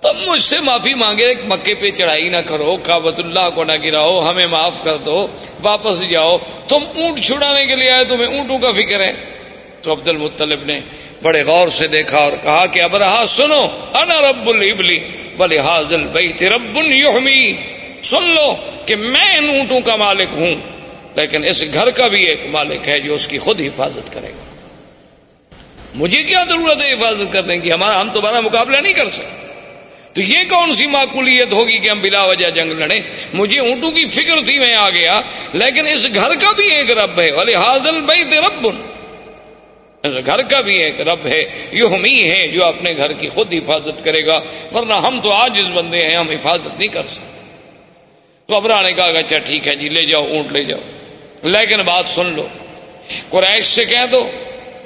[0.00, 4.30] تم مجھ سے معافی مانگے مکے پہ چڑھائی نہ کرو کابت اللہ کو نہ گراؤ،
[4.30, 5.26] ہمیں معاف کر دو،
[5.62, 6.38] واپس جاؤ۔
[6.68, 9.12] تم اونٹ چھڑانے کے لیے آئے، تمہیں اونٹوں کا فکر ہے۔
[9.82, 10.80] تو عبد المطلب نے
[11.22, 14.98] بڑے غور سے دیکھا اور کہا کہ اب رہا، سنو، انا رب البلی
[15.36, 17.52] بلے حاضل بھائی رب یحمی۔
[18.02, 18.54] سن لو
[18.86, 20.79] کہ میں ان اونٹوں کا مالک ہوں۔
[21.14, 24.44] لیکن اس گھر کا بھی ایک مالک ہے جو اس کی خود حفاظت کرے گا۔
[25.94, 29.40] مجھے کیا ضرورت ہے حفاظت کرنے کی؟ ہمارا ہم تمہارا مقابلہ نہیں کر سکتے۔
[30.12, 33.00] تو یہ کون سی معقولیت ہوگی کہ ہم بلا وجہ جنگ لڑے
[33.34, 35.20] مجھے اونٹوں کی فکر تھی میں آ گیا،
[35.52, 38.68] لیکن اس گھر کا بھی ایک رب ہے۔ حاضل بھائی رب۔
[40.26, 43.54] گھر کا بھی ایک رب ہے۔ یہ ہم ہی ہے جو اپنے گھر کی خود
[43.54, 44.40] حفاظت کرے گا،
[44.74, 47.40] ورنہ ہم تو آج اس بندے ہیں، ہم حفاظت نہیں کر سکتے۔
[48.46, 50.78] تو ابرا نے کہا اچھا ٹھیک ہے جی لے جاؤ، اونٹ لے جاؤ۔
[51.42, 52.48] لیکن بات سن لو۔
[53.28, 54.30] قریش سے کہہ دو،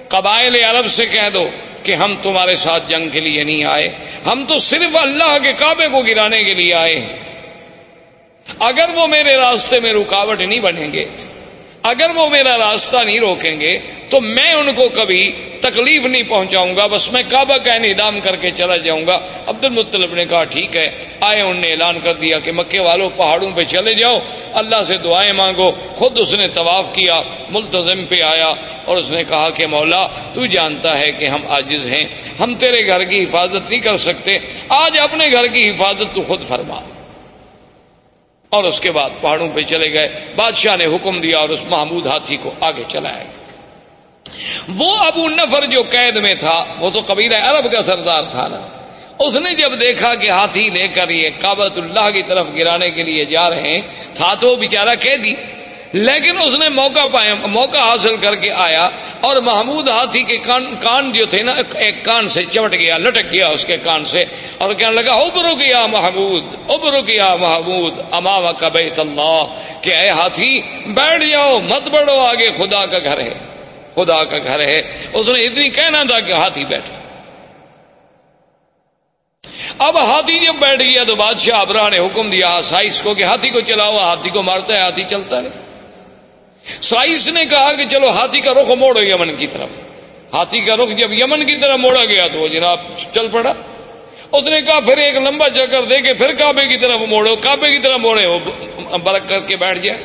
[0.09, 1.49] قبائل عرب سے کہہ دو
[1.83, 3.89] کہ ہم تمہارے ساتھ جنگ کے لیے نہیں آئے۔
[4.27, 7.17] ہم تو صرف اللہ کے کعبے کو گرانے کے لیے آئے۔ ہیں
[8.59, 11.05] اگر وہ میرے راستے میں رکاوٹ نہیں بنیں گے
[11.85, 13.79] اگر وہ میرا راستہ نہیں روکیں گے
[14.11, 18.37] تو میں ان کو کبھی تکلیف نہیں پہنچاؤں گا، بس میں کعبہ کا نظام کر
[18.37, 22.15] کے چلا جاؤں گا۔ عبد المطلب نے کہا، ٹھیک ہے، آئے ان نے اعلان کر
[22.15, 24.17] دیا کہ مکے والوں پہاڑوں پہ چلے جاؤ۔
[24.53, 27.21] اللہ سے دعائیں مانگو۔ خود اس نے طواف کیا
[27.51, 28.55] ملتظم پہ آیا
[28.85, 32.05] اور اس نے کہا کہ، مولا، تو جانتا ہے کہ ہم عاجز ہیں۔
[32.41, 36.43] ہم تیرے گھر کی حفاظت نہیں کر سکتے۔ آج اپنے گھر کی حفاظت تو خود
[36.43, 36.94] فرما۔
[38.55, 42.07] اور اس کے بعد پہاڑوں پہ چلے گئے۔ بادشاہ نے حکم دیا اور اس محمود
[42.07, 43.25] ہاتھی کو آگے چلایا
[44.69, 48.61] وہ ابو نفر جو قید میں تھا، وہ تو قبیلہ عرب کا سردار تھا نا۔
[49.19, 53.03] اس نے جب دیکھا کہ ہاتھی لے کر یہ کابت اللہ کی طرف گرانے کے
[53.03, 53.81] لیے جا رہے ہیں،
[54.15, 55.35] تھا تو بیچارہ قیدی۔
[55.95, 58.89] لیکن اس نے موقع پایا، موقع حاصل کر کے آیا
[59.21, 63.33] اور محمود ہاتھی کے کان کان جو تھے نا، ایک کان سے چمٹ گیا، لٹک
[63.33, 64.25] گیا اس کے کان سے
[64.59, 69.43] اور کہنے لگا، ابرو گیا محمود، ابرو گیا محمود امام کا بیت اللہ،
[69.81, 73.33] کہ اے ہاتھی، بیٹھ جاؤ، مت بڑھو، آگے خدا کا گھر ہے،
[73.95, 74.79] خدا کا گھر ہے۔
[75.13, 76.89] اس نے اتنی کہنا تھا کہ ہاتھی بیٹھ
[79.79, 83.51] اب ہاتھی جب بیٹھ گیا تو بادشاہ ابراہ نے حکم دیا سائز کو کہ ہاتھی
[83.51, 85.63] کو چلاؤ، ہاتھی کو مارتا ہے، ہاتھی چلتا ہے۔
[86.81, 89.79] سائنس نے کہا کہ چلو ہاتھی کا رخ موڑو یمن کی طرف۔
[90.33, 92.79] ہاتھی کا رخ جب یمن کی طرف موڑا گیا تو وہ جناب
[93.13, 93.53] چل پڑا۔
[94.33, 97.73] اس نے کہا پھر ایک لمبا چکر دے کے پھر کعبے کی طرف موڑو، کعبے
[97.73, 98.39] کی طرف موڑے، وہ
[98.99, 99.99] برک کر کے بیٹھ جائے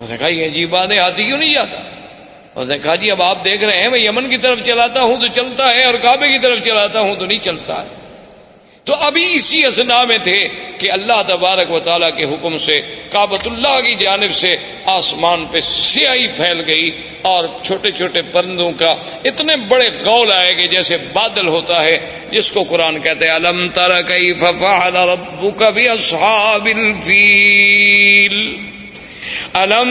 [0.00, 1.80] اس نے کہا یہ عجیب بات ہے، ہاتھی کیوں نہیں جاتا؟
[2.54, 5.16] اس نے کہا جی اب آپ دیکھ رہے ہیں، میں یمن کی طرف چلاتا ہوں
[5.16, 8.03] تو چلتا ہے اور کعبے کی طرف چلاتا ہوں تو نہیں چلتا۔ ہے
[8.86, 13.46] تو ابھی اسی اسنا میں تھے کہ اللہ تبارک و تعالیٰ کے حکم سے کابت
[13.46, 16.90] اللہ کی جانب سے آسمان پہ سیاہی پھیل گئی
[17.22, 21.98] اور چھوٹے چھوٹے پرندوں کا اتنے بڑے غول آئے گے جیسے بادل ہوتا ہے،
[22.30, 28.56] جس کو قرآن کہتے ہیں، الم تر کئی ففعل ربک باصحاب الفیل؟
[29.52, 29.90] الم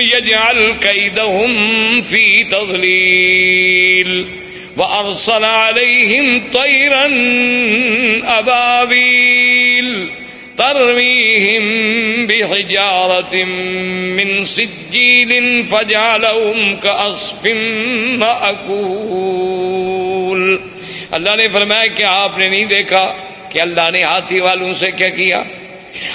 [0.00, 4.41] یجعل کیدہم فی تضلیل؟
[4.76, 7.06] وأرسل عليهم طيرا
[8.38, 10.08] أبابيل
[10.58, 11.62] ترميهم
[12.26, 13.44] بحجارة
[14.16, 17.46] من سجيل فجعلهم كأصف
[18.18, 19.62] مأكول
[21.10, 23.14] اللہ نے فرمایا کہ آپ نے نہیں دیکھا
[23.48, 25.42] کہ اللہ نے ہاتھی والوں سے کیا کیا؟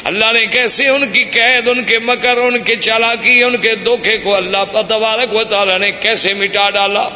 [0.04, 4.18] اللہ نے کیسے ان کی قید، ان کے مکر، ان کے چالاکی، ان کے دھوکے
[4.18, 7.10] کو اللہ تبارک و تعالی نے کیسے مٹا ڈالا؟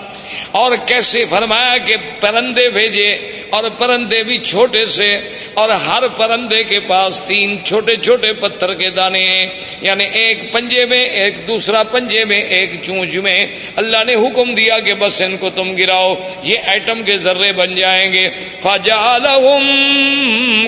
[0.52, 3.18] اور کیسے فرمایا کہ پرندے بھیجے
[3.50, 5.20] اور پرندے بھی چھوٹے سے
[5.54, 9.48] اور ہر پرندے کے پاس تین چھوٹے چھوٹے پتھر کے دانے ہیں۔
[9.82, 14.80] یعنی ایک پنجے میں، ایک دوسرا پنجے میں، ایک چونچ میں۔ اللہ نے حکم دیا
[14.80, 18.30] کہ بس ان کو تم گراؤ، یہ ایٹم کے ذرے بن جائیں گے۔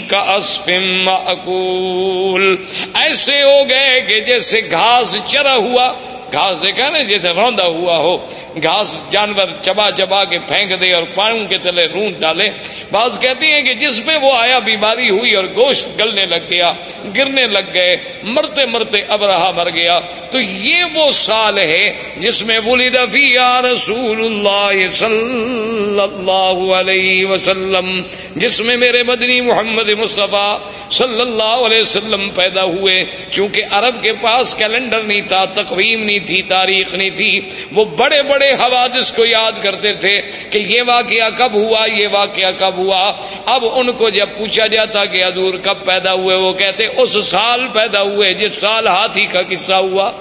[0.08, 2.56] کا اسفم اکول
[2.94, 5.94] ایسے ہو گئے کہ جیسے گھاس چرا ہوا
[6.34, 8.18] گھاس دیکھا نا جیسے روندا ہوا ہو،
[8.64, 12.50] گھاس جانور چبا چبا کے پھینک دے اور پاؤں کے تلے رونٹ ڈالے۔
[12.92, 16.72] بعض کہتی ہیں کہ جس پہ وہ آیا، بیماری ہوئی اور گوشت گلنے لگ گیا،
[17.18, 20.00] گرنے لگ گئے، مرتے مرتے اب رہا مر گیا۔
[20.32, 23.36] تو یہ وہ سال ہے جس میں ولید فی
[23.74, 28.02] رسول اللہ صلی اللہ علیہ وسلم،
[28.36, 30.58] جس میں میرے مدنی محمد مصطفیٰ
[30.92, 36.20] صلی اللہ علیہ وسلم پیدا ہوئے۔ کیونکہ عرب کے پاس کیلنڈر نہیں تھا، تقویم نہیں
[36.26, 37.40] تھی، تاریخ نہیں تھی،
[37.72, 42.52] وہ بڑے بڑے حوادث کو یاد کرتے تھے کہ یہ واقعہ کب ہوا، یہ واقعہ
[42.58, 43.14] کب ہوا۔
[43.46, 47.68] اب ان کو جب پوچھا جاتا کہ ادور کب پیدا ہوئے، وہ کہتے اس سال
[47.74, 50.12] پیدا ہوئے، جس سال ہاتھی کا قصہ ہوا۔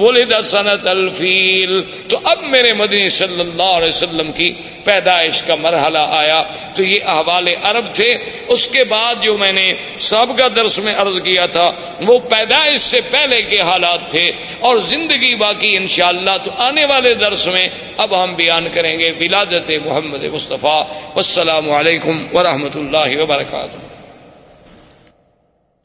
[0.00, 4.52] ولد سنت الفیل۔ تو اب میرے مدنی صلی اللہ علیہ وسلم کی
[4.84, 6.42] پیدائش کا مرحلہ آیا۔
[6.74, 8.16] تو یہ احوال عرب تھے۔
[8.48, 11.70] اس کے بعد جو میں نے سابقہ درس میں عرض کیا تھا،
[12.06, 17.46] وہ پیدائش سے پہلے کے حالات تھے اور زندگی باقی انشاءاللہ تو آنے والے درس
[17.46, 20.82] میں اب ہم بیان کریں گے ولادت محمد مصطفیٰ۔
[21.16, 23.76] السلام علیکم ورحمۃ اللہ وبرکاتہ۔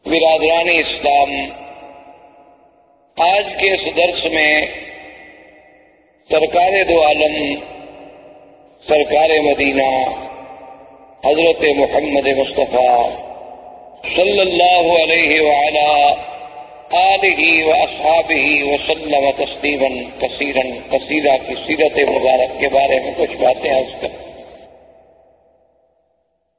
[0.10, 1.32] برادران اسلام،
[3.18, 4.66] آج کے اس درس میں
[6.30, 7.56] سرکار دو عالم،
[8.88, 10.10] سرکار مدینہ،
[11.26, 13.10] حضرت محمد مصطفیٰ
[14.16, 15.42] صلی اللہ علیہ
[16.96, 19.88] آلہ و اصحابہ وسلم تسلیما
[20.20, 24.08] کثیرا کثیرہ کی سیرت مبارک کے بارے میں کچھ باتیں اس کا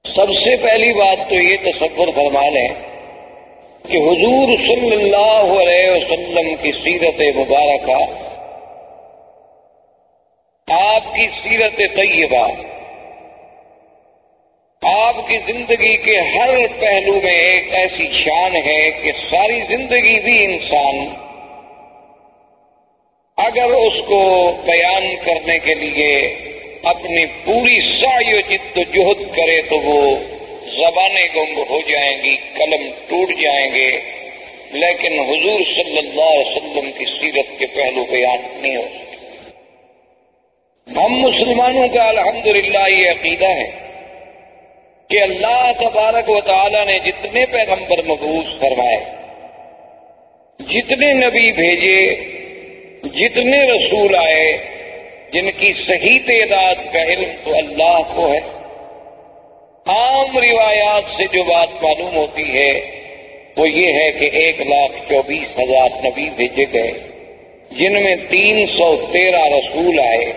[0.04, 2.68] سب سے پہلی بات تو یہ تصور فرما لیں
[3.84, 8.00] کہ حضور صلی اللہ علیہ وسلم کی سیرت مبارکہ
[10.68, 12.46] آپ کی سیرت طیبہ
[14.82, 16.50] آپ کی زندگی کے ہر
[16.80, 21.08] پہلو میں ایک ایسی شان ہے کہ ساری زندگی بھی انسان
[23.36, 26.34] اگر اس کو بیان کرنے کے لیے
[26.84, 30.16] اپنی پوری سائی و جد و جہد کرے تو وہ
[30.76, 34.00] زبانیں گنگ ہو جائیں گی، قلم ٹوٹ جائیں گے۔
[34.70, 39.16] لیکن حضور صلی اللہ علیہ وسلم کی سیرت کے پہلو بیان نہیں ہو سکتے۔
[41.00, 43.85] ہم مسلمانوں کا الحمدللہ یہ عقیدہ ہے۔
[45.08, 48.96] کہ اللہ تبارک و تعالی نے جتنے پیغمبر مبوس فرمائے،
[50.58, 52.14] جتنے نبی بھیجے،
[53.14, 54.56] جتنے رسول آئے،
[55.32, 58.40] جن کی صحیح تعداد کا علم تو اللہ کو ہے۔
[59.86, 62.72] عام روایات سے جو بات معلوم ہوتی ہے،
[63.56, 66.92] وہ یہ ہے کہ ایک لاکھ چوبیس ہزار نبی بھیجے گئے،
[67.70, 70.32] جن میں تین سو تیرہ رسول آئے۔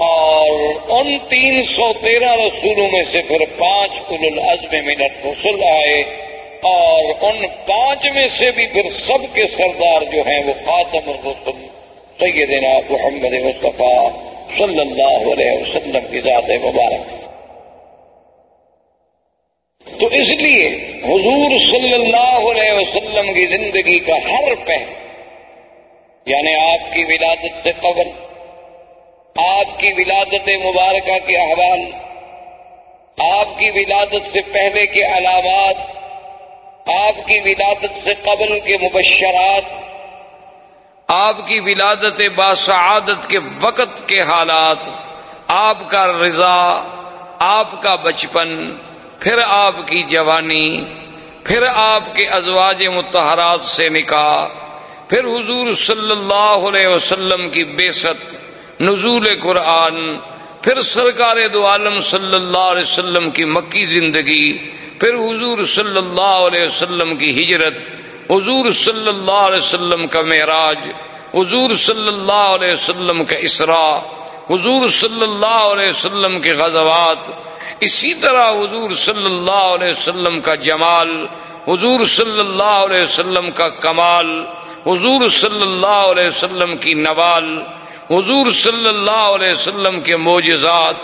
[0.00, 0.50] اور
[0.88, 6.02] ان تین سو تیرہ رسولوں میں سے پھر پانچ کل العزم منٹ رسول آئے
[6.62, 11.66] اور ان پانچ میں سے بھی پھر سب کے سردار جو ہیں وہ خاتم الرسل
[12.20, 14.10] سیدنا محمد مصطفیٰ
[14.58, 17.18] صلی اللہ علیہ وسلم کی ذات مبارک۔
[20.00, 20.66] تو اس لیے
[21.04, 24.98] حضور صلی اللہ علیہ وسلم کی زندگی کا ہر پہلو
[26.26, 28.08] یعنی آپ کی ولادت سے قبل
[29.36, 31.80] آپ کی ولادت مبارکہ کے احوال،
[33.30, 35.98] آپ کی ولادت سے پہلے کے علامات
[36.90, 39.62] آپ کی ولادت سے قبل کے مبشرات،
[41.08, 44.88] آپ کی ولادت باسعادت کے وقت کے حالات،
[45.48, 46.84] آپ کا رضا،
[47.38, 48.76] آپ کا بچپن،
[49.18, 50.80] پھر آپ کی جوانی،
[51.44, 54.46] پھر آپ کے ازواج متحرات سے نکاح،
[55.08, 58.34] پھر حضور صلی اللہ علیہ وسلم کی بے ست
[58.80, 59.96] نزول قرآن،
[60.62, 64.52] پھر سرکار دو عالم صلی اللہ علیہ وسلم کی مکی زندگی،
[64.98, 67.76] پھر حضور صلی اللہ علیہ وسلم کی ہجرت،
[68.30, 70.88] حضور صلی اللہ علیہ وسلم کا معراج،
[71.34, 73.98] حضور صلی اللہ علیہ وسلم کا اسراء،
[74.50, 77.30] حضور صلی اللہ علیہ وسلم کے غزوات،
[77.80, 81.12] اسی طرح حضور صلی اللہ علیہ وسلم کا جمال،
[81.68, 84.32] حضور صلی اللہ علیہ وسلم کا کمال،
[84.86, 87.50] حضور صلی اللہ علیہ وسلم کی نوال
[88.10, 90.94] حضور صلی اللہ علیہ وسلم کے معجزات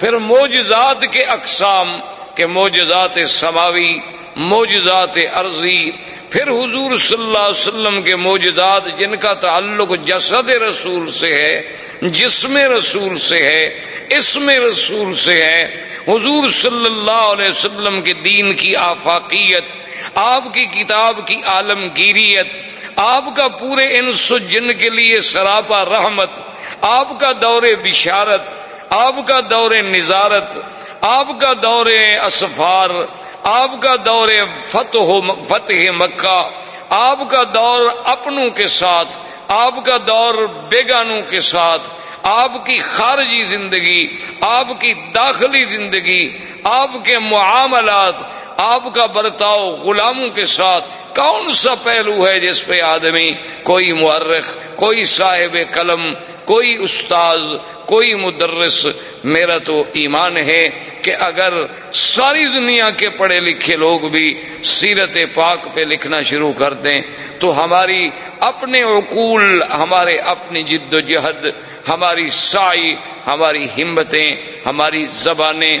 [0.00, 1.96] پھر موجزات کے اقسام
[2.34, 3.98] کے موجزات سماوی
[4.36, 5.90] موجزات عرضی،
[6.30, 11.62] پھر حضور صلی اللہ علیہ وسلم کے موجزات جن کا تعلق جسد رسول سے ہے،
[12.02, 13.64] جسم رسول سے ہے،
[14.10, 15.64] اسم رسول سے ہے،
[16.08, 19.78] حضور صلی اللہ علیہ وسلم کے دین کی آفاقیت،
[20.14, 22.60] آپ کی کتاب کی عالمگیریت،
[22.96, 26.40] آپ کا پورے انس جن کے لیے سراپا رحمت،
[26.80, 30.58] آپ کا دور بشارت آپ کا دور نظارت،
[31.00, 31.86] آپ کا دور
[32.26, 32.90] اسفار،
[33.44, 34.28] آپ کا دور
[34.66, 36.50] فتح فتح مکہ،
[36.90, 40.34] آپ کا دور اپنوں کے ساتھ، آپ کا دور
[40.68, 41.90] بیگانوں کے ساتھ،
[42.22, 44.06] آپ کی خارجی زندگی،
[44.40, 48.14] آپ کی داخلی زندگی، آپ کے معاملات
[48.56, 50.84] آپ کا برتاؤ غلاموں کے ساتھ
[51.16, 56.12] کون سا پہلو ہے جس پہ آدمی کوئی مورخ، کوئی صاحب قلم،
[56.44, 57.38] کوئی استاد
[57.86, 58.86] کوئی مدرس،
[59.24, 60.62] میرا تو ایمان ہے
[61.02, 61.52] کہ اگر
[61.92, 67.00] ساری دنیا کے پڑھے لکھے لوگ بھی سیرت پاک پہ لکھنا شروع کر دیں
[67.38, 68.08] تو ہماری
[68.40, 71.46] اپنے عقول، ہمارے اپنی جد و جہد،
[71.88, 72.94] ہماری سائی،
[73.26, 74.34] ہماری ہمتیں،
[74.66, 75.76] ہماری زبانیں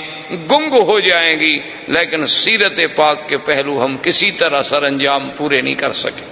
[0.50, 1.58] گنگ ہو جائیں گی،
[1.88, 2.65] لیکن سیرت
[2.96, 6.24] پاک کے پہلو ہم کسی طرح سر انجام پورے نہیں کر سکے۔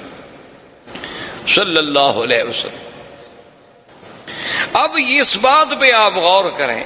[1.49, 2.79] صلی اللہ علیہ وسلم۔
[4.73, 6.85] اب اس بات پہ آپ غور کریں۔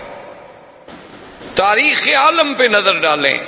[1.54, 3.38] تاریخ عالم پہ نظر ڈالیں۔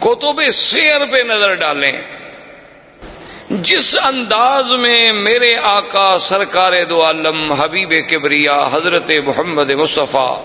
[0.00, 1.92] کتب سیر پہ نظر ڈالیں۔
[3.50, 10.44] جس انداز میں میرے آقا سرکار دو عالم حبیب کبریا حضرت محمد مصطفیٰ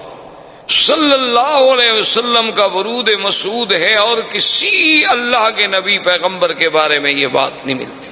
[0.70, 6.70] صلی اللہ علیہ وسلم کا ورود مسعود ہے اور کسی اللہ کے نبی پیغمبر کے
[6.70, 8.10] بارے میں یہ بات نہیں ملتی۔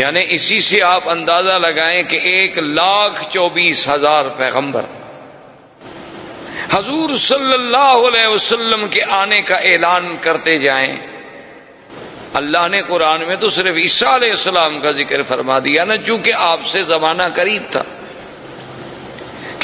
[0.00, 4.82] یعنی اسی سے آپ اندازہ لگائیں کہ ایک لاکھ چوبیس ہزار پیغمبر۔
[6.70, 10.96] حضور صلی اللہ علیہ وسلم کے آنے کا اعلان کرتے جائیں۔
[12.34, 16.32] اللہ نے قرآن میں تو صرف عیسیٰ علیہ السلام کا ذکر فرما دیا نا چونکہ
[16.32, 17.82] آپ سے زمانہ قریب تھا۔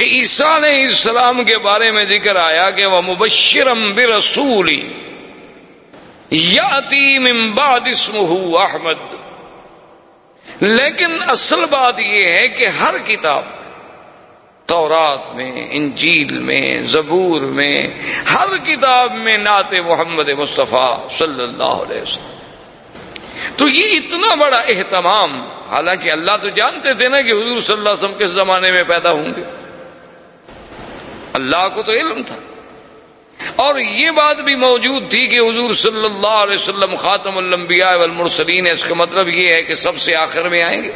[0.00, 4.92] کہ عیسیٰ علیہ السلام کے بارے میں ذکر آیا کہ وہ مبشرم برسولی
[6.30, 9.14] یاتی من بعد اسمہ احمد۔
[10.62, 13.44] لیکن اصل بات یہ ہے کہ ہر کتاب
[14.66, 17.88] تورات میں، انجیل میں، زبور میں،
[18.34, 22.38] ہر کتاب میں نعت محمد مصطفیٰ صلی اللہ علیہ وسلم۔
[23.56, 27.88] تو یہ اتنا بڑا اہتمام، حالانکہ اللہ تو جانتے تھے نا کہ حضور صلی اللہ
[27.88, 29.59] علیہ وسلم کس زمانے میں پیدا ہوں گے۔
[31.32, 32.36] اللہ کو تو علم تھا۔
[33.56, 38.66] اور یہ بات بھی موجود تھی کہ حضور صلی اللہ علیہ وسلم خاتم الانبیاء والمرسلین
[38.66, 40.90] ہے، اس کا مطلب یہ ہے کہ سب سے آخر میں آئیں گے۔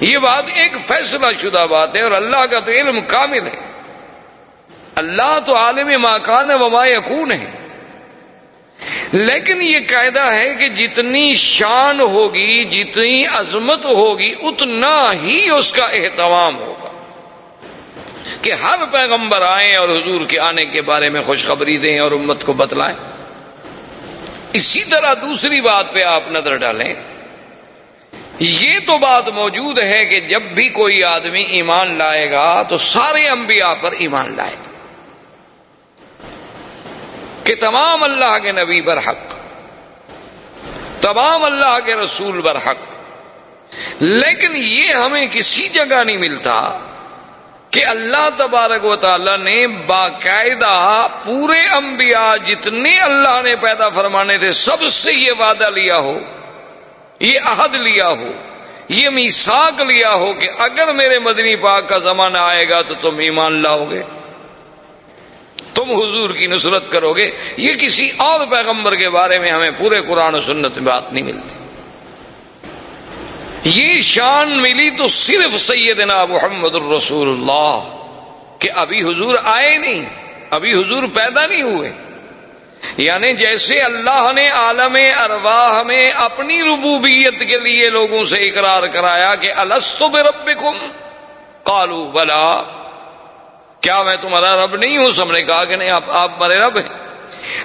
[0.00, 3.72] یہ بات ایک فیصلہ شدہ بات ہے اور اللہ کا تو علم کامل ہے۔
[4.94, 7.50] اللہ تو عالم ماکان وما یکون ہے۔
[9.12, 15.84] لیکن یہ قاعدہ ہے کہ جتنی شان ہوگی، جتنی عظمت ہوگی، اتنا ہی اس کا
[15.84, 16.95] اہتمام ہوگا۔
[18.42, 22.44] کہ ہر پیغمبر آئیں اور حضور کے آنے کے بارے میں خوشخبری دیں اور امت
[22.44, 22.96] کو بتلائیں۔
[24.52, 26.94] اسی طرح دوسری بات پہ آپ نظر ڈالیں۔
[28.38, 33.28] یہ تو بات موجود ہے کہ جب بھی کوئی آدمی ایمان لائے گا تو سارے
[33.28, 34.70] انبیاء پر ایمان لائے۔ گا
[37.44, 39.34] کہ تمام اللہ کے نبی بر حق،
[41.00, 42.96] تمام اللہ کے رسول بر حق،
[44.02, 46.78] لیکن یہ ہمیں کسی جگہ نہیں ملتا۔
[47.76, 54.50] کہ اللہ تبارک و تعالی نے باقاعدہ پورے انبیاء جتنے اللہ نے پیدا فرمانے تھے،
[54.50, 56.18] سب سے یہ وعدہ لیا ہو،
[57.20, 58.32] یہ عہد لیا ہو،
[58.88, 63.18] یہ میساک لیا ہو کہ اگر میرے مدنی پاک کا زمانہ آئے گا تو تم
[63.18, 64.02] ایمان لاؤ گے
[65.74, 70.00] تم حضور کی نصرت کرو گے یہ کسی اور پیغمبر کے بارے میں ہمیں پورے
[70.02, 71.65] قرآن و سنت میں بات نہیں ملتی۔
[73.66, 77.96] یہ شان ملی تو صرف سیدنا محمد الرسول اللہ
[78.58, 80.04] کہ ابھی حضور آئے نہیں،
[80.50, 81.92] ابھی حضور پیدا نہیں ہوئے۔
[82.96, 89.34] یعنی جیسے اللہ نے عالم ارواح میں اپنی ربوبیت کے لیے لوگوں سے اقرار کرایا
[89.34, 90.86] کہ السط رب کم
[91.62, 92.62] کالو بلا۔
[93.80, 96.76] کیا میں تمہارا رب نہیں ہوں؟ سب نے کہا کہ نہیں، آپ آپ میرے رب
[96.78, 97.05] ہیں۔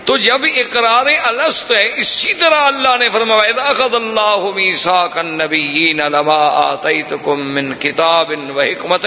[0.06, 5.94] تو جب اقرار الست ہے اسی طرح اللہ نے فرمایا خد اللہ میسا کن نبی
[5.94, 9.06] لما آتیتکم من کتاب و حکمت،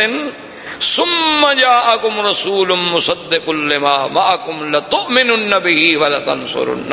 [0.80, 6.92] ثم جاءکم رسول مصدق لما معکم لتؤمنن به ولتنصرن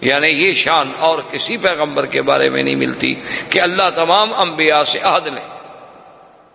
[0.00, 3.14] یعنی یہ شان اور کسی پیغمبر کے بارے میں نہیں ملتی
[3.50, 5.40] کہ اللہ تمام انبیاء سے عہد لے،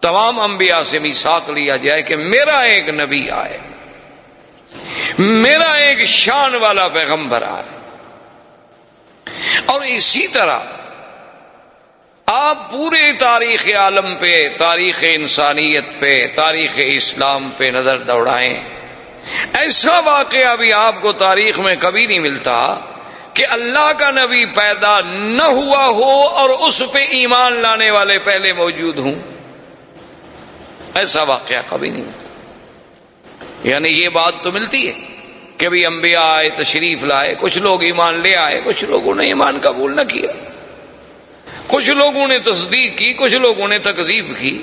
[0.01, 3.59] تمام انبیاء سے میساک لیا جائے کہ میرا ایک نبی آئے۔
[5.17, 7.79] میرا ایک شان والا پیغمبر آئے۔
[9.65, 10.59] اور اسی طرح
[12.25, 18.63] آپ پورے تاریخ عالم پہ، تاریخ انسانیت پہ، تاریخ اسلام پہ نظر دوڑائیں۔
[19.53, 22.75] ایسا واقعہ بھی آپ کو تاریخ میں کبھی نہیں ملتا
[23.33, 28.53] کہ اللہ کا نبی پیدا نہ ہوا ہو اور اس پہ ایمان لانے والے پہلے
[28.53, 29.15] موجود ہوں۔
[30.95, 32.22] ایسا واقعہ کبھی نہیں ملتا۔
[33.63, 34.93] یعنی یہ بات تو ملتی ہے
[35.57, 39.59] کہ بھی انبیاء آئے، تشریف لائے، کچھ لوگ ایمان لے آئے، کچھ لوگوں نے ایمان
[39.59, 40.31] قبول نہ کیا۔
[41.67, 44.61] کچھ لوگوں نے تصدیق کی، کچھ لوگوں نے تقزیب کی۔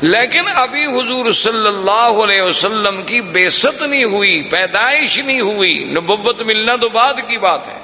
[0.00, 6.42] لیکن ابھی حضور صلی اللہ علیہ وسلم کی بےست نہیں ہوئی، پیدائش نہیں ہوئی، نبوت
[6.42, 7.78] ملنا تو بعد کی بات ہے۔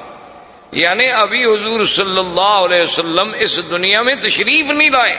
[0.73, 5.16] یعنی ابھی حضور صلی اللہ علیہ وسلم اس دنیا میں تشریف نہیں لائے۔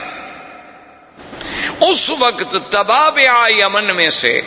[1.80, 3.18] اس وقت تباب
[3.58, 4.40] یمن میں سے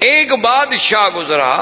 [0.00, 1.54] ایک بادشاہ گزرا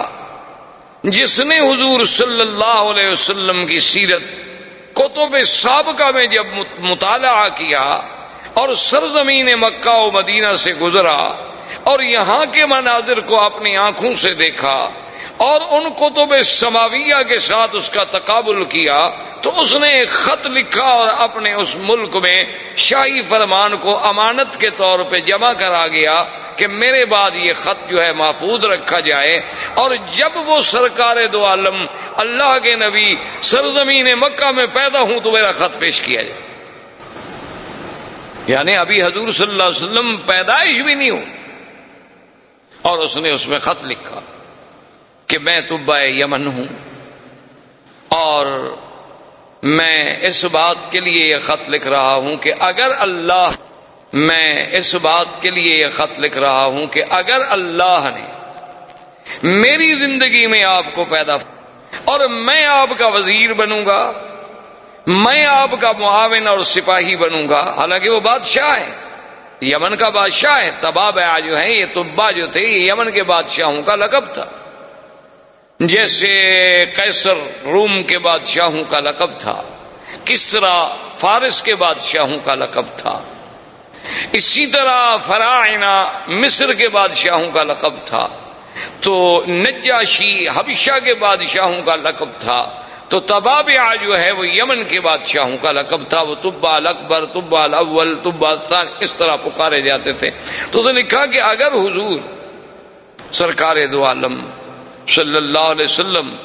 [1.02, 4.38] جس نے حضور صلی اللہ علیہ وسلم کی سیرت
[4.92, 6.46] کتب سابقہ میں جب
[6.80, 7.82] مطالعہ کیا
[8.54, 11.16] اور سرزمین مکہ و مدینہ سے گزرا
[11.84, 14.76] اور یہاں کے مناظر کو اپنی آنکھوں سے دیکھا
[15.38, 19.08] اور ان کتب سماویہ کے ساتھ اس کا تقابل کیا
[19.42, 22.44] تو اس نے ایک خط لکھا اور اپنے اس ملک میں
[22.76, 26.24] شاہی فرمان کو امانت کے طور پہ جمع کرا گیا
[26.56, 29.40] کہ میرے بعد یہ خط جو ہے محفوظ رکھا جائے
[29.74, 31.84] اور جب وہ سرکار دو عالم
[32.16, 36.40] اللہ کے نبی سرزمین مکہ میں پیدا ہوں تو میرا خط پیش کیا جائے۔
[38.46, 41.24] یعنی ابھی حضور صلی اللہ علیہ وسلم پیدائش بھی نہیں ہوں
[42.82, 44.20] اور اس نے اس میں خط لکھا۔
[45.28, 46.64] کہ میں طبع یمن ہوں
[48.08, 48.76] اور
[49.62, 53.50] میں اس بات کے لیے یہ خط لکھ رہا ہوں کہ اگر اللہ
[54.12, 58.26] میں اس بات کے لیے یہ خط لکھ رہا ہوں کہ اگر اللہ نے
[59.42, 61.36] میری زندگی میں آپ کو پیدا
[62.04, 64.12] اور میں آپ کا وزیر بنوں گا،
[65.06, 68.90] میں آپ کا معاون اور سپاہی بنوں گا، حالانکہ وہ بادشاہ ہے،
[69.62, 73.82] یمن کا بادشاہ ہے تباب جو ہے، یہ تبا جو تھے، یہ یمن کے بادشاہوں
[73.82, 74.44] کا لقب تھا۔
[75.80, 77.34] جیسے کیسر
[77.64, 79.62] روم کے بادشاہوں کا لقب تھا،
[80.24, 83.22] کسرا فارس کے بادشاہوں کا لقب تھا۔
[84.32, 88.26] اسی طرح فرائنا مصر کے بادشاہوں کا لقب تھا۔
[89.00, 93.70] تو نجاشی حبشہ کے بادشاہوں کا لقب تھا۔ تو تباب
[94.02, 98.82] جو ہے وہ یمن کے بادشاہوں کا لقب تھا۔ وہ تبا اکبر تبا الاول، تبا
[99.00, 100.30] اس طرح پکارے جاتے تھے۔
[100.70, 102.20] تو اسے لکھا کہ اگر حضور
[103.30, 104.46] سرکار دو عالم
[105.08, 106.36] صلی اللہ علیہ وسلم،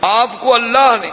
[0.00, 1.10] آپ کو اللہ نے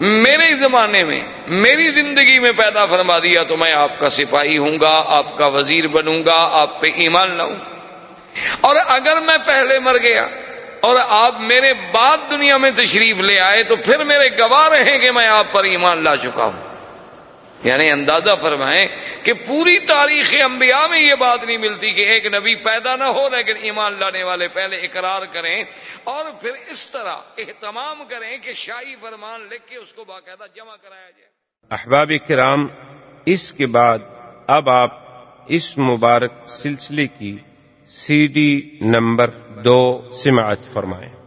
[0.00, 4.80] میرے زمانے میں، میری زندگی میں پیدا فرما دیا تو میں آپ کا سپاہی ہوں
[4.80, 7.54] گا، آپ کا وزیر بنوں گا، آپ پہ ایمان لاؤں۔
[8.60, 10.28] اور اگر میں پہلے مر گیا
[10.80, 15.10] اور آپ میرے بعد دنیا میں تشریف لے آئے تو پھر میرے گواہ رہیں کہ
[15.10, 16.67] میں آپ پر ایمان لا چکا ہوں۔
[17.64, 18.86] یعنی اندازہ فرمائیں
[19.22, 23.28] کہ پوری تاریخ انبیاء میں یہ بات نہیں ملتی کہ ایک نبی پیدا نہ ہو
[23.28, 25.64] لیکن ایمان لانے والے پہلے اقرار کریں
[26.04, 30.76] اور پھر اس طرح اہتمام کریں کہ شاہی فرمان لکھ کے اس کو باقاعدہ جمع
[30.76, 31.28] کرایا جائے۔
[31.70, 32.66] احباب کرام،
[33.26, 33.98] اس کے بعد
[34.46, 34.90] اب آپ
[35.48, 37.36] اس مبارک سلسلے کی
[37.86, 39.30] سی ڈی نمبر
[39.64, 41.17] دو سماعت فرمائیں۔